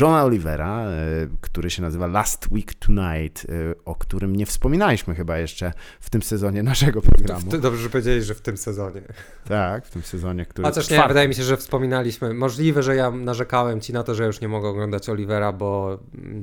Johna 0.00 0.24
Olivera, 0.24 0.86
e, 0.86 0.92
który 1.40 1.70
się 1.70 1.82
nazywa 1.82 2.06
Last 2.06 2.48
Week 2.50 2.74
Tonight, 2.74 3.46
e, 3.48 3.74
o 3.84 3.94
którym 3.94 4.36
nie 4.36 4.46
wspominaliśmy 4.46 5.14
chyba 5.14 5.38
jeszcze 5.38 5.72
w 6.00 6.10
tym 6.10 6.22
sezonie 6.22 6.62
naszego 6.62 7.02
programu. 7.02 7.50
Dobrze, 7.50 7.82
że 7.82 7.90
powiedzieli, 7.90 8.22
że 8.22 8.34
w 8.34 8.40
tym 8.40 8.56
sezonie. 8.56 9.02
Tak, 9.48 9.86
w 9.86 9.90
tym 9.90 10.02
sezonie, 10.02 10.46
który... 10.46 10.68
Chociaż 10.68 10.90
nie, 10.90 11.08
wydaje 11.08 11.28
mi 11.28 11.34
się, 11.34 11.42
że 11.42 11.56
wspominaliśmy. 11.56 12.34
Możliwe, 12.34 12.82
że 12.82 12.96
ja 12.96 13.10
narzekałem 13.10 13.80
ci 13.80 13.92
na 13.92 14.02
to, 14.02 14.14
że 14.14 14.26
już 14.26 14.40
nie 14.40 14.48
mogę 14.48 14.68
oglądać 14.68 15.08
Olivera, 15.08 15.52
bo 15.52 15.98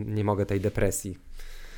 nie 0.06 0.24
mogę 0.24 0.46
tej 0.46 0.62
depresji. 0.62 1.18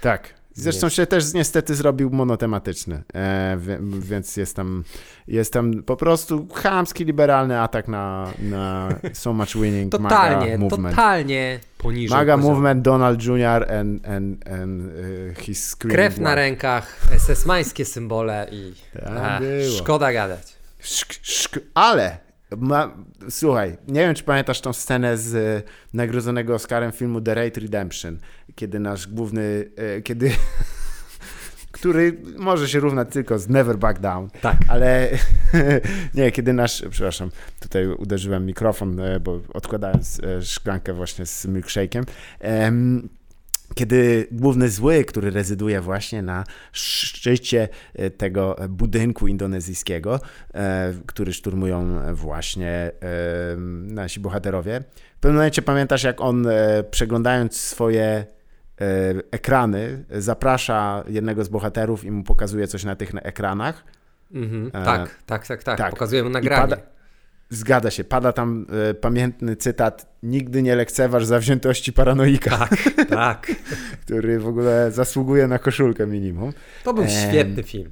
Tak, 0.02 0.34
Zresztą 0.58 0.90
się 0.90 1.06
też 1.06 1.34
niestety 1.34 1.76
zrobił 1.76 2.10
monotematyczny, 2.10 3.04
e, 3.14 3.58
więc 4.00 4.38
jest 4.38 4.56
tam, 4.56 4.84
jest 5.28 5.54
tam 5.54 5.84
po 5.84 5.96
prostu 5.96 6.48
chamski, 6.54 7.06
liberalny 7.06 7.62
atak 7.62 7.88
na, 7.88 8.34
na 8.40 8.90
So 9.14 9.34
Much 9.34 9.56
Winning 9.56 9.92
totalnie, 9.92 10.46
MAGA 10.46 10.58
Movement. 10.58 10.96
Totalnie 10.96 11.60
poniżej 11.78 12.18
MAGA 12.18 12.38
poziom. 12.38 12.52
Movement, 12.52 12.82
Donald 12.82 13.24
Jr. 13.24 13.72
and, 13.72 14.08
and, 14.08 14.48
and 14.48 14.82
uh, 14.82 15.38
his 15.38 15.76
Krew 15.76 16.14
wife. 16.14 16.22
na 16.22 16.36
rękach, 16.36 17.08
SS-mańskie 17.18 17.86
symbole 17.86 18.48
i 18.52 18.74
tak 18.94 19.44
szkoda 19.78 20.14
gadać. 20.14 20.58
Szk, 20.80 21.14
szk, 21.22 21.60
ale 21.74 22.28
ma, 22.58 22.92
słuchaj, 23.30 23.78
nie 23.88 24.00
wiem, 24.00 24.16
czy 24.16 24.24
pamiętasz 24.24 24.62
tą 24.62 24.74
scenę 24.74 25.18
z 25.18 25.36
e, 25.36 25.70
nagrodzonego 25.94 26.56
Oscarem 26.56 26.92
filmu 26.92 27.22
The 27.22 27.34
Raid 27.34 27.58
Redemption, 27.58 28.18
kiedy 28.58 28.80
nasz 28.80 29.08
główny, 29.08 29.70
e, 29.76 30.02
kiedy 30.02 30.32
który 31.72 32.18
może 32.38 32.70
się 32.70 32.80
równać 32.80 33.08
tylko 33.12 33.40
z 33.40 33.50
Never 33.50 33.78
Back 33.78 34.00
Down. 34.00 34.30
Tak. 34.42 34.58
Ale 34.68 35.10
nie, 36.14 36.32
kiedy 36.32 36.54
nasz, 36.54 36.84
przepraszam, 36.90 37.30
tutaj 37.60 37.88
uderzyłem 37.88 38.46
mikrofon, 38.46 39.00
e, 39.00 39.20
bo 39.20 39.40
odkładając 39.54 40.22
szklankę 40.42 40.94
właśnie 40.94 41.26
z 41.26 41.46
milkshake'em 41.46 42.04
kiedy 43.76 44.28
główny 44.32 44.70
zły, 44.70 45.06
który 45.06 45.32
rezyduje 45.32 45.82
właśnie 45.82 46.22
na 46.22 46.44
szczycie 46.72 47.70
e, 47.94 48.10
tego 48.10 48.56
budynku 48.70 49.28
indonezyjskiego, 49.28 50.20
e, 50.54 50.94
który 51.06 51.34
szturmują 51.34 52.00
właśnie 52.14 52.70
e, 52.70 52.92
nasi 53.84 54.20
bohaterowie. 54.20 54.84
W 55.18 55.20
pewnym 55.20 55.36
momencie 55.36 55.62
pamiętasz, 55.62 56.04
jak 56.04 56.22
on 56.22 56.48
przeglądając 56.92 57.58
swoje 57.58 58.26
ekrany, 59.32 60.04
zaprasza 60.12 61.04
jednego 61.08 61.44
z 61.44 61.50
bohaterów 61.50 62.06
i 62.06 62.12
mu 62.12 62.24
pokazuje 62.24 62.68
coś 62.68 62.84
na 62.84 62.96
tych 62.96 63.12
ekranach. 63.16 63.84
Mhm, 64.32 64.72
tak, 64.72 65.10
tak, 65.26 65.48
tak, 65.48 65.64
tak, 65.64 65.78
tak. 65.78 65.92
Pokazuje 65.92 66.24
mu 66.24 66.30
nagranie. 66.30 66.62
Pada, 66.62 66.78
Zgadza 67.50 67.92
się, 67.92 68.04
pada 68.04 68.34
tam 68.34 68.66
y, 68.92 68.94
pamiętny 68.94 69.56
cytat 69.56 70.18
nigdy 70.24 70.62
nie 70.62 70.76
lekceważ 70.76 71.26
zawziętości 71.26 71.94
paranoika. 71.94 72.58
Tak, 72.58 72.70
tak. 73.10 73.48
który 74.02 74.40
w 74.40 74.48
ogóle 74.48 74.92
zasługuje 74.92 75.48
na 75.48 75.60
koszulkę 75.60 76.08
minimum. 76.08 76.54
To 76.84 76.94
był 76.94 77.08
świetny 77.08 77.64
film. 77.64 77.92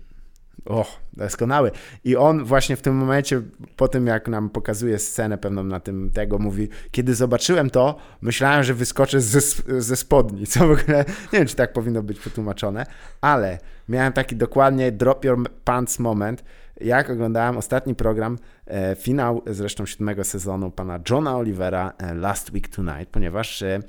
O, 0.66 0.86
doskonały. 1.14 1.72
I 2.04 2.16
on 2.16 2.44
właśnie 2.44 2.76
w 2.76 2.82
tym 2.82 2.96
momencie, 2.96 3.42
po 3.76 3.88
tym 3.88 4.08
jak 4.08 4.28
nam 4.28 4.50
pokazuje 4.50 5.00
scenę 5.00 5.38
pewną 5.38 5.64
na 5.64 5.80
tym 5.80 6.10
tego, 6.14 6.38
mówi, 6.40 6.70
kiedy 6.92 7.16
zobaczyłem 7.16 7.70
to, 7.70 7.96
myślałem, 8.22 8.64
że 8.64 8.74
wyskoczę 8.74 9.22
ze, 9.22 9.42
ze 9.82 9.96
spodni, 9.96 10.48
co 10.48 10.60
w 10.68 10.72
ogóle, 10.72 11.06
nie 11.34 11.40
wiem, 11.40 11.48
czy 11.48 11.56
tak 11.56 11.74
powinno 11.74 12.04
być 12.04 12.20
wytłumaczone, 12.20 12.86
ale 13.22 13.60
miałem 13.90 14.14
taki 14.14 14.36
dokładnie 14.36 14.92
drop 14.92 15.26
your 15.26 15.50
pants 15.64 16.00
moment, 16.00 16.44
jak 16.82 17.10
oglądałem 17.10 17.58
ostatni 17.58 17.96
program, 17.96 18.38
e, 18.68 18.96
finał 18.96 19.42
zresztą 19.48 19.86
siódmego 19.86 20.24
sezonu 20.24 20.72
pana 20.72 21.00
Johna 21.10 21.38
Olivera 21.38 21.94
e, 21.98 22.14
Last 22.14 22.52
Week 22.52 22.68
Tonight, 22.68 23.10
ponieważ 23.10 23.62
e, 23.62 23.80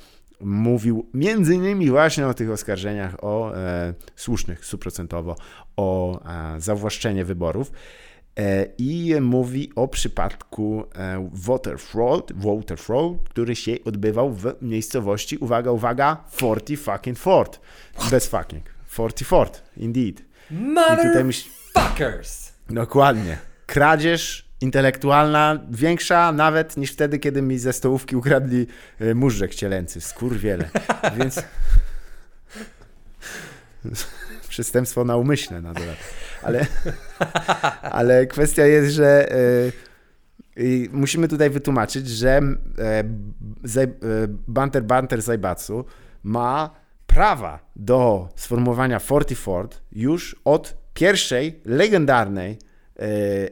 mówił 0.41 1.11
między 1.15 1.55
innymi 1.55 1.91
właśnie 1.91 2.27
o 2.27 2.35
tych 2.35 2.51
oskarżeniach 2.51 3.25
o 3.25 3.57
e, 3.57 3.95
słusznych 4.17 4.65
stuprocentowo 4.65 5.37
o 5.77 6.21
e, 6.25 6.61
zawłaszczenie 6.61 7.25
wyborów 7.25 7.73
e, 8.37 8.67
i 8.79 9.15
mówi 9.21 9.73
o 9.77 9.89
przypadku 9.89 10.85
e, 10.95 11.29
voter 11.33 11.79
fraud, 11.79 12.33
voter 12.33 12.79
fraud, 12.79 13.29
który 13.29 13.57
się 13.57 13.73
odbywał 13.85 14.33
w 14.33 14.55
miejscowości, 14.63 15.37
uwaga, 15.37 15.71
uwaga, 15.71 16.25
Forty 16.31 16.77
fucking 16.77 17.19
Fort. 17.19 17.61
Bez 18.11 18.27
fucking. 18.27 18.65
Forty 18.87 19.25
Fort, 19.25 19.63
indeed. 19.77 20.23
Motherfuckers! 20.51 22.53
Dokładnie. 22.71 23.39
Kradzież 23.67 24.46
intelektualna 24.61 25.59
większa 25.71 26.33
nawet 26.33 26.77
niż 26.77 26.93
wtedy, 26.93 27.19
kiedy 27.19 27.43
mi 27.43 27.59
ze 27.59 27.73
stołówki 27.73 28.17
ukradli 28.17 28.67
e, 29.01 29.15
móżdżek 29.15 29.55
cielęcy. 29.55 30.01
Skurwiele. 30.01 30.69
Więc... 31.19 31.43
Przestępstwo 34.49 35.05
naumyślne 35.05 35.61
na 35.61 35.75
dodatek. 35.75 36.05
Ale, 36.43 36.67
ale 37.99 38.27
kwestia 38.27 38.67
jest, 38.67 38.93
że 38.93 39.33
y, 40.59 40.89
musimy 40.93 41.29
tutaj 41.29 41.51
wytłumaczyć, 41.51 42.09
że 42.09 42.39
y, 42.39 42.45
Banter 44.49 44.85
Banter 44.85 45.23
Zajbatsu 45.23 45.85
ma 46.23 46.71
prawa 47.07 47.59
do 47.77 48.29
sformułowania 48.37 48.99
Forty 48.99 49.35
Fort 49.35 49.81
już 49.93 50.37
od 50.45 50.77
pierwszej 50.95 51.61
legendarnej 51.65 52.59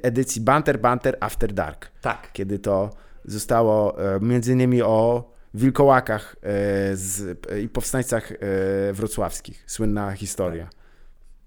edycji 0.03 0.41
Banter 0.41 0.81
Banter 0.81 1.17
After 1.21 1.53
Dark. 1.53 1.91
Tak. 2.01 2.33
Kiedy 2.33 2.59
to 2.59 2.91
zostało 3.25 3.99
e, 4.17 4.21
między 4.21 4.53
innymi 4.53 4.83
o 4.83 5.31
wilkołakach 5.55 6.37
e, 6.43 6.49
z, 6.97 7.39
i 7.63 7.69
powstańcach 7.69 8.33
wrocławskich. 8.93 9.65
Słynna 9.67 10.13
historia. 10.13 10.69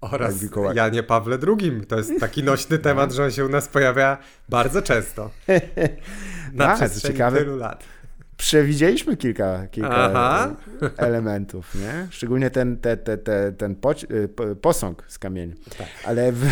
Oraz 0.00 0.34
Janie 0.74 1.02
Pawle 1.02 1.38
II. 1.46 1.86
To 1.86 1.96
jest 1.96 2.12
taki 2.20 2.42
nośny 2.42 2.78
temat, 2.88 3.12
że 3.12 3.24
on 3.24 3.30
się 3.30 3.46
u 3.46 3.48
nas 3.48 3.68
pojawia 3.68 4.18
bardzo 4.48 4.82
często. 4.82 5.30
Na 6.52 6.66
tak, 6.66 6.76
przestrzeni 6.76 7.14
ciekawe. 7.14 7.38
tylu 7.38 7.56
lat 7.56 7.84
przewidzieliśmy 8.38 9.16
kilka, 9.16 9.66
kilka 9.66 10.56
elementów, 10.96 11.74
nie? 11.74 12.06
Szczególnie 12.10 12.50
ten, 12.50 12.76
te, 12.76 12.96
te, 12.96 13.18
te, 13.18 13.52
ten 13.52 13.76
posąg 14.60 15.04
z 15.08 15.18
kamienia. 15.18 15.54
Tak. 15.78 15.86
Ale 16.04 16.32
w... 16.32 16.46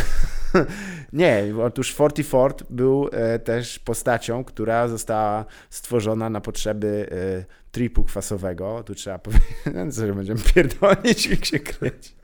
nie, 1.12 1.44
otóż 1.62 1.94
Forty 1.94 2.24
Fort 2.24 2.64
był 2.70 3.08
e, 3.12 3.38
też 3.38 3.78
postacią, 3.78 4.44
która 4.44 4.88
została 4.88 5.44
stworzona 5.70 6.30
na 6.30 6.40
potrzeby 6.40 7.08
e, 7.10 7.44
tripu 7.72 8.04
kwasowego. 8.04 8.82
Tu 8.82 8.94
trzeba 8.94 9.18
powiedzieć, 9.18 9.94
że 9.96 10.14
będziemy 10.14 10.40
pierdolić 10.54 11.26
i 11.26 11.46
się 11.46 11.58
kręcić. 11.58 12.16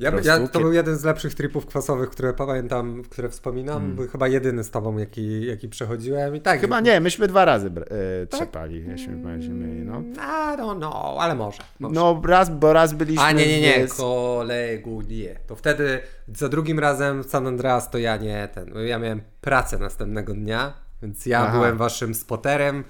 Ja, 0.00 0.12
ja, 0.24 0.48
to 0.48 0.60
był 0.60 0.72
jeden 0.72 0.96
z 0.96 1.04
lepszych 1.04 1.34
tripów 1.34 1.66
kwasowych, 1.66 2.10
które 2.10 2.32
pamiętam, 2.32 3.02
które 3.02 3.28
wspominam. 3.28 3.78
Hmm. 3.78 3.96
Był 3.96 4.08
chyba 4.08 4.28
jedyny 4.28 4.64
z 4.64 4.70
tobą, 4.70 4.98
jaki, 4.98 5.46
jaki 5.46 5.68
przechodziłem. 5.68 6.36
I 6.36 6.40
tak, 6.40 6.60
chyba 6.60 6.80
nie, 6.80 7.00
myśmy 7.00 7.28
dwa 7.28 7.44
razy 7.44 7.66
e, 7.66 8.26
tak? 8.26 8.40
trzepali, 8.40 8.84
jeśli 8.88 9.12
będziemy. 9.12 9.84
No. 9.84 10.00
I 10.00 10.58
don't 10.58 10.76
know, 10.76 11.18
ale 11.18 11.34
może, 11.34 11.62
może. 11.78 11.94
No 11.94 12.22
raz, 12.24 12.50
bo 12.50 12.72
raz 12.72 12.92
byliśmy... 12.92 13.24
A 13.24 13.32
nie, 13.32 13.46
nie, 13.46 13.60
nie, 13.60 13.88
z... 13.88 13.94
kolegu 13.94 15.02
nie. 15.08 15.38
To 15.46 15.56
wtedy 15.56 16.00
za 16.34 16.48
drugim 16.48 16.78
razem 16.78 17.22
w 17.22 17.26
San 17.26 17.46
Andreas 17.46 17.90
to 17.90 17.98
ja 17.98 18.16
nie, 18.16 18.48
ten, 18.54 18.72
ja 18.86 18.98
miałem 18.98 19.20
pracę 19.40 19.78
następnego 19.78 20.34
dnia, 20.34 20.72
więc 21.02 21.26
ja 21.26 21.40
Aha. 21.40 21.52
byłem 21.52 21.76
waszym 21.76 22.14
spoterem 22.14 22.84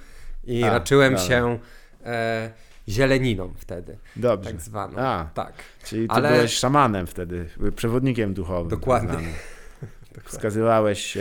i 0.45 0.65
A, 0.65 0.71
raczyłem 0.71 1.13
dobra. 1.15 1.29
się... 1.29 1.59
E, 2.05 2.66
zieleniną 2.89 3.53
wtedy. 3.57 3.99
Dobrze. 4.16 4.51
Tak 4.51 4.61
zwaną. 4.61 4.99
A, 4.99 5.30
tak. 5.34 5.53
Czyli 5.84 6.09
ty 6.09 6.14
Ale... 6.14 6.32
byłeś 6.32 6.55
szamanem 6.55 7.07
wtedy, 7.07 7.49
przewodnikiem 7.76 8.34
duchowym. 8.34 8.70
Tak 8.70 8.78
Dokładnie. 8.78 9.18
Wskazywałeś, 10.24 11.18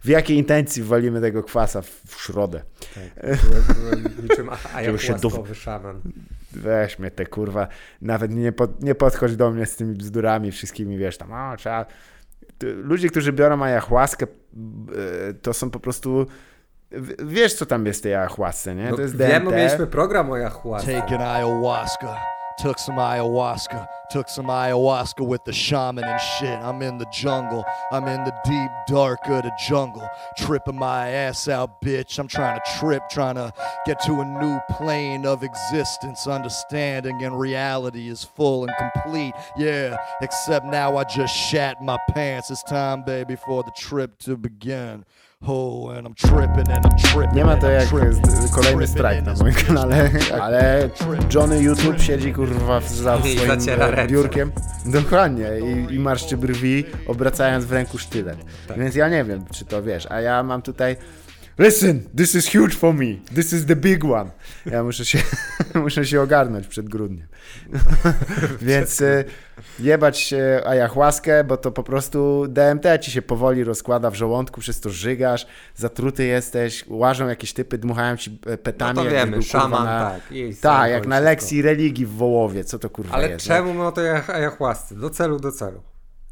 w 0.00 0.08
jakiej 0.08 0.36
intencji 0.36 0.82
walimy 0.82 1.20
tego 1.20 1.42
kwasa 1.42 1.82
w 1.82 2.14
środę. 2.18 2.62
Tak, 2.94 3.40
byłem, 3.42 3.64
byłem 3.80 4.22
niczym 4.22 4.50
ayahuaskowy 4.74 5.54
szaman. 5.64 6.00
Weź 6.52 6.98
mnie 6.98 7.10
te 7.10 7.26
kurwa, 7.26 7.68
nawet 8.02 8.34
nie, 8.34 8.52
pod, 8.52 8.82
nie 8.82 8.94
podchodź 8.94 9.36
do 9.36 9.50
mnie 9.50 9.66
z 9.66 9.76
tymi 9.76 9.94
bzdurami 9.94 10.52
wszystkimi, 10.52 10.98
wiesz, 10.98 11.18
tam, 11.18 11.32
o, 11.32 11.56
trzeba... 11.56 11.86
Ludzie, 12.62 13.08
którzy 13.08 13.32
biorą 13.32 13.62
ayahuaskę, 13.62 14.26
e, 14.26 15.34
to 15.34 15.54
są 15.54 15.70
po 15.70 15.80
prostu 15.80 16.26
Wiesz, 17.18 17.54
co 17.54 17.66
tam 17.66 17.86
jest 17.86 18.00
w 18.00 18.02
tej 18.02 18.14
ayahuasce, 18.14 18.74
nie? 18.74 18.90
No, 18.90 18.96
to 18.96 19.02
jest 19.02 19.16
DMT. 19.16 19.30
Wiem, 19.30 19.46
mieliśmy 19.46 19.86
program 19.86 20.30
o 20.30 20.34
ayahuasce. 20.34 21.00
Taking 21.00 21.20
ayahuasca 21.20 22.16
Took 22.58 22.80
some 22.80 22.96
ayahuasca, 22.96 23.86
took 24.10 24.28
some 24.28 24.46
ayahuasca 24.46 25.24
with 25.24 25.44
the 25.44 25.52
shaman 25.52 26.02
and 26.02 26.20
shit. 26.20 26.58
I'm 26.58 26.82
in 26.82 26.98
the 26.98 27.06
jungle, 27.12 27.64
I'm 27.92 28.08
in 28.08 28.24
the 28.24 28.34
deep 28.44 28.70
dark 28.88 29.20
of 29.28 29.44
the 29.44 29.52
jungle, 29.68 30.08
tripping 30.36 30.74
my 30.74 31.08
ass 31.08 31.46
out, 31.46 31.80
bitch. 31.80 32.18
I'm 32.18 32.26
trying 32.26 32.58
to 32.58 32.78
trip, 32.80 33.04
trying 33.08 33.36
to 33.36 33.52
get 33.86 34.00
to 34.06 34.20
a 34.22 34.24
new 34.24 34.58
plane 34.72 35.24
of 35.24 35.44
existence, 35.44 36.26
understanding 36.26 37.22
and 37.22 37.38
reality 37.38 38.08
is 38.08 38.24
full 38.24 38.66
and 38.66 38.74
complete. 38.76 39.34
Yeah, 39.56 39.96
except 40.20 40.66
now 40.66 40.96
I 40.96 41.04
just 41.04 41.36
shat 41.36 41.80
my 41.80 41.96
pants. 42.10 42.50
It's 42.50 42.64
time, 42.64 43.04
baby, 43.04 43.36
for 43.36 43.62
the 43.62 43.72
trip 43.76 44.18
to 44.20 44.36
begin. 44.36 45.04
Nie 47.34 47.44
ma 47.44 47.56
to 47.56 47.70
jak 47.70 47.88
kolejny 48.54 48.86
strajk 48.86 49.24
na 49.24 49.34
moim 49.34 49.54
kanale, 49.54 50.10
ale 50.40 50.90
Johnny 51.34 51.62
YouTube 51.62 52.00
siedzi 52.00 52.32
kurwa 52.32 52.80
za 52.80 53.18
swoim 53.18 53.50
e, 53.80 54.06
biurkiem. 54.06 54.52
Dokładnie 54.86 55.48
i, 55.58 55.94
i 55.94 55.98
marszczy 55.98 56.36
brwi, 56.36 56.84
obracając 57.06 57.64
w 57.64 57.72
ręku 57.72 57.98
sztylet. 57.98 58.38
Tak. 58.68 58.78
Więc 58.78 58.94
ja 58.94 59.08
nie 59.08 59.24
wiem, 59.24 59.44
czy 59.52 59.64
to 59.64 59.82
wiesz, 59.82 60.06
a 60.10 60.20
ja 60.20 60.42
mam 60.42 60.62
tutaj 60.62 60.96
Listen, 61.58 62.08
this 62.16 62.34
is 62.34 62.46
huge 62.46 62.74
for 62.74 62.94
me. 62.94 63.16
This 63.34 63.52
is 63.52 63.66
the 63.66 63.76
big 63.76 64.04
one. 64.04 64.30
Ja 64.66 64.84
muszę 64.84 65.04
się, 65.04 65.18
muszę 65.74 66.06
się 66.06 66.20
ogarnąć 66.20 66.66
przed 66.66 66.88
grudniem. 66.88 67.26
Więc 68.60 69.00
y, 69.00 69.24
jebać 69.80 70.34
ayahuaskę, 70.66 71.44
bo 71.44 71.56
to 71.56 71.70
po 71.70 71.82
prostu 71.82 72.46
DMT 72.48 72.84
ci 73.00 73.10
się 73.10 73.22
powoli 73.22 73.64
rozkłada 73.64 74.10
w 74.10 74.14
żołądku, 74.14 74.60
przez 74.60 74.80
to 74.80 74.90
żygasz, 74.90 75.46
zatruty 75.74 76.24
jesteś, 76.24 76.84
łażą 76.88 77.28
jakieś 77.28 77.52
typy, 77.52 77.78
dmuchają 77.78 78.16
ci 78.16 78.38
e, 78.46 78.58
petami. 78.58 78.96
No 78.96 79.04
to 79.04 79.10
wiemy, 79.10 79.42
szaman, 79.42 79.84
na, 79.84 80.10
tak. 80.10 80.22
Tak, 80.60 80.90
jak 80.90 81.06
na 81.06 81.20
lekcji 81.20 81.62
religii 81.62 82.06
w 82.06 82.12
Wołowie, 82.12 82.64
co 82.64 82.78
to 82.78 82.90
kurwa 82.90 83.14
Ale 83.14 83.30
jest. 83.30 83.50
Ale 83.50 83.58
czemu 83.58 83.74
no 83.74 83.92
to 83.92 84.00
ayahuasce? 84.34 84.94
Do 84.94 85.10
celu, 85.10 85.40
do 85.40 85.52
celu. 85.52 85.82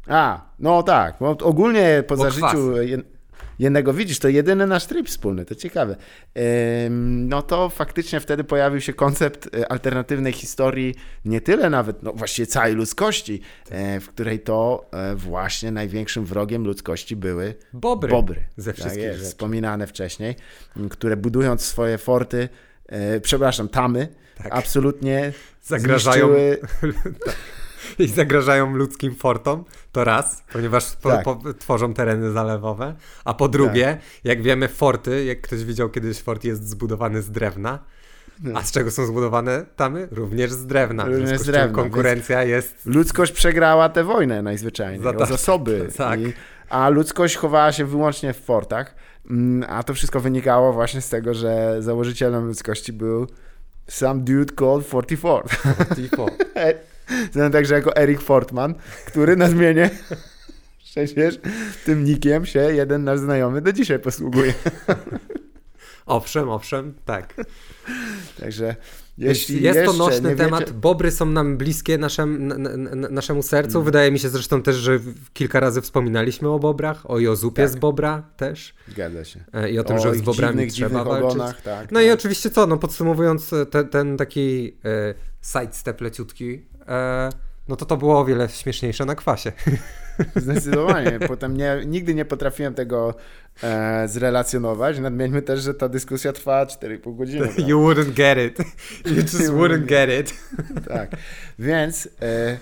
A, 0.07 0.41
no 0.59 0.83
tak, 0.83 1.15
bo 1.19 1.29
ogólnie 1.29 2.03
po 2.07 2.17
zażyciu 2.17 2.73
jednego 3.59 3.93
widzisz, 3.93 4.19
to 4.19 4.29
jedyny 4.29 4.67
nasz 4.67 4.85
trip 4.85 5.07
wspólny, 5.07 5.45
to 5.45 5.55
ciekawe. 5.55 5.95
No 6.99 7.41
to 7.41 7.69
faktycznie 7.69 8.19
wtedy 8.19 8.43
pojawił 8.43 8.81
się 8.81 8.93
koncept 8.93 9.55
e, 9.55 9.71
alternatywnej 9.71 10.33
historii, 10.33 10.95
nie 11.25 11.41
tyle 11.41 11.69
nawet, 11.69 12.03
no 12.03 12.13
właściwie 12.13 12.45
całej 12.45 12.73
ludzkości, 12.73 13.41
e, 13.69 13.99
w 13.99 14.09
której 14.09 14.39
to 14.39 14.89
e, 14.91 15.15
właśnie 15.15 15.71
największym 15.71 16.25
wrogiem 16.25 16.65
ludzkości 16.65 17.15
były 17.15 17.55
bobry. 17.73 18.11
Bobry. 18.11 18.43
Ze 18.57 18.71
tak 18.71 18.79
wszystkich 18.79 19.03
tak 19.03 19.13
jest, 19.13 19.25
wspominane 19.25 19.87
wcześniej, 19.87 20.35
które 20.89 21.17
budując 21.17 21.61
swoje 21.61 21.97
forty, 21.97 22.49
przepraszam, 23.21 23.69
tamy, 23.69 24.07
tak. 24.37 24.47
absolutnie 24.51 25.33
zagrażają. 25.61 26.29
i 28.05 28.07
zagrażają 28.07 28.75
ludzkim 28.75 29.15
fortom, 29.15 29.63
to 29.91 30.03
raz, 30.03 30.43
ponieważ 30.53 30.95
po, 30.95 31.09
tak. 31.09 31.23
po, 31.23 31.39
tworzą 31.59 31.93
tereny 31.93 32.31
zalewowe, 32.31 32.95
a 33.25 33.33
po 33.33 33.47
drugie, 33.47 33.85
tak. 33.85 33.99
jak 34.23 34.41
wiemy, 34.41 34.67
forty, 34.67 35.25
jak 35.25 35.41
ktoś 35.41 35.63
widział 35.63 35.89
kiedyś, 35.89 36.21
fort 36.21 36.43
jest 36.43 36.69
zbudowany 36.69 37.21
z 37.21 37.31
drewna, 37.31 37.79
no. 38.43 38.59
A 38.59 38.63
z 38.63 38.71
czego 38.71 38.91
są 38.91 39.05
zbudowane 39.05 39.65
tamy? 39.75 40.07
Również 40.11 40.51
z 40.51 40.65
drewna. 40.65 41.05
Również 41.05 41.39
z 41.39 41.45
drewna. 41.45 41.75
Konkurencja 41.75 42.43
jest. 42.43 42.85
Ludzkość 42.85 43.31
przegrała 43.31 43.89
tę 43.89 44.03
wojnę 44.03 44.41
najzwyczajniej. 44.41 45.03
Za, 45.03 45.09
o 45.09 45.25
zasoby. 45.25 45.87
Tak. 45.97 46.19
I, 46.19 46.33
a 46.69 46.89
ludzkość 46.89 47.35
chowała 47.35 47.71
się 47.71 47.85
wyłącznie 47.85 48.33
w 48.33 48.37
fortach. 48.37 48.95
Mm, 49.29 49.69
a 49.69 49.83
to 49.83 49.93
wszystko 49.93 50.19
wynikało 50.19 50.73
właśnie 50.73 51.01
z 51.01 51.09
tego, 51.09 51.33
że 51.33 51.77
założycielem 51.79 52.47
ludzkości 52.47 52.93
był 52.93 53.27
some 53.87 54.19
dude 54.19 54.53
called 54.53 54.87
44. 54.87 55.41
44. 55.49 56.79
Znam 57.33 57.51
także 57.51 57.75
jako 57.75 57.95
Eric 57.95 58.21
Fortman, 58.21 58.75
który 59.05 59.35
na 59.35 59.49
zmianie 59.49 59.89
przecież 61.05 61.39
tym 61.85 62.03
nikiem 62.03 62.45
się 62.45 62.59
jeden 62.59 63.03
nasz 63.03 63.19
znajomy 63.19 63.61
do 63.61 63.73
dzisiaj 63.73 63.99
posługuje. 63.99 64.53
Owszem, 66.05 66.49
owszem, 66.49 66.93
tak. 67.05 67.33
Także 68.39 68.75
jeśli 69.17 69.63
jest 69.63 69.85
to 69.85 69.93
nośny 69.93 70.35
temat, 70.35 70.59
wiecie... 70.59 70.73
bobry 70.73 71.11
są 71.11 71.25
nam 71.25 71.57
bliskie 71.57 71.97
naszem, 71.97 72.47
naszemu 73.11 73.43
sercu. 73.43 73.71
Hmm. 73.71 73.85
Wydaje 73.85 74.11
mi 74.11 74.19
się 74.19 74.29
zresztą 74.29 74.61
też, 74.61 74.75
że 74.75 74.99
kilka 75.33 75.59
razy 75.59 75.81
wspominaliśmy 75.81 76.49
o 76.49 76.59
bobrach, 76.59 77.11
o 77.11 77.19
Jozupie 77.19 77.63
tak. 77.63 77.71
z 77.71 77.75
bobra 77.75 78.23
też. 78.37 78.73
Zgadza 78.87 79.25
się. 79.25 79.43
E, 79.53 79.71
I 79.71 79.79
o 79.79 79.83
tym, 79.83 79.95
o 79.95 79.99
że 79.99 80.15
z 80.15 80.21
bobrami 80.21 80.53
dziwnych, 80.53 80.73
trzeba 80.73 80.89
dziwnych 80.89 81.07
walczyć. 81.07 81.31
Ogonach, 81.31 81.61
tak, 81.61 81.91
no 81.91 81.99
tak. 81.99 82.07
i 82.07 82.11
oczywiście 82.11 82.49
co, 82.49 82.67
no 82.67 82.77
podsumowując 82.77 83.53
e, 83.53 83.65
te, 83.65 83.83
ten 83.83 84.17
taki 84.17 84.77
e, 84.85 85.13
sidestep 85.41 86.01
leciutki, 86.01 86.65
no 87.67 87.75
to 87.75 87.85
to 87.85 87.97
było 87.97 88.19
o 88.19 88.25
wiele 88.25 88.49
śmieszniejsze 88.49 89.05
na 89.05 89.15
kwasie. 89.15 89.51
Zdecydowanie. 90.35 91.19
Potem 91.27 91.57
nie, 91.57 91.81
nigdy 91.85 92.15
nie 92.15 92.25
potrafiłem 92.25 92.73
tego 92.73 93.15
e, 93.63 94.07
zrelacjonować. 94.07 94.99
Nadmieńmy 94.99 95.41
też, 95.41 95.61
że 95.61 95.73
ta 95.73 95.89
dyskusja 95.89 96.33
trwała 96.33 96.65
4,5 96.65 97.15
godziny. 97.15 97.47
Tak? 97.47 97.59
You 97.69 97.79
wouldn't 97.79 98.11
get 98.11 98.37
it. 98.37 98.67
You 99.15 99.21
just 99.21 99.51
wouldn't 99.51 99.85
get 99.85 100.09
it. 100.19 100.33
tak. 100.87 101.11
Więc 101.59 102.09
e, 102.21 102.57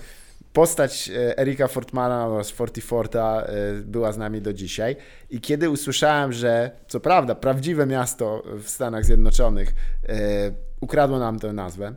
postać 0.52 1.10
e, 1.10 1.38
Erika 1.38 1.68
Fortmana 1.68 2.26
oraz 2.26 2.50
Fortiforta 2.50 3.42
e, 3.42 3.72
była 3.72 4.12
z 4.12 4.18
nami 4.18 4.40
do 4.40 4.52
dzisiaj. 4.52 4.96
I 5.30 5.40
kiedy 5.40 5.70
usłyszałem, 5.70 6.32
że 6.32 6.70
co 6.88 7.00
prawda 7.00 7.34
prawdziwe 7.34 7.86
miasto 7.86 8.42
w 8.62 8.68
Stanach 8.68 9.04
Zjednoczonych 9.04 9.74
e, 10.08 10.16
ukradło 10.80 11.18
nam 11.18 11.38
tę 11.38 11.52
nazwę, 11.52 11.94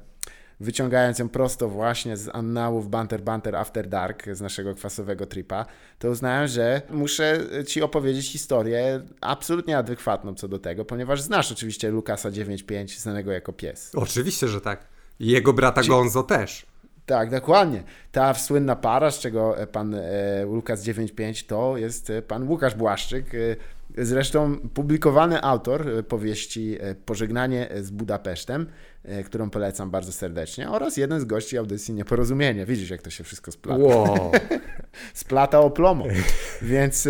wyciągając 0.60 1.20
ją 1.20 1.30
prosto 1.30 1.70
właśnie 1.70 2.18
z 2.18 2.30
annałów 2.36 2.90
Banter 2.90 3.22
Banter 3.22 3.56
After 3.56 3.88
Dark 3.88 4.26
z 4.32 4.42
naszego 4.42 4.76
kwasowego 4.76 5.26
tripa, 5.26 5.66
to 6.00 6.10
uznałem, 6.10 6.48
że 6.48 6.82
muszę 6.90 7.40
Ci 7.68 7.82
opowiedzieć 7.82 8.32
historię 8.32 9.02
absolutnie 9.22 9.78
adekwatną 9.78 10.36
co 10.36 10.48
do 10.48 10.60
tego, 10.60 10.86
ponieważ 10.86 11.22
znasz 11.22 11.52
oczywiście 11.52 11.90
Lukasa 11.90 12.30
9.5, 12.30 13.00
znanego 13.00 13.32
jako 13.32 13.54
pies. 13.54 13.92
Oczywiście, 13.96 14.48
że 14.48 14.62
tak. 14.62 14.88
I 15.20 15.28
jego 15.28 15.54
brata 15.54 15.84
Ci... 15.84 15.90
Gonzo 15.90 16.24
też. 16.24 16.66
Tak, 17.06 17.32
dokładnie. 17.32 17.84
Ta 18.12 18.34
słynna 18.34 18.76
para, 18.76 19.12
z 19.12 19.20
czego 19.20 19.56
pan 19.72 19.96
e, 19.96 20.46
Lukas 20.46 20.84
9.5 20.84 21.46
to 21.48 21.78
jest 21.78 22.10
e, 22.10 22.22
pan 22.22 22.48
Łukasz 22.48 22.76
Błaszczyk, 22.76 23.36
e, 23.36 23.38
Zresztą 23.98 24.58
publikowany 24.74 25.42
autor 25.42 26.06
powieści 26.08 26.78
Pożegnanie 27.06 27.70
z 27.82 27.92
Budapesztem, 27.92 28.68
którą 29.26 29.50
polecam 29.50 29.92
bardzo 29.92 30.12
serdecznie, 30.12 30.70
oraz 30.70 30.98
jeden 30.98 31.20
z 31.20 31.26
gości 31.26 31.58
audycji 31.58 31.94
Nieporozumienie. 31.94 32.66
Widzisz, 32.66 32.90
jak 32.90 33.02
to 33.02 33.10
się 33.10 33.24
wszystko 33.24 33.52
splata. 33.52 33.84
Wow. 33.84 34.32
splata 35.14 35.60
o 35.60 35.70
plomo. 35.72 36.06
Więc 36.62 37.08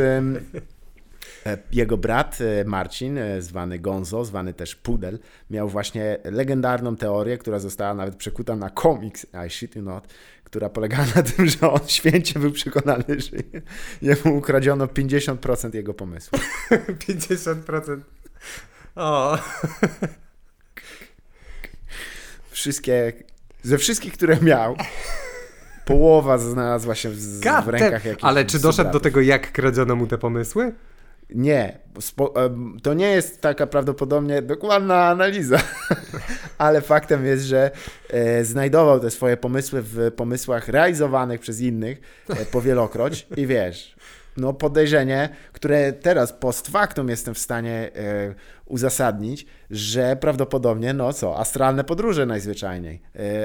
jego 1.71 1.97
brat 1.97 2.37
Marcin, 2.65 3.19
zwany 3.39 3.79
Gonzo, 3.79 4.25
zwany 4.25 4.53
też 4.53 4.75
Pudel, 4.75 5.19
miał 5.49 5.69
właśnie 5.69 6.17
legendarną 6.23 6.95
teorię, 6.95 7.37
która 7.37 7.59
została 7.59 7.93
nawet 7.93 8.15
przekuta 8.15 8.55
na 8.55 8.69
komiks 8.69 9.25
I 9.47 9.49
shit 9.49 9.75
you 9.75 9.81
not, 9.81 10.07
która 10.49 10.69
polegała 10.69 11.05
na 11.15 11.23
tym, 11.23 11.47
że 11.47 11.71
on 11.71 11.79
święcie 11.87 12.39
był 12.39 12.51
przekonany, 12.51 13.03
że 13.07 13.37
jemu 14.01 14.37
ukradziono 14.37 14.85
50% 14.85 15.75
jego 15.75 15.93
pomysłu. 15.93 16.39
50%. 17.07 17.99
O. 18.95 19.37
Wszystkie, 22.51 23.13
ze 23.63 23.77
wszystkich, 23.77 24.13
które 24.13 24.37
miał, 24.41 24.75
połowa 25.85 26.37
znalazła 26.37 26.95
się 26.95 27.09
w, 27.09 27.39
w 27.65 27.67
rękach 27.67 28.05
jakichś 28.05 28.23
Ale 28.23 28.45
czy 28.45 28.59
doszedł 28.59 28.91
do 28.91 28.99
tego, 28.99 29.21
jak 29.21 29.51
kradziono 29.51 29.95
mu 29.95 30.07
te 30.07 30.17
pomysły? 30.17 30.73
Nie, 31.29 31.79
to 32.83 32.93
nie 32.93 33.09
jest 33.11 33.41
taka 33.41 33.67
prawdopodobnie 33.67 34.41
dokładna 34.41 35.07
analiza, 35.07 35.57
ale 36.57 36.81
faktem 36.81 37.25
jest, 37.25 37.43
że 37.43 37.71
e, 38.09 38.45
znajdował 38.45 38.99
te 38.99 39.09
swoje 39.09 39.37
pomysły 39.37 39.81
w 39.81 40.11
pomysłach 40.15 40.67
realizowanych 40.67 41.41
przez 41.41 41.61
innych 41.61 42.01
e, 42.29 42.45
powielokroć 42.45 43.27
i 43.37 43.47
wiesz, 43.47 43.95
no 44.37 44.53
podejrzenie, 44.53 45.29
które 45.53 45.93
teraz 45.93 46.33
post 46.33 46.67
factum 46.67 47.09
jestem 47.09 47.33
w 47.33 47.39
stanie 47.39 47.91
e, 47.95 48.35
uzasadnić, 48.65 49.45
że 49.71 50.15
prawdopodobnie, 50.15 50.93
no 50.93 51.13
co, 51.13 51.39
astralne 51.39 51.83
podróże 51.83 52.25
najzwyczajniej. 52.25 53.01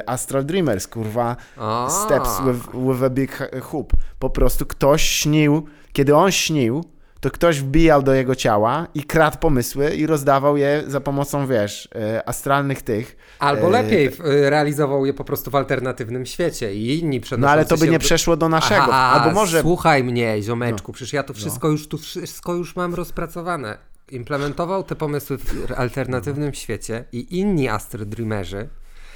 Astral 0.06 0.44
Dreamers, 0.44 0.88
kurwa, 0.88 1.36
a. 1.56 1.88
steps 1.90 2.30
with, 2.46 2.86
with 2.86 3.02
a 3.02 3.10
big 3.10 3.60
hoop. 3.62 3.92
Po 4.18 4.30
prostu 4.30 4.66
ktoś 4.66 5.02
śnił, 5.02 5.66
kiedy 5.92 6.16
on 6.16 6.32
śnił, 6.32 6.84
to 7.24 7.30
ktoś 7.30 7.60
wbijał 7.60 8.02
do 8.02 8.14
jego 8.14 8.34
ciała 8.34 8.86
i 8.94 9.04
kradł 9.04 9.38
pomysły 9.38 9.94
i 9.94 10.06
rozdawał 10.06 10.56
je 10.56 10.82
za 10.86 11.00
pomocą, 11.00 11.46
wiesz, 11.46 11.88
e, 11.94 12.28
astralnych 12.28 12.82
tych. 12.82 13.16
Albo 13.38 13.66
e, 13.66 13.70
lepiej 13.70 14.06
e, 14.06 14.50
realizował 14.50 15.06
je 15.06 15.14
po 15.14 15.24
prostu 15.24 15.50
w 15.50 15.54
alternatywnym 15.54 16.26
świecie 16.26 16.74
i 16.74 16.98
inni 16.98 17.20
przenoszący 17.20 17.46
No 17.46 17.52
ale 17.52 17.64
to 17.64 17.76
by 17.76 17.88
nie 17.88 17.98
przeszło 17.98 18.36
do 18.36 18.48
naszego. 18.48 18.82
Aha, 18.82 19.20
Albo 19.20 19.34
może... 19.40 19.60
Słuchaj 19.60 20.04
mnie, 20.04 20.42
ziomeczku, 20.42 20.92
no. 20.92 20.94
przecież 20.94 21.12
ja 21.12 21.22
to 21.22 21.32
no. 21.32 21.38
wszystko 21.38 21.68
no. 21.68 21.72
już 21.72 21.88
tu 21.88 21.98
wszystko 21.98 22.54
już 22.54 22.76
mam 22.76 22.94
rozpracowane. 22.94 23.78
Implementował 24.10 24.82
te 24.82 24.96
pomysły 24.96 25.38
w 25.38 25.72
alternatywnym 25.76 26.54
świecie 26.54 27.04
i 27.12 27.38
inni 27.38 27.68
Astro 27.68 28.04
Dreamerzy 28.04 28.68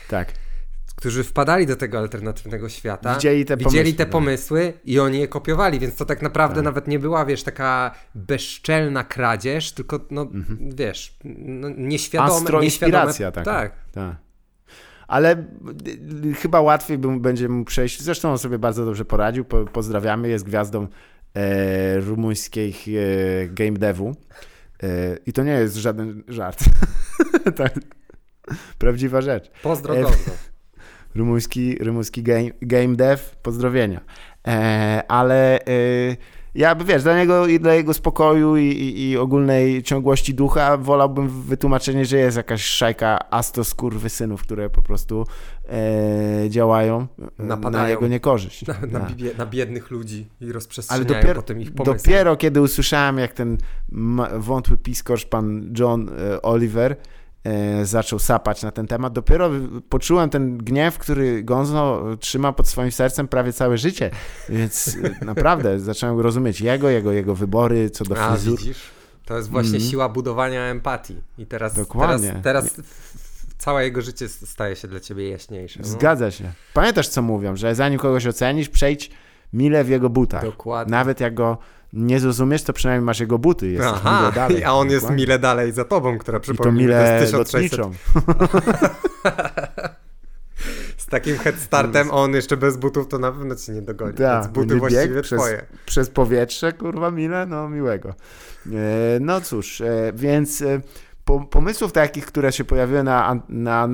tak 0.09 0.33
którzy 0.99 1.25
wpadali 1.25 1.67
do 1.67 1.77
tego 1.77 1.99
alternatywnego 1.99 2.69
świata, 2.69 3.15
widzieli 3.15 3.45
te 3.45 3.57
widzieli 3.57 3.95
pomysły, 3.95 3.97
te 3.97 4.05
no. 4.05 4.13
pomysły 4.13 4.73
i 4.85 5.01
oni 5.01 5.19
je 5.19 5.29
kopiowali, 5.29 5.79
więc 5.79 5.97
to 5.97 6.05
tak 6.05 6.23
naprawdę 6.23 6.55
tak. 6.55 6.65
nawet 6.65 6.89
nie 6.89 6.99
była, 6.99 7.25
wiesz, 7.25 7.43
taka 7.43 7.95
bezczelna 8.15 9.05
kradzież, 9.05 9.73
tylko, 9.73 10.01
no, 10.11 10.23
mhm. 10.23 10.59
wiesz, 10.77 11.19
no, 11.25 11.69
nieświadome... 11.77 12.33
Astro 12.33 12.63
inspiracja 12.63 13.33
taka. 13.33 13.51
Tak. 13.51 13.73
tak. 13.93 14.17
Ale 15.09 15.45
chyba 16.37 16.61
łatwiej 16.61 16.99
będzie 16.99 17.49
mu 17.49 17.65
przejść, 17.65 18.03
zresztą 18.03 18.31
on 18.31 18.39
sobie 18.39 18.59
bardzo 18.59 18.85
dobrze 18.85 19.05
poradził, 19.05 19.45
po, 19.45 19.65
pozdrawiamy, 19.65 20.29
jest 20.29 20.45
gwiazdą 20.45 20.87
e, 21.35 22.01
rumuńskich 22.01 22.87
e, 22.89 23.49
game 23.49 23.73
devu 23.73 24.17
e, 24.83 25.17
i 25.27 25.33
to 25.33 25.43
nie 25.43 25.53
jest 25.53 25.77
żaden 25.77 26.23
żart. 26.29 26.65
tak. 27.57 27.73
Prawdziwa 28.79 29.21
rzecz. 29.21 29.51
Pozdro, 29.63 29.97
e, 29.97 30.05
rumuński, 31.15 31.79
rumuński 31.79 32.23
game, 32.23 32.51
game 32.63 32.97
dev, 32.97 33.23
pozdrowienia. 33.43 34.01
E, 34.49 35.03
ale 35.09 35.61
e, 35.67 36.17
ja, 36.55 36.75
wiesz, 36.75 37.03
dla 37.03 37.19
niego 37.19 37.47
i 37.47 37.61
dla 37.61 37.75
jego 37.75 37.95
spokoju 37.95 38.57
i, 38.57 38.65
i, 38.65 39.09
i, 39.11 39.17
ogólnej 39.17 39.83
ciągłości 39.83 40.35
ducha 40.35 40.77
wolałbym 40.77 41.29
wytłumaczenie, 41.29 42.05
że 42.05 42.19
jest 42.19 42.37
jakaś 42.37 42.65
szajka 42.65 43.19
synów, 44.09 44.43
które 44.43 44.71
po 44.71 44.83
prostu 44.83 45.27
e, 45.69 46.51
działają 46.51 47.07
Napadają 47.39 47.85
na 47.85 47.91
jego 47.91 48.09
niekorzyść. 48.09 48.67
Na, 48.67 48.75
na, 48.99 49.09
na, 49.39 49.47
biednych 49.47 49.91
ludzi 49.91 50.27
i 50.41 50.53
rozprzestrzeniają 50.53 51.07
Ale 51.07 51.21
dopiero, 51.21 51.43
potem 51.43 51.61
ich 51.61 51.75
pomysły. 51.75 51.97
Dopiero 51.99 52.37
kiedy 52.37 52.61
usłyszałem, 52.61 53.19
jak 53.19 53.33
ten 53.33 53.59
wątły 54.39 54.77
piskorz, 54.77 55.25
pan 55.25 55.75
John 55.79 56.09
e, 56.09 56.43
Oliver, 56.43 56.93
E, 56.93 57.18
zaczął 57.83 58.19
sapać 58.19 58.63
na 58.63 58.71
ten 58.71 58.87
temat. 58.87 59.13
Dopiero 59.13 59.51
poczułem 59.89 60.31
ten 60.31 60.59
gniew, 60.59 60.99
który 60.99 61.43
Gonzo 61.43 62.05
trzyma 62.21 62.53
pod 62.53 62.69
swoim 62.69 62.93
sercem 62.93 63.29
prawie 63.29 63.53
całe 63.53 63.79
życie. 63.79 64.11
Więc 64.49 64.97
e, 65.21 65.25
naprawdę 65.25 65.81
zacząłem 65.81 66.21
rozumieć 66.21 66.61
jego, 66.61 66.89
jego, 66.89 67.13
jego 67.13 67.35
wybory 67.35 67.91
co 67.91 68.05
do 68.05 68.15
fryzur. 68.15 68.59
To 69.25 69.37
jest 69.37 69.49
właśnie 69.49 69.77
mm. 69.77 69.91
siła 69.91 70.09
budowania 70.09 70.65
empatii. 70.65 71.23
I 71.39 71.47
teraz, 71.47 71.75
Dokładnie. 71.75 72.41
teraz, 72.43 72.75
teraz 72.75 72.87
całe 73.59 73.85
jego 73.85 74.03
życie 74.03 74.29
staje 74.29 74.77
się 74.77 74.89
dla 74.89 75.01
ciebie 75.01 75.29
jaśniejsze. 75.29 75.81
No. 75.83 75.89
Zgadza 75.89 76.31
się. 76.31 76.53
Pamiętasz, 76.75 77.09
co 77.09 77.23
mówią, 77.23 77.57
że 77.57 77.75
zanim 77.75 77.99
kogoś 77.99 78.27
ocenisz, 78.27 78.69
przejdź 78.69 79.11
mile 79.53 79.85
w 79.85 79.89
jego 79.89 80.11
butach. 80.11 80.43
Dokładnie. 80.43 80.91
Nawet 80.91 81.21
jak 81.21 81.35
go 81.35 81.59
nie 81.93 82.21
zrozumiesz, 82.21 82.63
to 82.63 82.73
przynajmniej 82.73 83.07
masz 83.07 83.21
jego 83.21 83.39
buty. 83.39 83.71
Jest 83.71 83.87
Aha, 83.87 84.21
mile 84.21 84.33
dalej. 84.33 84.65
a 84.65 84.73
on 84.73 84.91
jest 84.91 85.11
mile 85.11 85.39
dalej 85.39 85.73
za 85.73 85.85
tobą, 85.85 86.19
która 86.19 86.41
przypomina, 86.41 86.75
to 86.75 86.83
mile 86.83 87.21
jest 87.21 87.33
1600. 87.33 87.87
Z 90.97 91.07
takim 91.07 91.39
headstartem, 91.39 92.11
on 92.11 92.35
jeszcze 92.35 92.57
bez 92.57 92.77
butów 92.77 93.09
to 93.09 93.19
na 93.19 93.33
pewno 93.33 93.55
ci 93.55 93.73
nie 93.73 93.83
dogoni. 93.83 94.15
Tak, 94.15 94.43
Więc 94.43 94.55
buty 94.55 94.77
właściwie 94.77 95.23
przez, 95.23 95.41
twoje. 95.41 95.67
Przez 95.87 96.11
powietrze, 96.11 96.73
kurwa, 96.73 97.11
mile, 97.11 97.47
no 97.47 97.69
miłego. 97.69 98.15
E, 98.67 98.71
no 99.21 99.41
cóż, 99.41 99.81
e, 99.81 100.13
więc 100.15 100.63
e, 100.63 100.81
pomysłów 101.51 101.93
takich, 101.93 102.27
które 102.27 102.53
się 102.53 102.65
pojawiły 102.65 103.03
na, 103.03 103.43
na, 103.49 103.89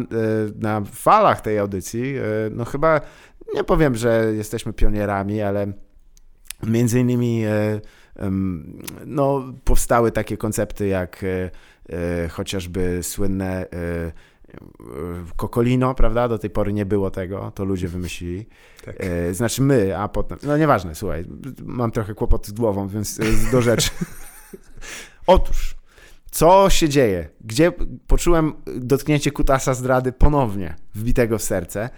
na 0.59 0.83
falach 0.93 1.41
tej 1.41 1.59
audycji, 1.59 2.15
no 2.51 2.65
chyba 2.65 3.01
nie 3.55 3.65
powiem, 3.65 3.95
że 3.95 4.33
jesteśmy 4.35 4.73
pionierami, 4.73 5.43
ale 5.43 5.73
Między 6.67 7.01
innymi 7.01 7.45
e, 7.45 7.81
no, 9.07 9.53
powstały 9.65 10.13
takie 10.13 10.37
koncepty 10.37 10.87
jak 10.87 11.25
e, 11.25 11.51
e, 12.25 12.29
chociażby 12.29 12.99
słynne 13.03 13.67
Kokolino, 15.37 15.95
prawda? 15.95 16.29
Do 16.29 16.39
tej 16.39 16.51
pory 16.51 16.73
nie 16.73 16.87
było 16.87 17.11
tego, 17.11 17.53
to 17.55 17.65
ludzie 17.65 17.89
wymyślili. 17.89 18.47
Tak. 18.85 18.97
Znaczy 19.33 19.63
my, 19.63 19.99
a 19.99 20.09
potem. 20.09 20.39
No 20.43 20.57
nieważne, 20.57 20.95
słuchaj, 20.95 21.25
mam 21.65 21.91
trochę 21.91 22.15
kłopot 22.15 22.47
z 22.47 22.53
głową, 22.53 22.89
więc 22.89 23.21
do 23.53 23.63
rzeczy. 23.63 23.91
Otóż, 25.27 25.75
co 26.31 26.71
się 26.71 26.89
dzieje? 26.89 27.29
Gdzie 27.41 27.73
poczułem 28.07 28.53
dotknięcie 28.77 29.31
kutasa 29.31 29.75
zdrady 29.75 30.13
ponownie 30.13 30.77
wbitego 30.95 31.39
w 31.39 31.43
serce, 31.43 31.91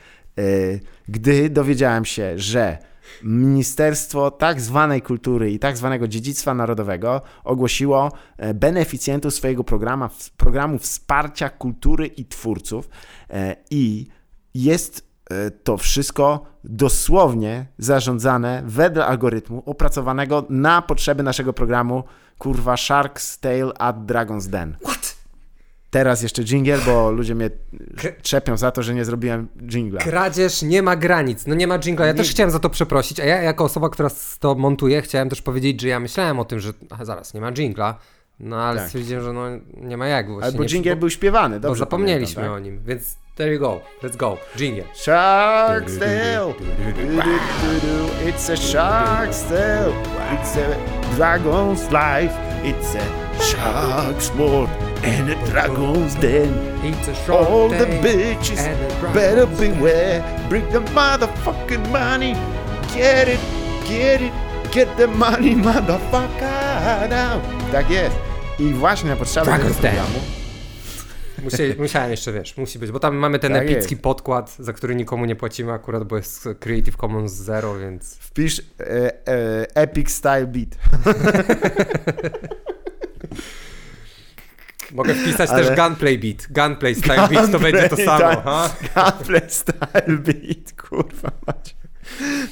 gdy 1.08 1.50
dowiedziałem 1.50 2.04
się, 2.04 2.38
że 2.38 2.78
Ministerstwo 3.22 4.30
tak 4.30 4.60
zwanej 4.60 5.02
kultury 5.02 5.50
i 5.50 5.58
tak 5.58 5.76
zwanego 5.76 6.08
dziedzictwa 6.08 6.54
narodowego 6.54 7.20
ogłosiło 7.44 8.12
e, 8.36 8.54
beneficjentów 8.54 9.34
swojego 9.34 9.64
programu, 9.64 10.08
programu 10.36 10.78
wsparcia 10.78 11.50
kultury 11.50 12.06
i 12.06 12.24
twórców 12.24 12.88
e, 13.30 13.56
i 13.70 14.06
jest 14.54 15.08
e, 15.30 15.50
to 15.50 15.76
wszystko 15.76 16.46
dosłownie 16.64 17.66
zarządzane 17.78 18.62
wedle 18.66 19.06
algorytmu 19.06 19.62
opracowanego 19.66 20.46
na 20.48 20.82
potrzeby 20.82 21.22
naszego 21.22 21.52
programu 21.52 22.04
kurwa 22.38 22.74
Shark's 22.74 23.40
Tale 23.40 23.78
at 23.78 23.96
Dragon's 23.96 24.48
Den. 24.48 24.76
Teraz 25.96 26.22
jeszcze 26.22 26.42
jingle, 26.42 26.78
bo 26.78 27.10
ludzie 27.10 27.34
mnie 27.34 27.50
trzepią 28.22 28.56
za 28.56 28.70
to, 28.70 28.82
że 28.82 28.94
nie 28.94 29.04
zrobiłem 29.04 29.48
jingla. 29.68 30.00
Kradzież 30.00 30.62
nie 30.62 30.82
ma 30.82 30.96
granic. 30.96 31.46
No 31.46 31.54
nie 31.54 31.66
ma 31.66 31.78
jingla. 31.78 32.06
Ja 32.06 32.12
nie. 32.12 32.18
też 32.18 32.30
chciałem 32.30 32.50
za 32.50 32.58
to 32.58 32.70
przeprosić, 32.70 33.20
a 33.20 33.24
ja 33.24 33.42
jako 33.42 33.64
osoba, 33.64 33.88
która 33.88 34.10
to 34.40 34.54
montuje, 34.54 35.02
chciałem 35.02 35.28
też 35.28 35.42
powiedzieć, 35.42 35.80
że 35.80 35.88
ja 35.88 36.00
myślałem 36.00 36.40
o 36.40 36.44
tym, 36.44 36.60
że 36.60 36.72
aha, 36.90 37.04
zaraz, 37.04 37.34
nie 37.34 37.40
ma 37.40 37.52
jingla. 37.52 37.98
No 38.40 38.56
ale 38.56 38.78
tak. 38.78 38.86
stwierdziłem, 38.86 39.24
że 39.24 39.32
no 39.32 39.44
nie 39.76 39.96
ma 39.96 40.06
jak. 40.06 40.26
Albo 40.42 40.64
jingle 40.64 40.96
był 40.96 41.10
śpiewany, 41.10 41.60
dobrze 41.60 41.68
Bo 41.68 41.74
zapomnieliśmy 41.74 42.34
pamiętam, 42.34 42.62
tak? 42.62 42.62
o 42.62 42.70
nim, 42.70 42.80
więc 42.86 43.16
there 43.36 43.52
you 43.54 43.60
go. 43.60 43.80
Let's 44.02 44.16
go. 44.16 44.38
Jingle. 44.56 44.84
Shark's 44.94 45.98
Tale. 45.98 46.54
It's 48.26 48.50
a 48.50 48.56
Shark's 48.56 49.42
Tale. 49.48 49.92
It's 50.34 50.56
a 50.56 51.16
dragon's 51.16 51.90
life. 51.90 52.55
It's 52.66 52.94
a 52.94 53.04
shark's 53.40 54.30
world. 54.34 54.68
and 55.04 55.30
a 55.30 55.34
dragon's 55.46 56.14
den. 56.16 56.52
It's 56.84 57.08
a 57.08 57.14
shark 57.14 57.48
All 57.48 57.68
the 57.68 57.86
bitches 58.02 58.62
better 59.14 59.46
beware. 59.46 60.22
Bring 60.48 60.68
the 60.70 60.80
motherfucking 60.80 61.90
money. 61.92 62.34
Get 62.94 63.28
it, 63.28 63.40
get 63.86 64.20
it, 64.20 64.32
get 64.72 64.88
the 64.96 65.06
money, 65.06 65.54
motherfucker 65.68 67.08
down. 67.08 67.40
Tak 67.72 67.90
jest. 67.90 68.16
I 68.58 68.72
właśnie 68.72 69.10
na 69.10 69.16
podstawie 69.16 69.52
tego 69.52 69.74
programu 69.74 70.35
musiałem 71.78 72.10
jeszcze, 72.10 72.32
wiesz, 72.32 72.56
musi 72.56 72.78
być, 72.78 72.90
bo 72.90 73.00
tam 73.00 73.16
mamy 73.16 73.38
ten 73.38 73.52
tak 73.52 73.62
epicki 73.62 73.94
jest. 73.94 74.02
podkład, 74.02 74.56
za 74.58 74.72
który 74.72 74.94
nikomu 74.94 75.24
nie 75.24 75.36
płacimy 75.36 75.72
akurat, 75.72 76.04
bo 76.04 76.16
jest 76.16 76.48
Creative 76.60 76.96
Commons 76.96 77.32
Zero, 77.32 77.78
więc... 77.78 78.14
Wpisz 78.14 78.58
e, 78.80 78.82
e, 79.28 79.66
Epic 79.74 80.10
Style 80.10 80.46
Beat. 80.46 80.68
Mogę 84.92 85.14
wpisać 85.14 85.50
Ale... 85.50 85.64
też 85.64 85.76
Gunplay 85.76 86.18
Beat. 86.18 86.46
Gunplay 86.50 86.94
Style 86.94 87.16
gunplay, 87.16 87.38
Beat 87.38 87.52
to 87.52 87.60
będzie 87.60 87.88
to 87.88 87.96
samo. 87.96 88.18
Tak. 88.18 88.44
Ha? 88.44 88.70
Gunplay 88.94 89.50
Style 89.50 90.18
Beat, 90.18 90.72
kurwa 90.88 91.30
macie. 91.46 91.74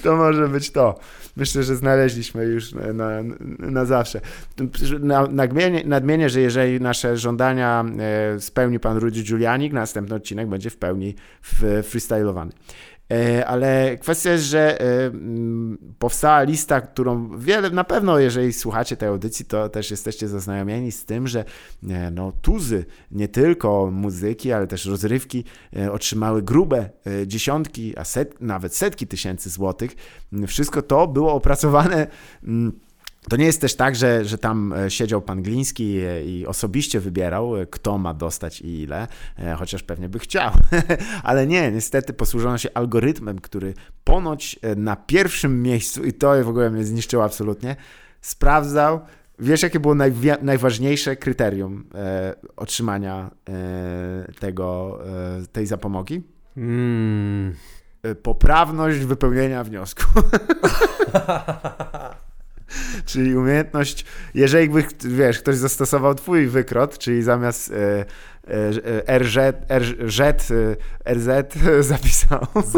To 0.03 0.17
może 0.17 0.49
być 0.49 0.71
to. 0.71 0.99
Myślę, 1.37 1.63
że 1.63 1.77
znaleźliśmy 1.77 2.45
już 2.45 2.73
na, 2.73 3.23
na, 3.59 3.85
zawsze. 3.85 4.21
Nadmienię, 5.31 5.83
nadmienię, 5.85 6.29
że 6.31 6.41
jeżeli 6.41 6.81
nasze 6.81 7.17
żądania 7.17 7.85
e, 8.35 8.41
spełni 8.41 8.81
pan 8.81 8.97
Rudy 8.97 9.23
Giuliani, 9.23 9.71
następny 9.71 10.15
odcinek 10.15 10.49
będzie 10.49 10.71
w 10.71 10.77
pełni 10.77 11.15
freestylowany. 11.83 12.53
E, 13.13 13.47
ale 13.47 13.99
kwestia 14.01 14.31
jest, 14.31 14.45
że 14.45 14.81
e, 14.81 15.07
mm, 15.07 15.79
powstała 15.99 16.43
lista, 16.43 16.81
którą 16.81 17.39
wiele, 17.39 17.71
na 17.71 17.85
pewno 17.85 18.19
jeżeli 18.19 18.53
słuchacie 18.53 18.97
tej 18.97 19.09
audycji, 19.09 19.45
to 19.45 19.69
też 19.69 19.91
jesteście 19.91 20.29
zaznajomieni 20.29 20.93
z 20.93 21.05
tym, 21.05 21.29
że 21.29 21.45
e, 21.89 22.11
no, 22.11 22.33
tuzy 22.43 22.85
nie 23.11 23.29
tylko 23.29 23.91
muzyki, 23.93 24.53
ale 24.53 24.67
też 24.67 24.87
rozrywki 24.87 25.45
otrzymały 25.93 26.43
grube 26.43 26.91
dziesiątki, 27.27 27.99
a 27.99 28.05
set, 28.05 28.41
nawet 28.41 28.77
setki 28.77 29.07
tysięcy 29.07 29.51
złotych. 29.51 29.97
Wszystko 30.47 30.83
to 30.83 31.07
było 31.07 31.33
opracowane 31.35 32.07
mm, 32.45 32.73
to 33.29 33.37
nie 33.37 33.45
jest 33.45 33.61
też 33.61 33.75
tak, 33.77 33.97
że, 33.97 34.25
że 34.25 34.39
tam 34.39 34.73
e, 34.73 34.91
siedział 34.91 35.23
pan 35.23 35.43
Gliński 35.43 36.01
i 36.27 36.47
osobiście 36.47 37.01
wybierał, 37.01 37.57
e, 37.57 37.67
kto 37.67 37.99
ma 37.99 38.15
dostać 38.15 38.61
i 38.61 38.83
ile, 38.83 39.09
e, 39.39 39.55
chociaż 39.55 39.83
pewnie 39.83 40.09
by 40.09 40.19
chciał. 40.19 40.53
Ale 41.23 41.47
nie, 41.47 41.73
niestety 41.73 42.13
posłużono 42.13 42.59
się 42.59 42.69
algorytmem, 42.75 43.39
który 43.39 43.75
ponoć 44.05 44.59
na 44.77 44.97
pierwszym 44.97 45.63
miejscu, 45.63 46.05
i 46.05 46.13
to 46.13 46.45
w 46.45 46.49
ogóle 46.49 46.71
mnie 46.71 46.85
zniszczyło 46.85 47.25
absolutnie, 47.25 47.77
sprawdzał, 48.21 49.01
wiesz 49.39 49.63
jakie 49.63 49.81
było 49.81 49.95
najważniejsze 50.43 51.17
kryterium 51.17 51.85
e, 51.95 52.35
otrzymania 52.57 53.31
e, 53.49 54.33
tego, 54.41 54.99
e, 55.43 55.47
tej 55.47 55.67
zapomogi? 55.67 56.23
Mm. 56.57 57.55
Poprawność 58.23 58.99
wypełnienia 58.99 59.65
wniosku. 59.65 60.05
czyli 63.07 63.37
umiejętność, 63.37 64.05
jeżeli 64.35 64.69
by, 64.69 64.85
wiesz, 65.05 65.39
ktoś 65.39 65.57
zastosował 65.57 66.15
twój 66.15 66.47
wykrot, 66.47 66.99
czyli 66.99 67.23
zamiast 67.23 67.73
e, 67.73 68.05
e, 69.07 69.19
RZ, 69.19 69.39
RZ, 69.79 70.53
RZ 71.13 71.55
zapisał 71.93 72.47
Z, 72.65 72.75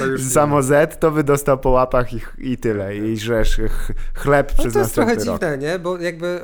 no 0.00 0.18
samo 0.30 0.62
Z, 0.62 1.00
to 1.00 1.10
by 1.10 1.24
dostał 1.24 1.58
po 1.58 1.70
łapach 1.70 2.12
i, 2.12 2.20
i 2.38 2.56
tyle. 2.58 2.96
I 2.96 3.18
żresz 3.18 3.60
chleb 4.14 4.52
no 4.58 4.62
przez 4.62 4.74
następny 4.74 5.14
rok. 5.14 5.24
To 5.24 5.30
jest 5.30 5.40
trochę 5.40 5.58
dziwne, 5.58 5.72
nie? 5.72 5.78
Bo 5.78 5.98
jakby 5.98 6.40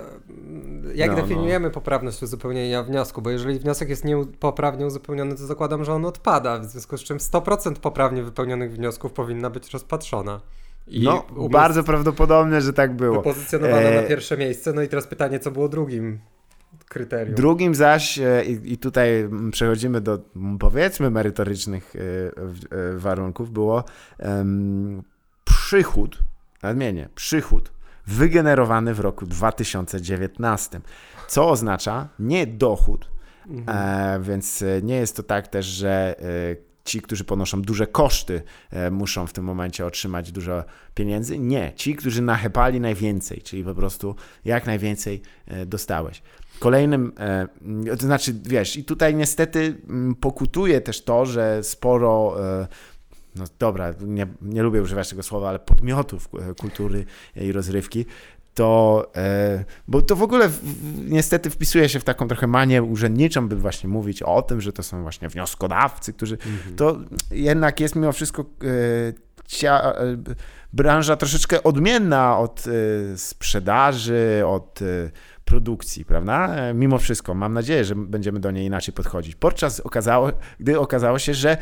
jak 0.95 1.11
no, 1.11 1.17
definiujemy 1.17 1.69
no. 1.69 1.75
poprawność 1.75 2.23
uzupełnienia 2.23 2.83
wniosku? 2.83 3.23
Bo 3.23 3.31
jeżeli 3.31 3.59
wniosek 3.59 3.89
jest 3.89 4.05
niepoprawnie 4.05 4.87
uzupełniony, 4.87 5.37
to 5.37 5.47
zakładam, 5.47 5.85
że 5.85 5.93
on 5.93 6.05
odpada, 6.05 6.59
w 6.59 6.65
związku 6.65 6.99
z 6.99 7.03
czym 7.03 7.19
100% 7.19 7.75
poprawnie 7.75 8.23
wypełnionych 8.23 8.73
wniosków 8.73 9.13
powinna 9.13 9.51
być 9.51 9.71
rozpatrzona. 9.71 10.41
I 10.87 11.03
no, 11.05 11.27
umiast... 11.37 11.53
bardzo 11.53 11.85
prawdopodobne, 11.85 12.61
że 12.61 12.73
tak 12.73 12.97
było. 12.97 13.23
Pozycjonowana 13.23 13.89
e... 13.89 14.03
na 14.03 14.09
pierwsze 14.09 14.37
miejsce. 14.37 14.73
No 14.73 14.83
i 14.83 14.89
teraz 14.89 15.07
pytanie, 15.07 15.39
co 15.39 15.51
było 15.51 15.69
drugim 15.69 16.19
kryterium? 16.89 17.35
Drugim 17.35 17.75
zaś, 17.75 18.19
e, 18.19 18.45
i, 18.45 18.73
i 18.73 18.79
tutaj 18.79 19.29
przechodzimy 19.53 20.01
do 20.01 20.19
powiedzmy 20.61 21.11
merytorycznych 21.11 21.95
e, 21.97 21.99
e, 21.99 22.99
warunków, 22.99 23.51
było 23.51 23.85
um, 24.19 25.03
przychód, 25.45 26.19
nadmienię, 26.63 27.09
przychód 27.15 27.73
wygenerowany 28.07 28.95
w 28.95 29.01
roku 29.01 29.27
2019, 29.27 30.81
co 31.29 31.51
oznacza 31.51 32.09
nie 32.19 32.47
dochód, 32.47 33.11
mhm. 33.49 33.79
e, 33.79 34.25
więc 34.25 34.65
nie 34.83 34.97
jest 34.97 35.17
to 35.17 35.23
tak 35.23 35.49
też, 35.49 35.67
że 35.67 36.15
e, 36.19 36.70
ci, 36.91 37.03
którzy 37.03 37.25
ponoszą 37.25 37.63
duże 37.63 37.87
koszty, 37.87 38.43
e, 38.71 38.91
muszą 38.91 39.27
w 39.27 39.33
tym 39.33 39.45
momencie 39.45 39.87
otrzymać 39.87 40.33
dużo 40.33 40.65
pieniędzy. 40.95 41.39
Nie, 41.39 41.73
ci, 41.77 41.97
którzy 41.97 42.23
nachepali 42.23 42.81
najwięcej, 42.81 43.43
czyli 43.43 43.65
po 43.65 43.75
prostu 43.75 44.15
jak 44.45 44.67
najwięcej 44.67 45.23
e, 45.47 45.67
dostałeś. 45.67 46.23
Kolejnym, 46.59 47.13
e, 47.19 47.49
to 47.97 48.07
znaczy, 48.07 48.35
wiesz, 48.43 48.77
i 48.77 48.85
tutaj 48.85 49.15
niestety 49.15 49.81
pokutuje 50.21 50.81
też 50.81 51.05
to, 51.05 51.27
że 51.27 51.65
sporo 51.65 52.37
no 53.37 53.45
dobra, 53.59 53.95
nie, 54.01 54.27
nie 54.43 54.63
lubię 54.63 54.83
używać 54.83 55.11
tego 55.11 55.23
słowa, 55.23 55.49
ale 55.49 55.59
podmiotów 55.59 56.29
kultury 56.59 57.05
i 57.37 57.53
rozrywki, 57.53 58.07
to, 58.55 59.07
e, 59.17 59.65
bo 59.89 60.03
to 60.03 60.17
w 60.17 60.23
ogóle 60.23 60.51
niestety 61.09 61.51
wpisuje 61.51 61.89
się 61.89 62.01
w 62.01 62.05
taką 62.05 62.29
trochę 62.29 62.47
manię 62.47 62.83
urzędniczą, 62.83 63.49
by 63.49 63.57
właśnie 63.57 63.89
mówić 63.89 64.23
o 64.23 64.43
tym, 64.43 64.61
że 64.61 64.73
to 64.73 64.83
są 64.83 65.03
właśnie 65.03 65.29
wnioskodawcy, 65.29 66.13
którzy, 66.13 66.35
mhm. 66.35 66.77
to 66.77 66.99
jednak 67.31 67.81
jest 67.81 67.97
mimo 67.97 68.13
wszystko 68.13 68.43
e, 68.43 68.47
cia, 69.47 69.93
e, 69.93 70.17
branża 70.73 71.17
troszeczkę 71.17 71.63
odmienna 71.63 72.39
od 72.39 72.65
sprzedaży, 73.17 74.43
od 74.47 74.81
produkcji, 75.45 76.05
prawda? 76.05 76.57
Mimo 76.75 76.99
wszystko, 76.99 77.35
mam 77.35 77.55
nadzieję, 77.55 77.85
że 77.85 77.95
będziemy 77.95 78.41
do 78.41 78.51
niej 78.51 78.67
inaczej 78.67 78.95
podchodzić. 78.95 79.35
Podczas 79.35 79.81
okazało, 79.81 80.31
gdy 80.61 80.81
okazało 80.81 81.19
się, 81.19 81.35
że 81.35 81.57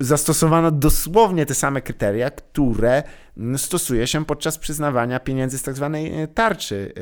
zastosowano 0.00 0.70
dosłownie 0.70 1.46
te 1.46 1.54
same 1.54 1.82
kryteria, 1.82 2.30
które 2.30 3.02
stosuje 3.56 4.06
się 4.06 4.24
podczas 4.24 4.58
przyznawania 4.58 5.20
pieniędzy 5.20 5.58
z 5.58 5.62
tak 5.62 5.76
zwanej 5.76 6.22
e, 6.22 6.28
tarczy 6.28 6.92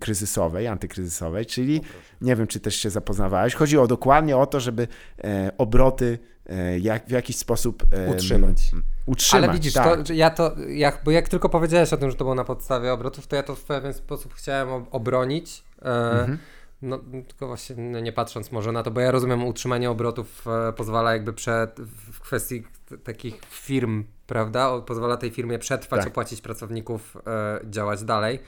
kryzysowej, 0.00 0.66
antykryzysowej, 0.66 1.46
czyli 1.46 1.80
nie 2.20 2.36
wiem, 2.36 2.46
czy 2.46 2.60
też 2.60 2.76
się 2.76 2.90
zapoznawałeś. 2.90 3.54
Chodzi 3.54 3.78
o 3.78 3.86
dokładnie 3.86 4.36
o 4.36 4.46
to, 4.46 4.60
żeby 4.60 4.88
e, 5.24 5.50
obroty 5.58 6.18
e, 6.46 6.78
jak, 6.78 7.06
w 7.06 7.10
jakiś 7.10 7.36
sposób 7.36 7.82
utrzymać. 8.10 8.70
utrzymać 9.06 9.44
Ale 9.44 9.52
widzisz, 9.52 9.72
tak. 9.72 10.06
to, 10.06 10.12
ja 10.12 10.30
to, 10.30 10.54
jak, 10.68 11.00
bo 11.04 11.10
jak 11.10 11.28
tylko 11.28 11.48
powiedziałeś 11.48 11.92
o 11.92 11.96
tym, 11.96 12.10
że 12.10 12.16
to 12.16 12.24
było 12.24 12.34
na 12.34 12.44
podstawie 12.44 12.92
obrotów, 12.92 13.26
to 13.26 13.36
ja 13.36 13.42
to 13.42 13.54
w 13.54 13.64
pewien 13.64 13.94
sposób 13.94 14.34
chciałem 14.34 14.84
obronić. 14.90 15.64
Mhm. 15.82 16.38
No, 16.82 16.98
tylko 17.28 17.46
właśnie 17.46 17.76
no 17.76 18.00
nie 18.00 18.12
patrząc 18.12 18.52
może 18.52 18.72
na 18.72 18.82
to, 18.82 18.90
bo 18.90 19.00
ja 19.00 19.10
rozumiem, 19.10 19.44
utrzymanie 19.44 19.90
obrotów 19.90 20.46
e, 20.46 20.72
pozwala 20.72 21.12
jakby 21.12 21.32
przed, 21.32 21.80
w 22.12 22.20
kwestii 22.20 22.64
takich 23.04 23.40
firm, 23.50 24.04
prawda? 24.26 24.68
O, 24.68 24.82
pozwala 24.82 25.16
tej 25.16 25.30
firmie 25.30 25.58
przetrwać, 25.58 26.00
tak. 26.00 26.08
opłacić 26.08 26.40
pracowników, 26.40 27.16
e, 27.26 27.60
działać 27.64 28.04
dalej. 28.04 28.38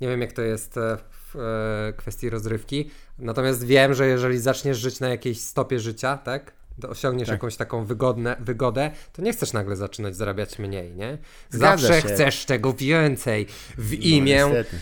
Nie 0.00 0.08
wiem, 0.08 0.20
jak 0.20 0.32
to 0.32 0.42
jest 0.42 0.76
e, 0.76 0.96
w 1.10 1.36
e, 1.36 1.92
kwestii 1.92 2.30
rozrywki. 2.30 2.90
Natomiast 3.18 3.64
wiem, 3.64 3.94
że 3.94 4.06
jeżeli 4.06 4.38
zaczniesz 4.38 4.78
żyć 4.78 5.00
na 5.00 5.08
jakiejś 5.08 5.40
stopie 5.40 5.80
życia, 5.80 6.16
tak? 6.16 6.52
Osiągniesz 6.88 7.28
tak. 7.28 7.34
jakąś 7.34 7.56
taką 7.56 7.84
wygodne, 7.84 8.36
wygodę, 8.40 8.90
to 9.12 9.22
nie 9.22 9.32
chcesz 9.32 9.52
nagle 9.52 9.76
zaczynać 9.76 10.16
zarabiać 10.16 10.58
mniej, 10.58 10.94
nie? 10.94 11.18
Zawsze 11.50 12.02
chcesz 12.02 12.44
tego 12.44 12.72
więcej 12.72 13.46
w 13.78 13.92
no, 13.92 13.98
imię. 14.00 14.46
No, 14.46 14.78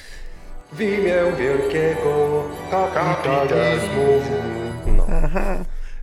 w 0.72 0.80
imię 0.80 1.16
wielkiego 1.38 2.44
kapitalizmu. 2.70 4.22
No. 4.96 5.06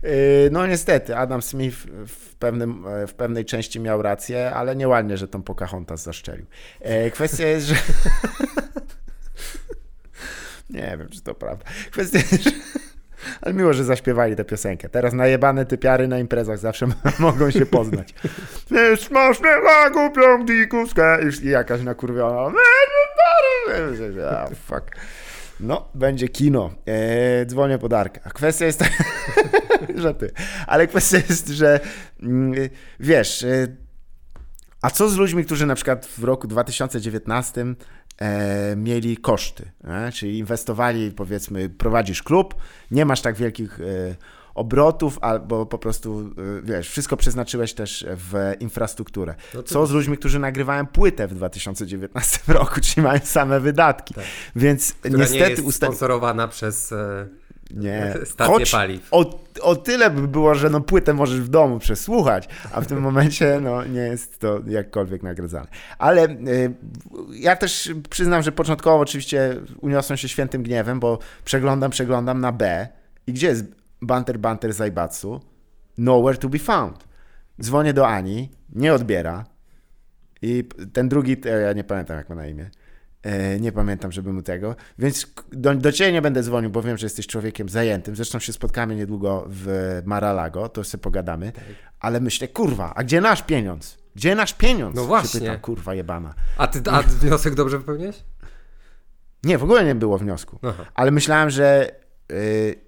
Y, 0.04 0.48
no 0.52 0.66
niestety, 0.66 1.16
Adam 1.16 1.42
Smith 1.42 1.76
w, 2.06 2.34
pewnym, 2.34 2.84
w 3.06 3.14
pewnej 3.14 3.44
części 3.44 3.80
miał 3.80 4.02
rację, 4.02 4.50
ale 4.54 4.76
nieładnie, 4.76 5.16
że 5.16 5.28
tą 5.28 5.42
Pocahontas 5.42 6.02
zaszczelił. 6.02 6.46
E, 6.80 7.10
kwestia 7.10 7.46
jest, 7.46 7.66
że... 7.66 7.74
Nie 10.70 10.96
wiem, 10.98 11.08
czy 11.08 11.22
to 11.22 11.34
prawda. 11.34 11.64
Kwestia 11.90 12.18
jest, 12.18 12.42
że... 12.42 12.50
Ale 13.40 13.54
miło, 13.54 13.72
że 13.72 13.84
zaśpiewali 13.84 14.36
tę 14.36 14.44
piosenkę. 14.44 14.88
Teraz 14.88 15.12
najebane 15.12 15.66
typiary 15.66 16.08
na 16.08 16.18
imprezach 16.18 16.58
zawsze 16.58 16.86
mogą 17.18 17.50
się 17.50 17.66
poznać. 17.66 18.14
Masz 19.10 19.40
mnie 19.40 19.56
na 19.64 19.90
głupią 19.90 20.44
dikuskę 20.44 21.18
i 21.42 21.48
jakaś 21.48 21.82
nakurwiona. 21.82 22.58
Ah, 24.30 24.48
fuck. 24.66 24.96
No, 25.60 25.88
będzie 25.94 26.28
kino. 26.28 26.70
Eee, 26.86 27.46
dzwonię 27.46 27.78
po 27.78 27.88
Darka. 27.88 28.30
Kwestia 28.30 28.66
jest 28.66 28.78
taka, 28.78 29.04
że 30.02 30.14
ty. 30.14 30.30
Ale 30.66 30.86
kwestia 30.86 31.16
jest, 31.16 31.48
że 31.48 31.80
mm, 32.22 32.52
wiesz, 33.00 33.42
e, 33.42 33.66
a 34.82 34.90
co 34.90 35.08
z 35.08 35.16
ludźmi, 35.16 35.44
którzy 35.44 35.66
na 35.66 35.74
przykład 35.74 36.06
w 36.06 36.24
roku 36.24 36.48
2019 36.48 37.66
e, 38.18 38.76
mieli 38.76 39.16
koszty, 39.16 39.70
e? 39.84 40.12
czyli 40.12 40.38
inwestowali, 40.38 41.10
powiedzmy, 41.10 41.68
prowadzisz 41.68 42.22
klub, 42.22 42.54
nie 42.90 43.04
masz 43.04 43.20
tak 43.20 43.36
wielkich 43.36 43.80
e, 43.80 43.84
obrotów, 44.56 45.18
albo 45.20 45.66
po 45.66 45.78
prostu, 45.78 46.20
y, 46.20 46.62
wiesz, 46.62 46.88
wszystko 46.88 47.16
przeznaczyłeś 47.16 47.74
też 47.74 48.06
w 48.08 48.52
infrastrukturę. 48.60 49.34
No 49.54 49.62
to... 49.62 49.68
Co 49.68 49.86
z 49.86 49.90
ludźmi, 49.90 50.18
którzy 50.18 50.38
nagrywają 50.38 50.86
płytę 50.86 51.28
w 51.28 51.34
2019 51.34 52.38
roku, 52.52 52.80
czyli 52.80 53.06
mają 53.06 53.20
same 53.24 53.60
wydatki. 53.60 54.14
Tak. 54.14 54.24
Więc 54.56 54.92
Która 54.92 55.18
niestety... 55.18 55.40
nie 55.44 55.50
jest 55.50 55.62
usta... 55.62 55.86
sponsorowana 55.86 56.48
przez... 56.48 56.92
E, 56.92 57.26
nie. 57.70 58.14
Choć 58.46 58.70
paliw. 58.70 59.08
O, 59.10 59.40
o 59.60 59.76
tyle 59.76 60.10
by 60.10 60.28
było, 60.28 60.54
że 60.54 60.70
no 60.70 60.80
płytę 60.80 61.14
możesz 61.14 61.40
w 61.40 61.48
domu 61.48 61.78
przesłuchać, 61.78 62.48
a 62.72 62.80
w 62.80 62.86
tym 62.86 63.00
momencie 63.08 63.60
no, 63.62 63.84
nie 63.84 64.00
jest 64.00 64.38
to 64.40 64.60
jakkolwiek 64.66 65.22
nagradzane. 65.22 65.66
Ale 65.98 66.24
y, 66.24 66.74
ja 67.30 67.56
też 67.56 67.90
przyznam, 68.10 68.42
że 68.42 68.52
początkowo 68.52 68.98
oczywiście 68.98 69.56
uniosłem 69.80 70.16
się 70.16 70.28
świętym 70.28 70.62
gniewem, 70.62 71.00
bo 71.00 71.18
przeglądam, 71.44 71.90
przeglądam 71.90 72.40
na 72.40 72.52
B 72.52 72.88
i 73.26 73.32
gdzie 73.32 73.46
jest 73.46 73.64
Banter 74.02 74.38
Banter 74.38 74.72
Zaibatsu, 74.72 75.40
nowhere 75.98 76.38
to 76.38 76.48
be 76.48 76.58
found. 76.58 77.04
Dzwonię 77.60 77.92
do 77.92 78.08
Ani, 78.08 78.50
nie 78.72 78.94
odbiera 78.94 79.44
i 80.42 80.64
ten 80.92 81.08
drugi, 81.08 81.36
ja 81.64 81.72
nie 81.72 81.84
pamiętam 81.84 82.16
jak 82.16 82.28
ma 82.28 82.34
na 82.34 82.46
imię, 82.46 82.70
e, 83.22 83.60
nie 83.60 83.72
pamiętam, 83.72 84.12
żeby 84.12 84.32
mu 84.32 84.42
tego, 84.42 84.76
więc 84.98 85.26
do, 85.52 85.74
do 85.74 85.92
Ciebie 85.92 86.12
nie 86.12 86.22
będę 86.22 86.42
dzwonił, 86.42 86.70
bo 86.70 86.82
wiem, 86.82 86.98
że 86.98 87.06
jesteś 87.06 87.26
człowiekiem 87.26 87.68
zajętym, 87.68 88.16
zresztą 88.16 88.38
się 88.38 88.52
spotkamy 88.52 88.96
niedługo 88.96 89.44
w 89.48 90.02
Maralago, 90.04 90.68
to 90.68 90.84
sobie 90.84 91.02
pogadamy, 91.02 91.52
tak. 91.52 91.64
ale 92.00 92.20
myślę, 92.20 92.48
kurwa, 92.48 92.92
a 92.94 93.04
gdzie 93.04 93.20
nasz 93.20 93.42
pieniądz? 93.42 93.98
Gdzie 94.14 94.34
nasz 94.34 94.54
pieniądz? 94.54 94.96
No 94.96 95.04
właśnie. 95.04 95.40
Pytam, 95.40 95.60
kurwa 95.60 95.94
jebana. 95.94 96.34
A 96.56 96.66
ty 96.66 96.90
a 96.90 97.02
wniosek 97.02 97.54
dobrze 97.54 97.78
wypełniłeś? 97.78 98.24
Nie, 99.44 99.58
w 99.58 99.64
ogóle 99.64 99.84
nie 99.84 99.94
było 99.94 100.18
wniosku, 100.18 100.58
Aha. 100.62 100.84
ale 100.94 101.10
myślałem, 101.10 101.50
że 101.50 101.90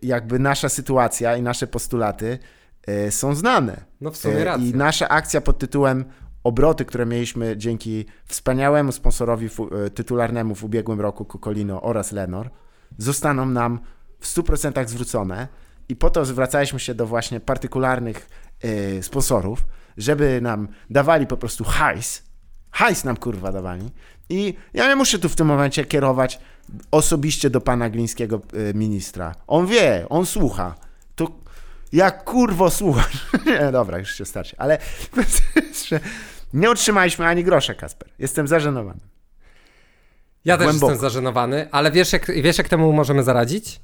jakby 0.03 0.39
nasza 0.39 0.69
sytuacja 0.69 1.37
i 1.37 1.43
nasze 1.43 1.67
postulaty 1.67 2.39
y, 3.07 3.11
są 3.11 3.35
znane. 3.35 3.85
No 4.01 4.11
w 4.11 4.17
sumie 4.17 4.41
y, 4.41 4.45
racja. 4.45 4.67
I 4.67 4.75
nasza 4.75 5.09
akcja 5.09 5.41
pod 5.41 5.59
tytułem 5.59 6.05
obroty, 6.45 6.85
które 6.85 7.07
mieliśmy 7.07 7.57
dzięki 7.57 8.07
wspaniałemu 8.27 8.93
sponsorowi 8.93 9.49
tytularnemu 9.95 10.55
w 10.55 10.65
ubiegłym 10.65 11.01
roku 11.01 11.25
Cocolino 11.25 11.83
oraz 11.83 12.13
Lenor, 12.13 12.51
zostaną 12.99 13.47
nam 13.47 13.81
w 14.21 14.27
100% 14.27 14.89
zwrócone 14.89 15.49
i 15.89 15.97
po 15.97 16.11
to 16.11 16.25
zwracaliśmy 16.25 16.81
się 16.81 16.95
do 16.95 17.07
właśnie 17.07 17.41
partykularnych 17.41 18.29
sponsorów, 19.03 19.67
żeby 19.97 20.41
nam 20.41 20.69
dawali 20.91 21.27
po 21.27 21.37
prostu 21.37 21.65
hajs, 21.65 22.23
hajs 22.71 23.05
nam 23.05 23.17
kurwa 23.17 23.53
dawali 23.53 23.91
i 24.29 24.55
ja 24.75 24.89
nie 24.89 24.97
muszę 24.97 25.19
tu 25.19 25.29
w 25.29 25.37
tym 25.37 25.47
momencie 25.47 25.85
kierować 25.85 26.41
osobiście 26.91 27.51
do 27.51 27.61
pana 27.61 27.91
Glińskiego 27.91 28.41
e, 28.71 28.75
ministra. 28.75 29.35
On 29.47 29.67
wie, 29.67 30.07
on 30.09 30.27
słucha. 30.27 30.75
To 31.15 31.29
jak 31.93 32.25
kurwo 32.25 32.71
słuchasz? 32.71 33.27
nie, 33.47 33.73
dobra, 33.73 33.99
już 33.99 34.15
się 34.15 34.25
starczy. 34.25 34.57
Ale 34.59 34.79
nie 36.53 36.71
otrzymaliśmy 36.71 37.27
ani 37.27 37.45
grosza, 37.45 37.75
Kasper. 37.75 38.09
Jestem 38.19 38.49
zażenowany. 38.49 39.01
Ja 40.45 40.57
też 40.57 40.67
Głęboko. 40.67 40.93
jestem 40.93 41.11
zażenowany, 41.11 41.69
ale 41.71 41.91
wiesz 41.91 42.13
jak, 42.13 42.43
wiesz, 42.43 42.59
jak 42.59 42.69
temu 42.69 42.93
możemy 42.93 43.23
zaradzić? 43.23 43.81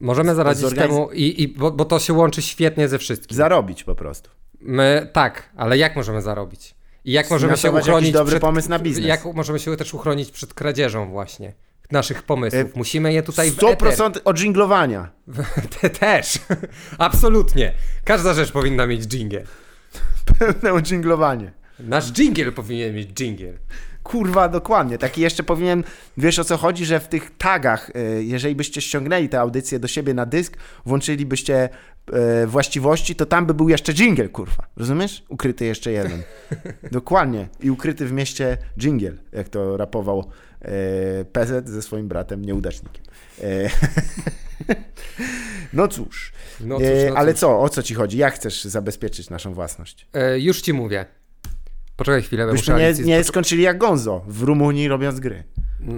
Możemy 0.00 0.34
zaradzić 0.34 0.60
Zorganiz... 0.60 0.96
temu, 0.96 1.10
i, 1.12 1.42
i, 1.42 1.48
bo, 1.48 1.70
bo 1.70 1.84
to 1.84 1.98
się 1.98 2.12
łączy 2.12 2.42
świetnie 2.42 2.88
ze 2.88 2.98
wszystkim. 2.98 3.36
Zarobić 3.36 3.84
po 3.84 3.94
prostu. 3.94 4.30
My, 4.60 5.10
tak, 5.12 5.50
ale 5.56 5.78
jak 5.78 5.96
możemy 5.96 6.22
zarobić? 6.22 6.74
I 7.04 7.12
jak 7.12 7.30
możemy 7.30 7.56
się 7.56 7.70
uchronić 7.70 8.12
dobry 8.12 8.30
przed, 8.30 8.40
pomysł 8.40 8.68
na 8.68 8.78
biznes. 8.78 9.06
Jak 9.06 9.24
możemy 9.24 9.58
się 9.58 9.76
też 9.76 9.94
uchronić 9.94 10.30
przed 10.30 10.54
kradzieżą 10.54 11.10
właśnie 11.10 11.54
naszych 11.90 12.22
pomysłów. 12.22 12.62
E, 12.62 12.78
Musimy 12.78 13.12
je 13.12 13.22
tutaj 13.22 13.50
100% 13.50 14.12
odżinglowania. 14.24 15.10
Te 15.80 15.90
też. 15.90 16.38
Absolutnie. 16.98 17.72
Każda 18.04 18.34
rzecz 18.34 18.52
powinna 18.52 18.86
mieć 18.86 19.02
dżingiel. 19.02 19.44
Pełne 20.38 20.72
odżinglowanie. 20.72 21.52
Nasz 21.78 22.12
dżingiel 22.12 22.52
powinien 22.52 22.94
mieć 22.94 23.08
dżingiel. 23.08 23.58
Kurwa, 24.04 24.48
dokładnie. 24.48 24.98
Taki 24.98 25.20
jeszcze 25.20 25.42
powinien, 25.42 25.84
wiesz 26.16 26.38
o 26.38 26.44
co 26.44 26.56
chodzi, 26.56 26.84
że 26.84 27.00
w 27.00 27.08
tych 27.08 27.36
tagach, 27.38 27.90
e, 27.94 28.22
jeżeli 28.22 28.54
byście 28.54 28.80
ściągnęli 28.80 29.28
tę 29.28 29.40
audycję 29.40 29.78
do 29.78 29.88
siebie 29.88 30.14
na 30.14 30.26
dysk, 30.26 30.56
włączylibyście 30.86 31.68
e, 32.12 32.46
właściwości, 32.46 33.14
to 33.14 33.26
tam 33.26 33.46
by 33.46 33.54
był 33.54 33.68
jeszcze 33.68 33.92
jingle, 33.92 34.28
kurwa. 34.28 34.66
Rozumiesz? 34.76 35.24
Ukryty 35.28 35.64
jeszcze 35.64 35.92
jeden. 35.92 36.22
Dokładnie. 36.92 37.48
I 37.60 37.70
ukryty 37.70 38.06
w 38.06 38.12
mieście 38.12 38.56
jingle, 38.78 39.12
jak 39.32 39.48
to 39.48 39.76
rapował 39.76 40.30
e, 40.60 41.24
PZ 41.24 41.68
ze 41.68 41.82
swoim 41.82 42.08
bratem 42.08 42.44
nieudacznikiem. 42.44 43.04
No 45.72 45.88
cóż. 45.88 46.32
No 46.60 46.78
cóż, 46.78 46.86
no 47.08 47.16
ale 47.16 47.34
co, 47.34 47.60
o 47.60 47.68
co 47.68 47.82
ci 47.82 47.94
chodzi? 47.94 48.18
Jak 48.18 48.34
chcesz 48.34 48.64
zabezpieczyć 48.64 49.30
naszą 49.30 49.54
własność? 49.54 50.06
już 50.36 50.60
ci 50.60 50.72
mówię. 50.72 51.06
Poczekaj 51.96 52.22
chwilę, 52.22 52.46
Byśmy 52.46 52.74
nie, 52.74 52.92
nie 53.04 53.24
skończyli 53.24 53.62
jak 53.62 53.78
Gonzo 53.78 54.24
w 54.26 54.42
Rumunii 54.42 54.88
robiąc 54.88 55.20
gry. 55.20 55.44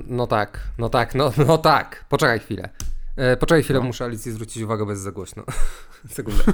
No 0.07 0.27
tak, 0.27 0.61
no 0.79 0.89
tak, 0.89 1.15
no, 1.15 1.33
no 1.49 1.59
tak. 1.59 2.05
Poczekaj 2.09 2.41
chwilę. 2.41 2.69
E, 3.17 3.37
poczekaj 3.37 3.63
chwilę, 3.63 3.79
no. 3.79 3.87
muszę 3.87 4.05
Alicji 4.05 4.33
zwrócić 4.33 4.63
uwagę 4.63 4.87
bez 4.87 4.99
za 4.99 5.13
głośno. 5.13 5.45
Sekundę. 6.09 6.45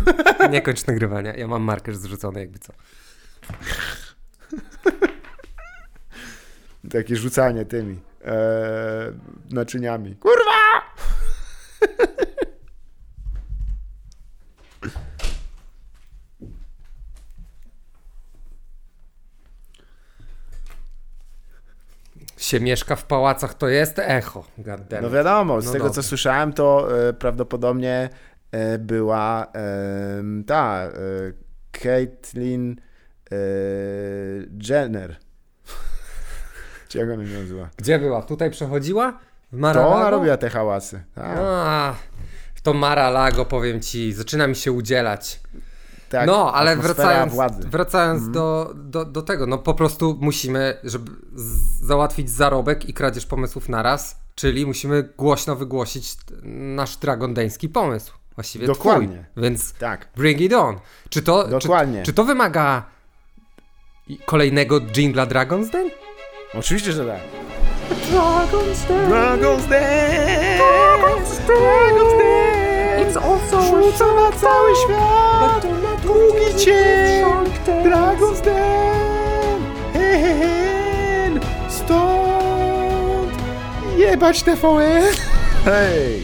Nie 0.50 0.62
kończ 0.62 0.86
nagrywania. 0.86 1.34
Ja 1.34 1.46
mam 1.46 1.62
marker 1.62 1.96
zrzucony, 1.96 2.40
jakby 2.40 2.58
co. 2.58 2.72
Takie 6.90 7.16
rzucanie 7.16 7.64
tymi 7.64 8.00
e, 8.24 9.12
naczyniami. 9.50 10.16
Kurwa! 10.16 10.82
Się 22.42 22.60
mieszka 22.60 22.96
w 22.96 23.04
pałacach, 23.04 23.54
to 23.54 23.68
jest 23.68 23.98
echo. 23.98 24.44
No 25.02 25.10
wiadomo, 25.10 25.60
z 25.60 25.66
no 25.66 25.72
tego 25.72 25.84
dobrze. 25.84 26.02
co 26.02 26.08
słyszałem, 26.08 26.52
to 26.52 26.88
e, 27.08 27.12
prawdopodobnie 27.12 28.10
e, 28.52 28.78
była 28.78 29.46
e, 29.54 30.42
ta 30.46 30.84
e, 30.84 30.90
Caitlyn 31.72 32.76
Jenner. 34.68 35.16
Czy 36.88 36.98
jak 36.98 37.10
ona 37.10 37.26
się 37.26 37.38
nazywa? 37.38 37.68
Gdzie 37.76 37.98
była? 37.98 38.22
Tutaj 38.22 38.50
przechodziła? 38.50 39.18
W 39.52 39.56
Maralago? 39.56 39.90
To 39.90 39.96
ona 39.96 40.10
robiła 40.10 40.36
te 40.36 40.50
hałasy. 40.50 41.02
Tak. 41.14 41.38
A, 41.40 41.94
to 42.62 42.74
Maralago, 42.74 43.44
powiem 43.44 43.80
ci, 43.80 44.12
zaczyna 44.12 44.46
mi 44.46 44.56
się 44.56 44.72
udzielać. 44.72 45.40
Tak, 46.12 46.26
no, 46.26 46.54
ale 46.54 46.76
wracając, 46.76 47.34
wracając 47.58 48.20
mm. 48.20 48.32
do, 48.32 48.72
do, 48.74 49.04
do 49.04 49.22
tego, 49.22 49.46
no 49.46 49.58
po 49.58 49.74
prostu 49.74 50.18
musimy, 50.20 50.76
żeby 50.84 51.10
załatwić 51.82 52.30
zarobek 52.30 52.88
i 52.88 52.94
kradzież 52.94 53.26
pomysłów 53.26 53.68
naraz, 53.68 54.16
czyli 54.34 54.66
musimy 54.66 55.02
głośno 55.18 55.56
wygłosić 55.56 56.16
nasz 56.42 56.96
dragondański 56.96 57.68
pomysł. 57.68 58.12
Właściwie 58.34 58.66
Dokładnie. 58.66 59.26
Twój. 59.32 59.42
Więc 59.42 59.72
tak. 59.72 60.08
bring 60.16 60.40
it 60.40 60.52
on. 60.52 60.78
Czy 61.08 61.22
to, 61.22 61.48
Dokładnie. 61.48 61.98
Czy, 61.98 62.06
czy 62.06 62.12
to 62.12 62.24
wymaga 62.24 62.84
kolejnego 64.26 64.80
jingla 64.80 65.26
Dragon's 65.26 65.70
Den? 65.70 65.90
Oczywiście, 66.54 66.92
że 66.92 67.06
tak. 67.06 67.20
Dragon's 68.12 68.88
Den! 68.88 69.10
Dragon's 69.10 69.68
Den! 69.68 70.58
Dragon's 70.58 71.46
Den! 71.46 71.56
Dragon's 71.56 72.18
Den! 72.18 73.08
It's 73.08 73.16
also 73.16 73.62
Rzuca 73.62 74.06
na 74.06 74.32
cały 74.32 74.76
świat! 74.76 75.91
Długi 76.02 76.64
cień! 76.64 77.24
Dragon's 77.84 78.40
Den! 78.44 79.62
Hen! 79.92 81.40
Stąd! 81.68 83.32
Jebać 83.98 84.42
TVN! 84.42 85.02
Hej! 85.64 86.22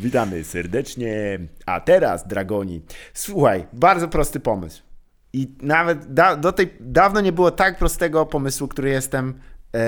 Witamy 0.00 0.44
serdecznie. 0.44 1.38
A 1.66 1.80
teraz, 1.80 2.28
Dragoni. 2.28 2.82
Słuchaj, 3.14 3.66
bardzo 3.72 4.08
prosty 4.08 4.40
pomysł. 4.40 4.82
I 5.32 5.54
nawet 5.62 6.14
da, 6.14 6.36
do 6.36 6.52
tej, 6.52 6.74
dawno 6.80 7.20
nie 7.20 7.32
było 7.32 7.50
tak 7.50 7.78
prostego 7.78 8.26
pomysłu, 8.26 8.68
który 8.68 8.90
jestem 8.90 9.28
e, 9.28 9.80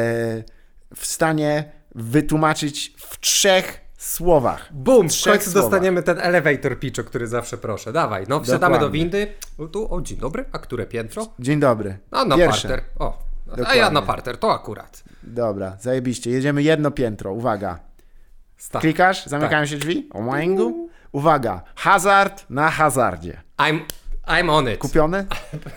w 0.96 1.06
stanie 1.06 1.72
wytłumaczyć 1.94 2.94
w 2.98 3.20
trzech 3.20 3.87
słowach. 3.98 4.68
Bum, 4.72 5.08
w 5.08 5.24
końcu 5.24 5.50
słowach. 5.50 5.70
dostaniemy 5.70 6.02
ten 6.02 6.18
elevator 6.20 6.78
pitch, 6.78 7.00
o 7.00 7.04
który 7.04 7.26
zawsze 7.26 7.58
proszę. 7.58 7.92
Dawaj, 7.92 8.24
no 8.28 8.40
wsiadamy 8.40 8.78
do 8.78 8.90
windy. 8.90 9.34
O, 9.58 9.66
tu, 9.66 9.94
o, 9.94 10.00
dzień 10.00 10.18
dobry, 10.18 10.44
a 10.52 10.58
które 10.58 10.86
piętro? 10.86 11.26
Dzień 11.38 11.60
dobry. 11.60 11.98
A 12.10 12.24
na 12.24 12.36
Pierwsze. 12.36 12.68
parter. 12.68 12.84
O, 12.98 13.18
Dokładnie. 13.46 13.68
a 13.68 13.74
ja 13.74 13.90
na 13.90 14.02
parter, 14.02 14.38
to 14.38 14.52
akurat. 14.52 15.04
Dobra, 15.22 15.76
zajebiście. 15.80 16.30
Jedziemy 16.30 16.62
jedno 16.62 16.90
piętro, 16.90 17.32
uwaga. 17.32 17.78
Klikasz, 18.80 19.26
zamykają 19.26 19.62
tak. 19.62 19.68
się 19.68 19.76
drzwi. 19.76 20.08
O 20.12 20.20
mojego. 20.20 20.72
Uwaga, 21.12 21.62
hazard 21.74 22.44
na 22.50 22.70
hazardzie. 22.70 23.40
I'm, 23.58 23.80
I'm 24.26 24.50
on 24.50 24.68
it. 24.68 24.78
Kupiony? 24.78 25.26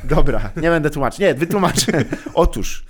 Dobra, 0.04 0.50
nie 0.56 0.70
będę 0.70 0.90
tłumaczyć. 0.90 1.20
Nie, 1.20 1.34
wytłumaczę. 1.34 1.92
Otóż, 2.34 2.86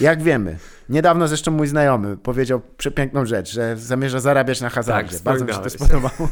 jak 0.00 0.22
wiemy, 0.22 0.58
niedawno 0.88 1.28
zresztą 1.28 1.50
mój 1.50 1.66
znajomy 1.66 2.16
powiedział 2.16 2.62
przepiękną 2.76 3.26
rzecz, 3.26 3.52
że 3.52 3.76
zamierza 3.76 4.20
zarabiać 4.20 4.60
na 4.60 4.70
hazardzie. 4.70 5.14
Tak, 5.14 5.22
Bardzo 5.22 5.44
mi 5.44 5.52
się 5.52 5.58
to 5.58 5.70
spodobało. 5.70 6.28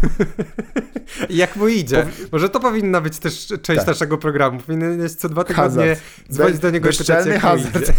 jak 1.30 1.56
mu 1.56 1.68
idzie? 1.68 2.06
Może 2.32 2.48
to 2.48 2.60
powinna 2.60 3.00
być 3.00 3.18
też 3.18 3.46
część 3.62 3.78
tak. 3.78 3.86
naszego 3.86 4.18
programu. 4.18 4.60
Powinieneś 4.60 5.12
co 5.12 5.28
dwa 5.28 5.44
tygodnie 5.44 5.96
dzwonić 6.32 6.58
do 6.58 6.70
niego 6.70 6.90
i 6.90 6.96
pytać, 6.96 7.26
jak 7.26 7.40
hazard. 7.40 7.92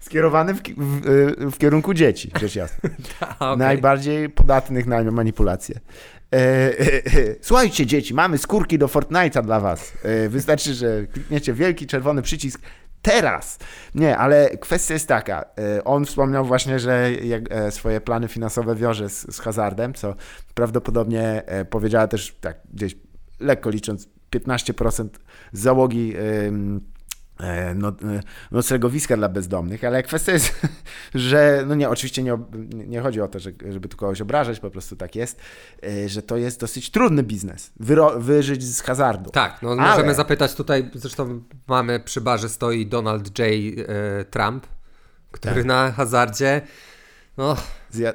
Skierowany 0.00 0.54
w, 0.54 0.60
w, 0.76 1.52
w, 1.54 1.58
kierunku 1.58 1.94
dzieci, 1.94 2.30
rzecz 2.40 2.56
jasna. 2.56 2.90
okay. 3.38 3.56
Najbardziej 3.56 4.28
podatnych 4.28 4.86
na 4.86 5.02
manipulacje. 5.02 5.80
E, 6.32 6.36
e, 6.36 6.96
e, 6.96 7.34
słuchajcie, 7.40 7.86
dzieci, 7.86 8.14
mamy 8.14 8.38
skórki 8.38 8.78
do 8.78 8.86
Fortnite'a 8.86 9.42
dla 9.42 9.60
was. 9.60 9.92
Wystarczy, 10.28 10.74
że 10.74 11.06
klikniecie 11.06 11.52
wielki 11.54 11.86
czerwony 11.86 12.22
przycisk 12.22 12.60
teraz. 13.02 13.58
Nie, 13.94 14.18
ale 14.18 14.50
kwestia 14.50 14.94
jest 14.94 15.08
taka. 15.08 15.44
E, 15.58 15.84
on 15.84 16.04
wspomniał 16.04 16.44
właśnie, 16.44 16.78
że 16.78 17.10
e, 17.50 17.70
swoje 17.70 18.00
plany 18.00 18.28
finansowe 18.28 18.74
wiąże 18.76 19.08
z, 19.08 19.34
z 19.34 19.40
hazardem, 19.40 19.94
co 19.94 20.14
prawdopodobnie 20.54 21.42
powiedziała 21.70 22.06
też 22.06 22.36
tak 22.40 22.60
gdzieś 22.72 22.96
lekko 23.40 23.70
licząc 23.70 24.08
15% 24.30 25.08
załogi 25.52 26.14
E, 26.16 26.20
no, 27.74 27.88
e, 27.88 28.22
noclegowiska 28.50 29.16
dla 29.16 29.28
bezdomnych, 29.28 29.84
ale 29.84 30.02
kwestia 30.02 30.32
jest, 30.32 30.60
że 31.14 31.64
no 31.66 31.74
nie, 31.74 31.88
oczywiście 31.88 32.22
nie, 32.22 32.38
nie 32.72 33.00
chodzi 33.00 33.20
o 33.20 33.28
to, 33.28 33.38
że, 33.38 33.52
żeby 33.70 33.88
tu 33.88 33.96
kogoś 33.96 34.20
obrażać, 34.20 34.60
po 34.60 34.70
prostu 34.70 34.96
tak 34.96 35.16
jest, 35.16 35.40
e, 35.82 36.08
że 36.08 36.22
to 36.22 36.36
jest 36.36 36.60
dosyć 36.60 36.90
trudny 36.90 37.22
biznes, 37.22 37.72
wyro, 37.80 38.20
wyżyć 38.20 38.64
z 38.64 38.80
hazardu. 38.80 39.30
Tak, 39.30 39.62
no 39.62 39.70
ale... 39.70 39.90
możemy 39.90 40.14
zapytać 40.14 40.54
tutaj, 40.54 40.90
zresztą 40.94 41.42
mamy 41.68 42.00
przy 42.00 42.20
barze 42.20 42.48
stoi 42.48 42.86
Donald 42.86 43.38
J. 43.38 43.48
Trump, 44.30 44.66
który 45.30 45.54
tak. 45.54 45.64
na 45.64 45.92
hazardzie 45.92 46.62
no, 47.36 47.56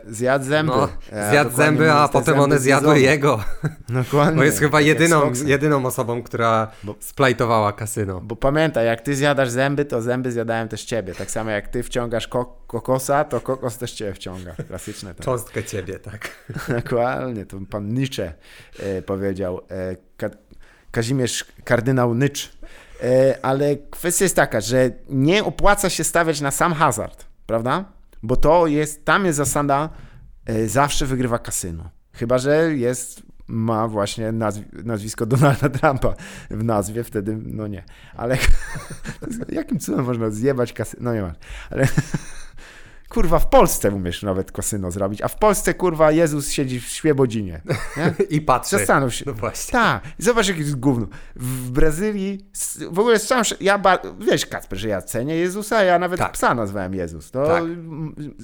zjadł 0.07 0.45
zęby. 0.45 0.71
No, 0.71 0.89
zjadł 1.29 1.55
zęby, 1.55 1.91
a 1.91 2.07
potem 2.07 2.39
one 2.39 2.59
zjadły 2.59 2.99
jego. 2.99 3.43
Dokładnie. 3.89 4.37
Bo 4.37 4.43
jest 4.43 4.59
chyba 4.59 4.77
tak 4.77 4.85
jedyną, 4.85 5.31
jedyną 5.45 5.85
osobą, 5.85 6.23
która 6.23 6.71
bo, 6.83 6.95
splajtowała 6.99 7.73
kasyno. 7.73 8.21
Bo 8.21 8.35
pamiętaj, 8.35 8.85
jak 8.85 9.01
ty 9.01 9.15
zjadasz 9.15 9.49
zęby, 9.49 9.85
to 9.85 10.01
zęby 10.01 10.31
zjadają 10.31 10.67
też 10.67 10.83
ciebie. 10.83 11.13
Tak 11.13 11.31
samo 11.31 11.51
jak 11.51 11.67
ty 11.67 11.83
wciągasz 11.83 12.27
ko 12.27 12.59
kokosa, 12.67 13.23
to 13.23 13.41
kokos 13.41 13.77
też 13.77 13.91
ciebie 13.91 14.13
wciąga. 14.13 14.55
Klasyczne. 14.67 15.15
To. 15.15 15.23
Cząstkę 15.23 15.63
ciebie, 15.63 15.99
tak. 15.99 16.29
Dokładnie, 16.83 17.45
to 17.45 17.57
pan 17.69 17.93
Nietzsche 17.93 18.33
e, 18.79 19.01
powiedział. 19.01 19.61
E, 19.71 19.95
Ka 20.17 20.29
Kazimierz 20.91 21.45
kardynał 21.63 22.13
Nycz. 22.13 22.51
E, 23.03 23.37
ale 23.41 23.75
kwestia 23.75 24.25
jest 24.25 24.35
taka, 24.35 24.61
że 24.61 24.89
nie 25.09 25.43
opłaca 25.43 25.89
się 25.89 26.03
stawiać 26.03 26.41
na 26.41 26.51
sam 26.51 26.73
hazard, 26.73 27.25
prawda? 27.45 27.94
Bo 28.27 28.35
to 28.35 28.67
jest, 28.67 29.05
tam 29.05 29.25
jest 29.25 29.37
zasada, 29.37 29.89
e, 30.45 30.67
zawsze 30.67 31.05
wygrywa 31.05 31.39
kasyno. 31.39 31.89
Chyba, 32.13 32.37
że 32.37 32.75
jest, 32.75 33.23
ma 33.47 33.87
właśnie 33.87 34.31
nazw 34.31 34.61
nazwisko 34.83 35.25
Donalda 35.35 35.69
Trumpa 35.69 36.13
w 36.49 36.63
nazwie, 36.63 37.03
wtedy 37.03 37.37
no 37.45 37.67
nie. 37.67 37.83
Ale 38.15 38.37
jakim 39.49 39.79
cudem 39.79 40.05
można 40.05 40.29
zjebać 40.29 40.73
kasyno? 40.73 41.03
No 41.03 41.13
nie 41.13 41.21
ma. 41.21 41.33
Ale 41.69 41.87
kurwa, 43.15 43.39
w 43.39 43.47
Polsce 43.47 43.91
umiesz 43.91 44.23
nawet 44.23 44.51
kasyno 44.51 44.91
zrobić, 44.91 45.21
a 45.21 45.27
w 45.27 45.35
Polsce, 45.35 45.73
kurwa, 45.73 46.11
Jezus 46.11 46.51
siedzi 46.51 46.79
w 46.79 46.87
Świebodzinie. 46.87 47.61
Nie? 47.97 48.13
I 48.37 48.41
patrzy. 48.41 48.77
Zastanów 48.77 49.13
się. 49.13 49.25
No 49.27 49.33
właśnie. 49.33 49.71
Tak, 49.71 50.03
zobacz, 50.17 50.47
jaki 50.47 50.59
jest 50.59 50.79
gówno. 50.79 51.07
W 51.35 51.71
Brazylii, 51.71 52.45
w 52.91 52.99
ogóle 52.99 53.19
całym, 53.19 53.43
ja, 53.59 53.81
wiesz, 54.19 54.45
Kacper, 54.45 54.79
że 54.79 54.87
ja 54.87 55.01
cenię 55.01 55.35
Jezusa, 55.35 55.83
ja 55.83 55.99
nawet 55.99 56.19
tak. 56.19 56.31
psa 56.31 56.55
nazwałem 56.55 56.93
Jezus. 56.93 57.31
To 57.31 57.45
tak. 57.45 57.63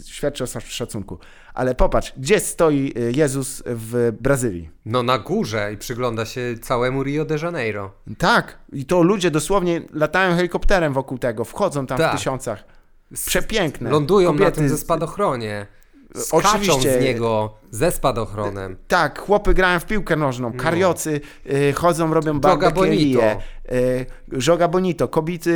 świadczy 0.05 0.43
o 0.43 0.47
szacunku. 0.59 1.19
Ale 1.53 1.75
popatrz, 1.75 2.13
gdzie 2.17 2.39
stoi 2.39 2.93
y, 2.97 3.11
Jezus 3.15 3.63
w 3.65 4.11
Brazylii? 4.21 4.69
No 4.85 5.03
na 5.03 5.19
górze 5.19 5.73
i 5.73 5.77
przygląda 5.77 6.25
się 6.25 6.55
całemu 6.61 7.03
Rio 7.03 7.25
de 7.25 7.37
Janeiro. 7.43 7.91
Tak, 8.17 8.57
i 8.73 8.85
to 8.85 9.03
ludzie 9.03 9.31
dosłownie 9.31 9.81
latają 9.93 10.35
helikopterem 10.35 10.93
wokół 10.93 11.17
tego, 11.17 11.45
wchodzą 11.45 11.85
tam 11.85 11.97
tak. 11.97 12.11
w 12.11 12.17
tysiącach. 12.17 12.80
Przepiękne. 13.25 13.89
Lądują 13.89 14.27
Kobiety... 14.27 14.45
na 14.45 14.51
tym 14.51 14.69
ze 14.69 14.77
spadochronie. 14.77 15.67
Skaczą 16.15 16.47
Oczywiście. 16.47 16.99
z 16.99 17.03
niego 17.03 17.53
ze 17.71 17.91
spadochronem. 17.91 18.77
Tak, 18.87 19.19
chłopy 19.19 19.53
grają 19.53 19.79
w 19.79 19.85
piłkę 19.85 20.15
nożną, 20.15 20.49
no. 20.49 20.63
kariocy 20.63 21.21
y, 21.51 21.73
chodzą, 21.73 22.13
robią 22.13 22.39
barbekerię. 22.39 23.37
Y, 23.71 24.05
Żoga 24.31 24.67
bonito. 24.67 25.07
Kobiety 25.07 25.51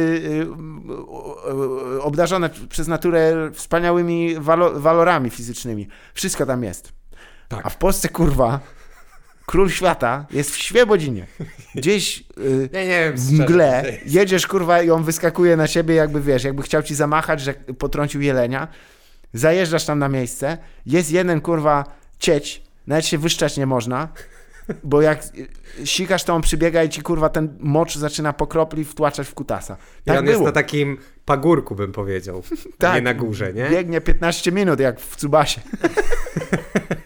y, 1.95 2.01
obdarzone 2.01 2.49
przez 2.69 2.87
naturę 2.87 3.49
wspaniałymi 3.53 4.35
walo, 4.39 4.79
walorami 4.79 5.29
fizycznymi. 5.29 5.87
Wszystko 6.13 6.45
tam 6.45 6.63
jest. 6.63 6.93
Tak. 7.47 7.65
A 7.65 7.69
w 7.69 7.77
Polsce, 7.77 8.09
kurwa, 8.09 8.59
król 9.45 9.69
świata 9.69 10.25
jest 10.31 10.51
w 10.51 10.57
Świebodzinie. 10.57 11.27
Gdzieś 11.75 12.23
yy, 12.37 12.69
ja 12.71 12.81
nie 12.81 12.87
wiem, 12.87 13.17
w 13.17 13.31
mgle 13.31 13.97
jedziesz, 14.05 14.47
kurwa, 14.47 14.81
i 14.81 14.89
on 14.89 15.03
wyskakuje 15.03 15.57
na 15.57 15.67
siebie, 15.67 15.95
jakby 15.95 16.21
wiesz, 16.21 16.43
jakby 16.43 16.63
chciał 16.63 16.83
ci 16.83 16.95
zamachać, 16.95 17.41
że 17.41 17.53
potrącił 17.53 18.21
jelenia. 18.21 18.67
Zajeżdżasz 19.33 19.85
tam 19.85 19.99
na 19.99 20.09
miejsce, 20.09 20.57
jest 20.85 21.11
jeden, 21.11 21.41
kurwa, 21.41 21.83
cieć, 22.19 22.63
nawet 22.87 23.05
się 23.05 23.17
wyszczać 23.17 23.57
nie 23.57 23.65
można, 23.65 24.07
bo 24.83 25.01
jak 25.01 25.23
sikasz, 25.85 26.23
to 26.23 26.33
on 26.33 26.41
przybiega 26.41 26.83
i 26.83 26.89
ci, 26.89 27.01
kurwa, 27.01 27.29
ten 27.29 27.57
mocz 27.59 27.97
zaczyna 27.97 28.33
po 28.33 28.47
kropli 28.47 28.85
wtłaczać 28.85 29.27
w 29.27 29.33
kutasa. 29.33 29.77
Tak 30.05 30.15
I 30.15 30.19
on 30.19 30.25
było. 30.25 30.33
jest 30.33 30.45
na 30.45 30.51
takim 30.51 30.97
pagórku, 31.25 31.75
bym 31.75 31.91
powiedział, 31.91 32.43
tak, 32.77 32.95
nie 32.95 33.01
na 33.01 33.13
górze, 33.13 33.53
nie? 33.53 33.69
Biegnie 33.69 34.01
15 34.01 34.51
minut, 34.51 34.79
jak 34.79 34.99
w 34.99 35.15
Cubasie. 35.15 35.61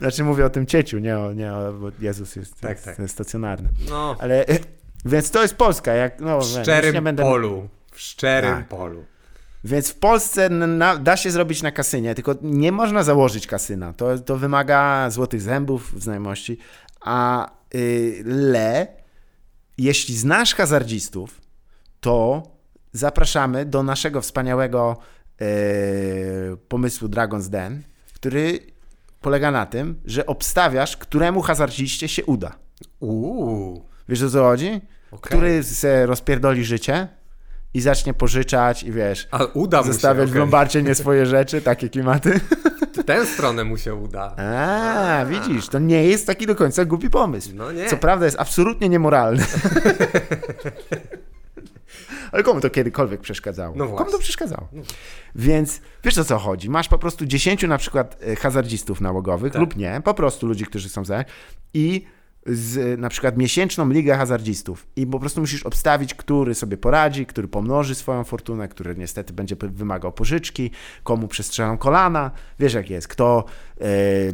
Znaczy 0.00 0.24
mówię 0.24 0.46
o 0.46 0.50
tym 0.50 0.66
cieciu, 0.66 0.98
nie 0.98 1.18
o, 1.18 1.32
nie 1.32 1.52
o 1.52 1.72
bo 1.72 1.90
Jezus 2.00 2.36
jest, 2.36 2.60
tak, 2.60 2.86
jest 2.86 2.98
tak. 2.98 3.10
stacjonarny. 3.10 3.68
No. 3.90 4.16
Ale, 4.18 4.44
więc 5.04 5.30
to 5.30 5.42
jest 5.42 5.54
Polska. 5.54 5.92
Jak, 5.92 6.20
no, 6.20 6.40
w 6.40 6.44
szczerym 6.44 7.04
będę... 7.04 7.22
polu. 7.22 7.68
W 7.92 8.00
szczerym 8.00 8.56
tak. 8.56 8.68
polu. 8.68 9.04
Więc 9.64 9.90
w 9.90 9.94
Polsce 9.94 10.48
na, 10.48 10.96
da 10.96 11.16
się 11.16 11.30
zrobić 11.30 11.62
na 11.62 11.72
kasynie, 11.72 12.14
tylko 12.14 12.34
nie 12.42 12.72
można 12.72 13.02
założyć 13.02 13.46
kasyna. 13.46 13.92
To, 13.92 14.18
to 14.18 14.36
wymaga 14.36 15.10
złotych 15.10 15.40
zębów, 15.40 16.02
znajomości. 16.02 16.58
A 17.00 17.50
y, 17.74 18.22
le, 18.26 18.86
jeśli 19.78 20.16
znasz 20.16 20.54
hazardzistów, 20.54 21.40
to 22.00 22.42
zapraszamy 22.92 23.64
do 23.64 23.82
naszego 23.82 24.20
wspaniałego 24.20 24.96
y, 25.42 26.56
pomysłu 26.68 27.08
Dragon's 27.08 27.48
Den, 27.48 27.82
który 28.14 28.58
polega 29.20 29.50
na 29.50 29.66
tym, 29.66 30.00
że 30.04 30.26
obstawiasz, 30.26 30.96
któremu 30.96 31.42
hazardziście 31.42 32.08
się 32.08 32.24
uda. 32.24 32.52
Uuu. 33.00 33.84
Wiesz 34.08 34.22
o 34.22 34.30
co 34.30 34.42
chodzi? 34.42 34.80
Okay. 35.10 35.20
Który 35.20 35.62
se 35.62 36.06
rozpierdoli 36.06 36.64
życie 36.64 37.08
i 37.74 37.80
zacznie 37.80 38.14
pożyczać 38.14 38.82
i 38.82 38.92
wiesz, 38.92 39.28
A 39.30 39.44
uda 39.44 39.82
zostawiać 39.82 40.28
się, 40.28 40.34
w 40.34 40.36
Lombardzie 40.36 40.82
nie 40.82 40.94
swoje 40.94 41.26
rzeczy, 41.26 41.62
takie 41.62 41.88
klimaty. 41.88 42.40
W 42.98 43.04
tę 43.04 43.26
stronę 43.26 43.64
mu 43.64 43.76
się 43.76 43.94
uda. 43.94 44.36
A, 44.36 45.24
widzisz, 45.24 45.68
to 45.68 45.78
nie 45.78 46.04
jest 46.04 46.26
taki 46.26 46.46
do 46.46 46.54
końca 46.54 46.84
głupi 46.84 47.10
pomysł. 47.10 47.50
No 47.54 47.72
nie. 47.72 47.86
Co 47.86 47.96
prawda 47.96 48.24
jest 48.24 48.40
absolutnie 48.40 48.88
niemoralny. 48.88 49.44
Ale 52.32 52.42
komu 52.42 52.60
to 52.60 52.70
kiedykolwiek 52.70 53.20
przeszkadzało? 53.20 53.74
No 53.76 53.88
komu 53.88 54.10
to 54.10 54.18
przeszkadzało? 54.18 54.68
No. 54.72 54.82
Więc 55.34 55.80
wiesz 56.04 56.18
o 56.18 56.24
co 56.24 56.38
chodzi? 56.38 56.70
Masz 56.70 56.88
po 56.88 56.98
prostu 56.98 57.26
10 57.26 57.62
na 57.62 57.78
przykład 57.78 58.16
e, 58.22 58.36
hazardzistów 58.36 59.00
nałogowych 59.00 59.52
tak. 59.52 59.60
lub 59.60 59.76
nie, 59.76 60.00
po 60.04 60.14
prostu 60.14 60.46
ludzi, 60.46 60.64
którzy 60.64 60.88
są 60.88 61.04
za 61.04 61.24
i 61.74 62.04
z 62.46 63.00
na 63.00 63.08
przykład 63.08 63.36
miesięczną 63.36 63.88
ligę 63.88 64.16
hazardzistów 64.16 64.86
i 64.96 65.06
po 65.06 65.20
prostu 65.20 65.40
musisz 65.40 65.62
obstawić, 65.62 66.14
który 66.14 66.54
sobie 66.54 66.76
poradzi, 66.76 67.26
który 67.26 67.48
pomnoży 67.48 67.94
swoją 67.94 68.24
fortunę, 68.24 68.68
który 68.68 68.96
niestety 68.96 69.32
będzie 69.32 69.56
wymagał 69.60 70.12
pożyczki, 70.12 70.70
komu 71.02 71.28
przestrzelą 71.28 71.78
kolana, 71.78 72.30
wiesz 72.58 72.74
jak 72.74 72.90
jest, 72.90 73.08
kto 73.08 73.44
e, 73.80 73.84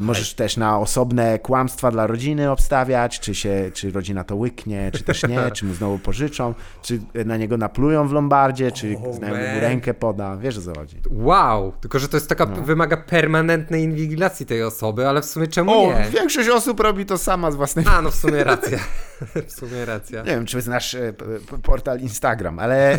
możesz 0.01 0.35
też 0.35 0.57
na 0.57 0.79
osobne 0.79 1.39
kłamstwa 1.39 1.91
dla 1.91 2.07
rodziny 2.07 2.51
obstawiać, 2.51 3.21
czy, 3.21 3.35
się, 3.35 3.71
czy 3.75 3.91
rodzina 3.91 4.25
to 4.25 4.37
łyknie, 4.37 4.91
czy 4.93 5.05
też 5.05 5.29
nie, 5.29 5.51
czy 5.51 5.65
mu 5.65 5.75
znowu 5.75 5.99
pożyczą, 5.99 6.55
czy 6.83 7.01
na 7.25 7.37
niego 7.37 7.57
naplują 7.57 8.09
w 8.09 8.13
Lombardzie, 8.13 8.73
czy 8.73 8.97
oh, 9.05 9.13
znajomy 9.13 9.55
mu 9.55 9.61
rękę 9.61 9.95
poda, 9.95 10.37
wiesz 10.37 10.59
o 10.59 10.63
co 10.63 10.75
chodzi. 10.81 10.97
Wow, 11.11 11.73
tylko 11.81 11.99
że 11.99 12.09
to 12.09 12.17
jest 12.17 12.29
taka, 12.29 12.47
no. 12.47 12.63
wymaga 12.63 12.97
permanentnej 12.97 13.83
inwigilacji 13.83 14.47
tej 14.47 14.63
osoby, 14.63 15.09
ale 15.09 15.23
w 15.23 15.25
sumie 15.25 15.47
czemu 15.47 15.85
o, 15.85 15.99
nie? 15.99 16.11
większość 16.11 16.49
osób 16.49 16.81
robi 16.81 17.07
to 17.07 17.19
sama 17.19 17.51
z 17.51 17.57
własnej 17.57 17.85
A, 17.89 17.96
no 18.03 18.11
w 18.11 18.15
sumie 18.15 18.45
racja. 18.45 18.79
w 19.49 19.53
sumie 19.53 19.85
racja. 19.85 20.23
Nie 20.23 20.31
wiem, 20.31 20.47
czy 20.47 20.63
znasz 20.63 20.95
e, 20.95 21.13
portal 21.63 22.01
Instagram, 22.01 22.59
ale... 22.59 22.99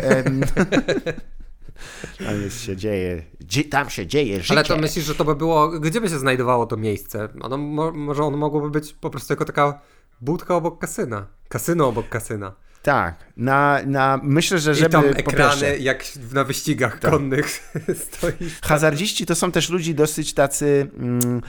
Tam 2.18 2.42
jest, 2.42 2.62
się 2.62 2.76
dzieje, 2.76 3.22
tam 3.70 3.90
się 3.90 4.06
dzieje 4.06 4.40
życie. 4.40 4.54
Ale 4.54 4.64
to 4.64 4.76
myślisz, 4.76 5.04
że 5.04 5.14
to 5.14 5.24
by 5.24 5.34
było, 5.34 5.68
gdzie 5.68 6.00
by 6.00 6.08
się 6.08 6.18
znajdowało 6.18 6.66
to 6.66 6.76
miejsce? 6.76 7.28
Ono, 7.40 7.56
może 7.92 8.22
ono 8.22 8.36
mogłoby 8.36 8.70
być 8.70 8.92
po 8.92 9.10
prostu 9.10 9.32
jako 9.32 9.44
taka 9.44 9.80
budka 10.20 10.56
obok 10.56 10.80
kasyna. 10.80 11.26
Kasyno 11.48 11.88
obok 11.88 12.08
kasyna. 12.08 12.54
Tak, 12.82 13.24
na, 13.36 13.78
na, 13.86 14.20
myślę, 14.22 14.58
że 14.58 14.74
żeby... 14.74 14.88
I 14.88 14.92
tam 14.92 15.04
ekrany 15.04 15.50
pierwsze, 15.50 15.78
jak 15.78 16.04
na 16.32 16.44
wyścigach 16.44 16.98
tak. 16.98 17.10
konnych 17.10 17.48
stoisz. 18.04 18.60
Hazardziści 18.62 19.26
to 19.26 19.34
są 19.34 19.52
też 19.52 19.70
ludzi 19.70 19.94
dosyć 19.94 20.34
tacy 20.34 20.90
mm, 20.98 21.42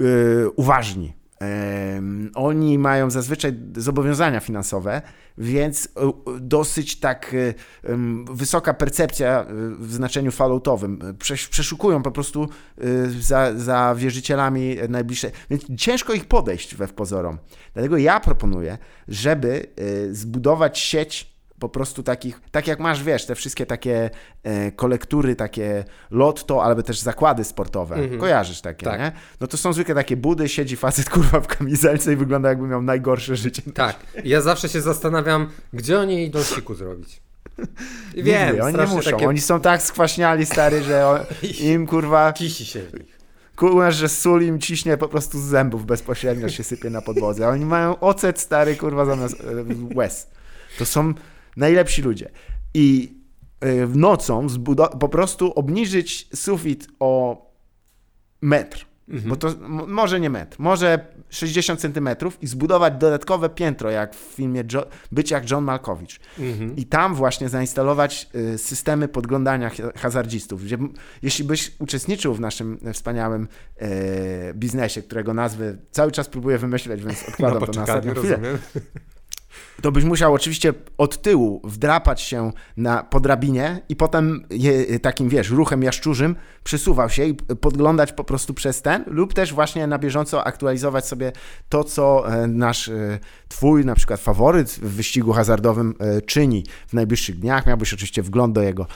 yy, 0.00 0.50
uważni 0.56 1.23
oni 2.34 2.78
mają 2.78 3.10
zazwyczaj 3.10 3.52
zobowiązania 3.76 4.40
finansowe, 4.40 5.02
więc 5.38 5.88
e, 5.96 6.12
dosyć 6.40 7.00
tak 7.00 7.34
e, 7.34 7.96
wysoka 8.30 8.74
percepcja 8.74 9.40
e, 9.40 9.46
w 9.78 9.92
znaczeniu 9.92 10.32
falloutowym. 10.32 11.16
Przeszukują 11.50 12.02
po 12.02 12.10
prostu 12.10 12.48
za, 13.20 13.58
za 13.58 13.94
wierzycielami 13.98 14.76
najbliższe, 14.88 15.30
więc 15.50 15.62
ciężko 15.76 16.12
ich 16.12 16.24
podejść 16.24 16.74
we 16.74 16.86
w 16.86 16.92
pozorom. 16.92 17.38
Dlatego 17.74 17.96
ja 17.96 18.20
proponuję, 18.20 18.78
żeby 19.08 19.66
zbudować 20.12 20.78
sieć 20.78 21.33
po 21.58 21.68
prostu 21.68 22.02
takich, 22.02 22.40
tak 22.50 22.66
jak 22.66 22.80
masz, 22.80 23.02
wiesz, 23.02 23.26
te 23.26 23.34
wszystkie 23.34 23.66
takie 23.66 24.10
e, 24.42 24.72
kolektury, 24.72 25.36
takie 25.36 25.84
lotto, 26.10 26.64
albo 26.64 26.82
też 26.82 26.98
zakłady 26.98 27.44
sportowe, 27.44 27.94
mm 27.94 28.10
-hmm. 28.10 28.18
kojarzysz 28.18 28.60
takie, 28.60 28.86
tak. 28.86 29.00
nie? 29.00 29.12
No 29.40 29.46
to 29.46 29.56
są 29.56 29.72
zwykle 29.72 29.94
takie 29.94 30.16
budy, 30.16 30.48
siedzi 30.48 30.76
facet 30.76 31.10
kurwa 31.14 31.40
w 31.40 31.46
kamizelce 31.46 32.12
i 32.12 32.16
wygląda 32.16 32.48
jakby 32.48 32.68
miał 32.68 32.82
najgorsze 32.82 33.36
życie. 33.36 33.62
Tak, 33.74 33.96
ja 34.24 34.40
zawsze 34.40 34.68
się 34.68 34.80
zastanawiam, 34.80 35.50
gdzie 35.72 35.98
oni 35.98 36.24
idą 36.24 36.42
siku 36.42 36.74
zrobić. 36.74 37.20
Wiem, 38.14 38.46
Nigdy, 38.46 38.62
oni 38.62 38.78
nie 38.78 38.86
muszą, 38.86 39.10
takie... 39.10 39.28
oni 39.28 39.40
są 39.40 39.60
tak 39.60 39.82
skwaśniali, 39.82 40.46
stary, 40.46 40.82
że 40.82 41.08
on, 41.08 41.20
im 41.72 41.86
kurwa... 41.86 42.32
Kisi 42.32 42.66
się 42.66 42.82
w 42.82 42.94
nich. 42.94 43.18
Kurwa, 43.56 43.90
że 43.90 44.08
sól 44.08 44.42
im 44.42 44.60
ciśnie 44.60 44.96
po 44.96 45.08
prostu 45.08 45.40
z 45.40 45.42
zębów 45.42 45.86
bezpośrednio 45.86 46.48
się 46.48 46.64
sypie 46.64 46.90
na 46.90 47.02
podłodze. 47.02 47.48
Oni 47.48 47.64
mają 47.64 48.00
ocet 48.00 48.40
stary, 48.40 48.76
kurwa, 48.76 49.04
zamiast 49.04 49.34
e, 49.40 49.94
łez. 49.94 50.26
To 50.78 50.86
są 50.86 51.14
najlepsi 51.56 52.02
ludzie. 52.02 52.30
I 52.74 53.18
e, 53.60 53.86
w 53.86 53.96
nocą 53.96 54.46
po 55.00 55.08
prostu 55.08 55.52
obniżyć 55.52 56.28
sufit 56.34 56.88
o 57.00 57.42
metr. 58.42 58.86
Mhm. 59.08 59.30
Bo 59.30 59.36
to 59.36 59.54
może 59.86 60.20
nie 60.20 60.30
metr, 60.30 60.56
może 60.60 61.06
60 61.30 61.80
centymetrów 61.80 62.42
i 62.42 62.46
zbudować 62.46 62.94
dodatkowe 62.94 63.48
piętro, 63.48 63.90
jak 63.90 64.14
w 64.14 64.34
filmie 64.34 64.64
jo 64.72 64.86
Być 65.12 65.30
jak 65.30 65.50
John 65.50 65.64
Malkowicz. 65.64 66.20
Mhm. 66.38 66.76
I 66.76 66.86
tam 66.86 67.14
właśnie 67.14 67.48
zainstalować 67.48 68.28
y, 68.34 68.58
systemy 68.58 69.08
podglądania 69.08 69.70
hazardzistów. 69.96 70.64
Gdzie, 70.64 70.78
jeśli 71.22 71.44
byś 71.44 71.72
uczestniczył 71.78 72.34
w 72.34 72.40
naszym 72.40 72.78
wspaniałym 72.92 73.48
y, 73.82 73.86
biznesie, 74.54 75.02
którego 75.02 75.34
nazwy 75.34 75.78
cały 75.90 76.12
czas 76.12 76.28
próbuję 76.28 76.58
wymyśleć, 76.58 77.04
więc 77.04 77.24
odkładam 77.28 77.60
no, 77.60 77.66
to 77.66 77.72
na 77.72 77.82
ostatnią 77.82 78.14
chwilę. 78.14 78.38
To 79.82 79.92
byś 79.92 80.04
musiał 80.04 80.34
oczywiście 80.34 80.74
od 80.98 81.22
tyłu 81.22 81.60
wdrapać 81.64 82.20
się 82.20 82.52
na, 82.76 83.02
po 83.02 83.20
drabinie 83.20 83.80
i 83.88 83.96
potem 83.96 84.44
je, 84.50 85.00
takim, 85.00 85.28
wiesz, 85.28 85.50
ruchem 85.50 85.82
jaszczurzym 85.82 86.36
przesuwał 86.64 87.10
się 87.10 87.24
i 87.24 87.34
podglądać 87.34 88.12
po 88.12 88.24
prostu 88.24 88.54
przez 88.54 88.82
ten, 88.82 89.04
lub 89.06 89.34
też 89.34 89.52
właśnie 89.52 89.86
na 89.86 89.98
bieżąco 89.98 90.44
aktualizować 90.44 91.06
sobie 91.06 91.32
to, 91.68 91.84
co 91.84 92.32
e, 92.32 92.46
nasz, 92.46 92.88
e, 92.88 93.18
twój 93.48 93.84
na 93.84 93.94
przykład 93.94 94.20
faworyt 94.20 94.70
w 94.70 94.94
wyścigu 94.96 95.32
hazardowym 95.32 95.94
e, 95.98 96.20
czyni 96.20 96.64
w 96.86 96.92
najbliższych 96.92 97.38
dniach. 97.38 97.66
Miałbyś 97.66 97.94
oczywiście 97.94 98.22
wgląd 98.22 98.54
do 98.54 98.62
jego 98.62 98.86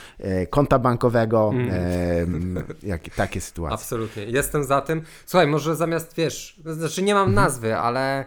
konta 0.49 0.79
bankowego, 0.79 1.51
mm. 1.53 2.63
jak, 2.83 3.15
takie 3.15 3.41
sytuacje. 3.41 3.73
Absolutnie. 3.73 4.23
Jestem 4.23 4.63
za 4.63 4.81
tym. 4.81 5.01
Słuchaj, 5.25 5.47
może 5.47 5.75
zamiast, 5.75 6.15
wiesz, 6.15 6.61
znaczy 6.65 7.01
nie 7.01 7.13
mam 7.13 7.29
mhm. 7.29 7.45
nazwy, 7.45 7.77
ale 7.77 8.25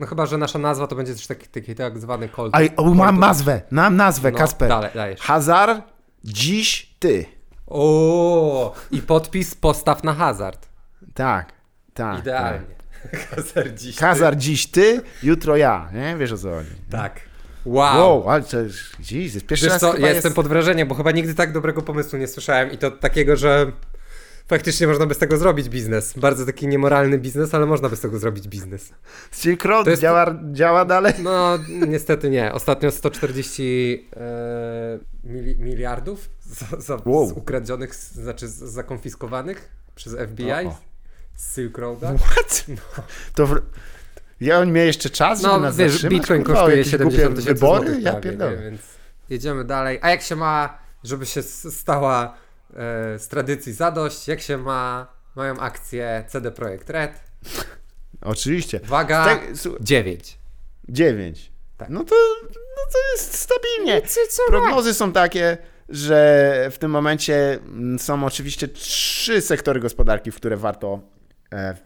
no 0.00 0.06
chyba, 0.06 0.26
że 0.26 0.38
nasza 0.38 0.58
nazwa 0.58 0.86
to 0.86 0.96
będzie 0.96 1.14
też 1.14 1.26
taki, 1.26 1.48
taki 1.48 1.74
tak 1.74 1.98
zwany 1.98 2.28
cold. 2.28 2.54
Ale 2.54 2.68
mam 2.94 3.20
nazwę, 3.20 3.62
mam 3.70 3.96
nazwę, 3.96 4.30
no, 4.30 4.38
Kasper. 4.38 4.68
Dalej, 4.68 4.90
dajesz. 4.94 5.20
Hazard, 5.20 5.82
dziś 6.24 6.96
ty. 6.98 7.24
O, 7.66 8.74
i 8.90 9.02
podpis 9.02 9.54
postaw 9.54 10.04
na 10.04 10.14
hazard. 10.14 10.68
Tak, 11.14 11.52
tak. 11.94 12.18
Idealnie. 12.18 12.60
Tak. 12.60 12.82
Hazard 13.30 13.74
dziś 13.74 13.96
Hazard 13.96 14.36
ty. 14.36 14.40
dziś 14.40 14.66
ty, 14.66 15.02
jutro 15.22 15.56
ja, 15.56 15.88
nie? 15.92 16.16
Wiesz 16.16 16.32
o 16.32 16.38
co 16.38 16.50
chodzi. 16.50 16.70
Tak. 16.90 17.20
Wow. 17.64 17.98
wow 17.98 18.30
ale 18.30 18.42
to 18.42 18.60
jest, 18.60 19.10
Jesus, 19.12 19.44
pierwszy 19.44 19.66
Wiesz 19.66 19.72
raz 19.72 19.80
co, 19.80 19.94
ja 19.94 20.00
jest... 20.00 20.14
jestem 20.14 20.32
pod 20.32 20.48
wrażeniem, 20.48 20.88
bo 20.88 20.94
chyba 20.94 21.10
nigdy 21.10 21.34
tak 21.34 21.52
dobrego 21.52 21.82
pomysłu 21.82 22.18
nie 22.18 22.26
słyszałem 22.26 22.72
i 22.72 22.78
to 22.78 22.90
takiego, 22.90 23.36
że 23.36 23.72
faktycznie 24.46 24.86
można 24.86 25.06
by 25.06 25.14
z 25.14 25.18
tego 25.18 25.36
zrobić 25.36 25.68
biznes. 25.68 26.12
Bardzo 26.16 26.46
taki 26.46 26.68
niemoralny 26.68 27.18
biznes, 27.18 27.54
ale 27.54 27.66
można 27.66 27.88
by 27.88 27.96
z 27.96 28.00
tego 28.00 28.18
zrobić 28.18 28.48
biznes. 28.48 28.90
Silk 29.32 29.64
Road 29.64 29.86
jest... 29.86 30.02
działa, 30.02 30.34
działa 30.52 30.84
dalej? 30.84 31.14
No, 31.22 31.58
niestety 31.88 32.30
nie. 32.30 32.52
Ostatnio 32.52 32.90
140 32.90 34.08
e, 34.16 34.98
mili, 35.24 35.56
miliardów 35.58 36.28
za, 36.40 36.80
za, 36.80 36.98
wow. 37.04 37.28
z 37.28 37.32
ukradzionych, 37.32 37.94
znaczy 37.94 38.48
z, 38.48 38.58
zakonfiskowanych 38.58 39.68
przez 39.94 40.16
FBI 40.30 40.52
o, 40.52 40.68
o. 40.68 40.76
z 41.36 41.54
Silk 41.54 41.78
Roada. 41.78 42.14
What? 42.18 42.64
No. 42.68 43.02
To 43.34 43.46
w... 43.46 43.60
Ja 44.40 44.58
on 44.58 44.72
miał 44.72 44.86
jeszcze 44.86 45.10
czas, 45.10 45.40
żeby 45.40 45.52
no, 45.52 45.60
nas 45.60 45.76
wiesz, 45.76 45.92
zatrzymać? 45.92 46.14
Bitcoin 46.14 46.44
Kurwa, 46.44 46.60
kosztuje 46.60 46.84
70 46.84 47.36
tysięcy 47.36 47.60
złotych. 47.60 48.02
Ja 48.02 48.20
pierdolę. 48.20 48.56
Więc 48.56 48.80
jedziemy 49.30 49.64
dalej. 49.64 49.98
A 50.02 50.10
jak 50.10 50.22
się 50.22 50.36
ma, 50.36 50.78
żeby 51.04 51.26
się 51.26 51.42
stała 51.42 52.34
E, 52.76 53.18
z 53.18 53.28
tradycji 53.28 53.72
zadość, 53.72 54.28
jak 54.28 54.40
się 54.40 54.58
ma, 54.58 55.06
mają 55.36 55.58
akcje 55.58 56.24
CD 56.28 56.50
Projekt 56.50 56.90
Red. 56.90 57.20
Oczywiście. 58.20 58.80
Uwaga, 58.84 59.24
tak, 59.24 59.40
9. 59.80 60.38
9. 60.88 61.52
Tak. 61.76 61.88
No, 61.88 62.04
to, 62.04 62.14
no 62.50 62.82
to 62.92 62.98
jest 63.12 63.34
stabilnie. 63.34 64.02
Prognozy 64.48 64.94
są 64.94 65.12
takie, 65.12 65.58
że 65.88 66.68
w 66.72 66.78
tym 66.78 66.90
momencie 66.90 67.52
mm, 67.54 67.98
są 67.98 68.24
oczywiście 68.24 68.68
trzy 68.68 69.40
sektory 69.40 69.80
gospodarki, 69.80 70.30
w 70.30 70.36
które 70.36 70.56
warto 70.56 71.00
e, 71.52 71.76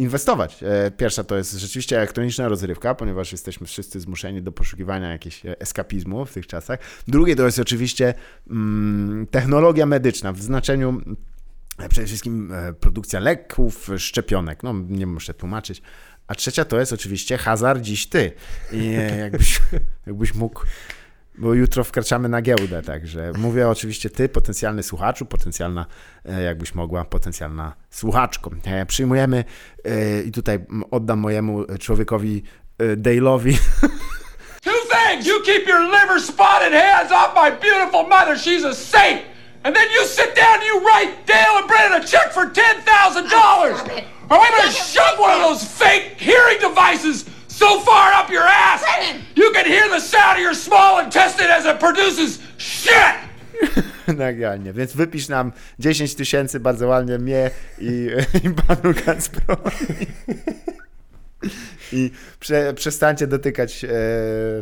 inwestować. 0.00 0.62
E, 0.62 0.90
pierwsza 0.90 1.24
to 1.24 1.36
jest 1.36 1.52
rzeczywiście 1.52 1.96
elektroniczna 1.96 2.48
rozrywka, 2.48 2.94
ponieważ 2.94 3.32
jesteśmy 3.32 3.66
wszyscy 3.66 4.00
zmuszeni 4.00 4.42
do 4.42 4.52
poszukiwania 4.52 5.12
jakiegoś 5.12 5.42
eskapizmu 5.44 6.26
w 6.26 6.32
tych 6.32 6.46
czasach. 6.46 6.78
Drugie 7.08 7.36
to 7.36 7.46
jest 7.46 7.58
oczywiście 7.58 8.14
mm, 8.50 9.26
technologia 9.26 9.86
medyczna 9.86 10.32
w 10.32 10.42
znaczeniu 10.42 11.00
e, 11.78 11.88
przede 11.88 12.06
wszystkim 12.06 12.52
e, 12.52 12.72
produkcja 12.72 13.20
leków, 13.20 13.90
szczepionek. 13.98 14.62
No, 14.62 14.74
nie 14.88 15.06
muszę 15.06 15.34
tłumaczyć. 15.34 15.82
A 16.26 16.34
trzecia 16.34 16.64
to 16.64 16.80
jest 16.80 16.92
oczywiście 16.92 17.38
hazard 17.38 17.82
dziś 17.82 18.06
ty. 18.06 18.32
I 18.72 18.92
jakbyś, 19.18 19.60
jakbyś 20.06 20.34
mógł 20.34 20.64
bo 21.38 21.54
jutro 21.54 21.84
wkraczamy 21.84 22.28
na 22.28 22.42
giełdę, 22.42 22.82
także 22.82 23.32
mówię 23.38 23.68
oczywiście 23.68 24.10
ty, 24.10 24.28
potencjalny 24.28 24.82
słuchaczu, 24.82 25.26
potencjalna, 25.26 25.86
e, 26.24 26.42
jakbyś 26.42 26.74
mogła, 26.74 27.04
potencjalna 27.04 27.72
słuchaczko. 27.90 28.50
E, 28.64 28.86
przyjmujemy 28.86 29.44
e, 29.84 30.22
i 30.22 30.32
tutaj 30.32 30.58
oddam 30.90 31.18
mojemu 31.18 31.64
człowiekowi 31.80 32.42
Dale'owi. 32.96 33.56
Two 34.64 34.70
things! 34.88 35.26
You 35.26 35.40
keep 35.42 35.68
your 35.68 35.80
liver 35.80 36.20
spotted 36.20 36.72
hands 36.72 37.12
off 37.12 37.34
my 37.34 37.50
beautiful 37.50 38.02
mother, 38.02 38.38
she's 38.38 38.64
a 38.64 38.74
saint! 38.74 39.22
And 39.62 39.76
then 39.76 39.86
you 39.94 40.06
sit 40.06 40.34
down 40.34 40.54
and 40.54 40.64
you 40.64 40.80
write 40.80 41.26
Dale 41.26 41.58
and 41.58 41.68
Brennan 41.68 42.02
a 42.02 42.06
check 42.06 42.32
for 42.32 42.46
$10,000! 42.46 44.10
Or 44.30 44.38
I'm 44.38 44.50
gonna 44.58 44.72
shove 44.72 45.18
one 45.18 45.30
of 45.32 45.40
those 45.40 45.64
fake 45.64 46.18
hearing 46.18 46.58
devices 46.60 47.24
so 47.60 47.80
far 47.80 48.12
up 48.14 48.30
your 48.30 48.46
ass, 48.46 48.82
you 49.36 49.52
can 49.52 49.66
hear 49.66 49.88
the 49.88 50.00
sound 50.00 50.38
of 50.38 50.42
your 50.42 50.54
small 50.54 51.04
intestine 51.04 51.50
as 51.50 51.66
it 51.66 51.78
produces 51.78 52.38
shit! 52.58 53.14
Nagranie, 54.16 54.72
więc 54.72 54.92
wypisz 54.92 55.28
nam 55.28 55.52
10 55.78 56.14
tysięcy 56.14 56.60
bardzo 56.60 56.86
ładnie 56.86 57.18
mnie 57.18 57.50
i, 57.78 58.10
i 58.44 58.50
panu 58.50 58.94
Kacprowi. 59.04 60.06
I 61.92 62.10
prze, 62.40 62.74
przestańcie 62.74 63.26
dotykać 63.26 63.84
e, 63.84 63.88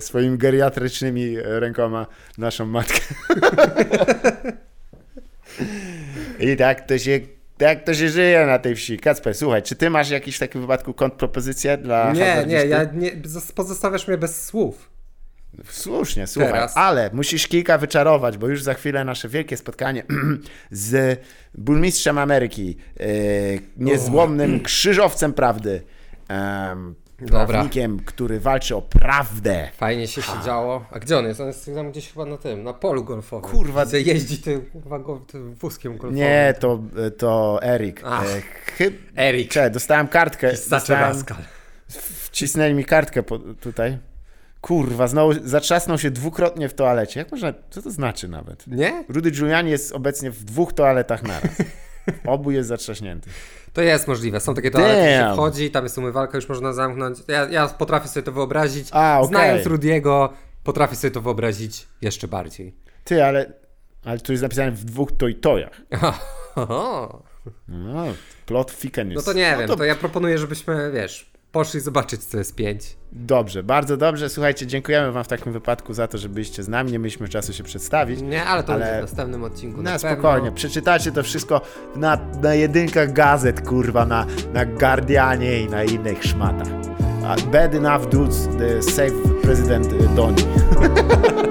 swoimi 0.01 0.39
geriatrycznymi 0.39 1.37
rękoma 1.43 2.07
naszą 2.39 2.67
matkę. 2.67 3.01
I 6.41 6.57
tak 6.57 6.87
to 6.87 6.99
się 6.99 7.21
jak 7.65 7.85
to 7.85 7.95
się 7.95 8.09
żyje 8.09 8.47
na 8.47 8.59
tej 8.59 8.77
wsi? 8.77 8.99
Kacper, 8.99 9.35
słuchaj, 9.35 9.63
czy 9.63 9.77
ty 9.77 9.91
masz 9.91 10.11
jakiś 10.11 10.37
w 10.37 10.39
takim 10.39 10.61
wypadku 10.61 10.95
kontrpropozycję 10.95 11.79
dla 11.79 12.13
Nie, 12.13 12.45
nie, 12.47 12.67
ja 12.67 12.85
nie, 12.85 13.11
pozostawiasz 13.55 14.09
mnie 14.09 14.19
bez 14.19 14.45
słów. 14.47 14.91
Słusznie, 15.71 16.27
słuchaj, 16.27 16.53
Teraz. 16.53 16.77
ale 16.77 17.11
musisz 17.13 17.49
kilka 17.49 17.79
wyczarować, 17.79 18.39
bo 18.39 18.49
już 18.49 18.63
za 18.63 18.75
chwilę 18.75 19.05
nasze 19.05 19.29
wielkie 19.29 19.57
spotkanie 19.57 20.05
z 20.71 21.21
burmistrzem 21.55 22.19
Ameryki, 22.19 22.77
yy, 23.01 23.07
niezłomnym 23.77 24.61
krzyżowcem 24.61 25.33
prawdy, 25.33 25.83
prawnikiem, 27.27 28.01
który 28.05 28.41
walczy 28.41 28.77
o 28.77 28.83
prawdę. 28.83 29.69
Fajnie 29.77 30.09
się 30.09 30.23
siedziało. 30.23 30.85
A 30.91 30.99
gdzie 30.99 31.19
on 31.19 31.25
jest? 31.25 31.41
On 31.41 31.47
jest 31.47 31.71
tam 31.75 31.91
gdzieś 31.91 32.13
chyba 32.13 32.25
na 32.25 32.37
tym, 32.37 32.65
na 32.65 32.73
polu 32.73 33.05
golfowym. 33.05 33.51
Kurwa. 33.51 33.87
Gdzie 33.87 34.01
jeździ 34.01 34.39
tym, 34.39 34.61
kurwa, 34.61 35.01
tym 35.27 35.55
wózkiem 35.55 35.93
golfowym. 35.93 36.17
Nie, 36.17 36.55
to, 36.61 36.79
to 37.19 37.63
Erik. 37.63 38.03
E, 38.05 38.43
chyb... 38.77 38.95
Erik. 39.17 39.51
Cze, 39.51 39.71
dostałem 39.71 40.09
kartkę. 40.09 40.53
Dostałem... 40.71 41.17
Wcisnęli 41.89 42.75
mi 42.75 42.85
kartkę 42.85 43.23
po, 43.23 43.39
tutaj. 43.39 43.99
Kurwa, 44.61 45.07
znowu 45.07 45.33
zatrzasnął 45.45 45.99
się 45.99 46.11
dwukrotnie 46.11 46.69
w 46.69 46.75
toalecie. 46.75 47.21
Jak 47.21 47.31
można, 47.31 47.55
co 47.71 47.83
to 47.83 47.91
znaczy 47.91 48.29
nawet? 48.29 48.67
Nie? 48.67 49.05
Rudy 49.09 49.31
Giuliani 49.31 49.71
jest 49.71 49.93
obecnie 49.93 50.31
w 50.31 50.45
dwóch 50.45 50.73
toaletach 50.73 51.23
naraz. 51.23 51.51
Obu 52.27 52.51
jest 52.51 52.69
zatrzaśnięty. 52.69 53.31
To 53.73 53.83
jest 53.83 54.09
możliwe. 54.09 54.41
Są 54.41 54.55
takie 54.55 54.71
toalety, 54.71 55.01
gdzie 55.01 55.19
się 55.19 55.33
wchodzi, 55.33 55.71
tam 55.71 55.85
jest 55.85 55.99
umywalka, 55.99 56.39
już 56.39 56.49
można 56.49 56.73
zamknąć. 56.73 57.19
Ja, 57.29 57.49
ja 57.49 57.69
potrafię 57.69 58.09
sobie 58.09 58.25
to 58.25 58.33
wyobrazić. 58.33 58.89
A, 58.93 59.19
okay. 59.19 59.29
Znając 59.29 59.67
Rudiego, 59.67 60.33
potrafię 60.65 60.97
sobie 60.97 61.11
to 61.11 61.21
wyobrazić 61.21 61.87
jeszcze 62.03 62.29
bardziej. 62.29 62.75
Ty, 63.05 63.25
ale, 63.25 63.53
ale 64.05 64.19
tu 64.19 64.33
jest 64.33 64.43
napisane 64.43 64.71
w 64.71 64.85
dwóch 64.85 65.13
tojtojach. 65.13 65.83
no, 67.69 68.05
plot 68.47 68.77
thicken 68.77 69.13
No 69.13 69.23
to 69.23 69.33
nie 69.33 69.53
no 69.53 69.59
wiem, 69.59 69.69
to... 69.69 69.77
to 69.77 69.85
ja 69.85 69.95
proponuję, 69.95 70.39
żebyśmy, 70.39 70.91
wiesz, 70.93 71.31
poszli 71.53 71.81
zobaczyć, 71.81 72.25
co 72.25 72.39
jest 72.39 72.55
5. 72.55 72.97
Dobrze, 73.13 73.63
bardzo 73.63 73.97
dobrze. 73.97 74.29
Słuchajcie, 74.29 74.67
dziękujemy 74.67 75.13
Wam 75.13 75.25
w 75.25 75.29
takim 75.29 75.53
wypadku 75.53 75.95
za 75.95 76.09
to, 76.09 76.19
że 76.19 76.29
byliście 76.29 76.63
z 76.63 76.69
nami. 76.69 76.93
Nie 76.93 76.99
mieliśmy 76.99 77.29
czasu 77.29 77.53
się 77.53 77.65
przedstawić. 77.65 78.23
Nie, 78.23 78.45
ale 78.45 78.63
to 78.63 78.73
ale... 78.73 78.85
będzie 78.85 78.99
w 78.99 79.11
następnym 79.11 79.45
odcinku. 79.45 79.83
Na, 79.83 79.91
na 79.91 79.99
spokojnie, 79.99 80.43
pewno. 80.43 80.57
przeczytacie 80.57 81.13
to 81.13 81.23
wszystko 81.23 81.61
na, 81.97 82.19
na 82.43 82.55
jedynkach 82.55 83.13
gazet, 83.13 83.61
kurwa, 83.69 84.07
na, 84.07 84.27
na 84.53 84.65
Guardianie 84.65 85.63
i 85.63 85.69
na 85.69 85.85
innych 85.85 86.25
szmatach. 86.25 86.69
Bad 87.53 87.75
enough 87.75 88.09
dudes, 88.09 88.49
the 88.59 88.83
save 88.83 89.41
president 89.43 90.15
Doni. 90.15 90.43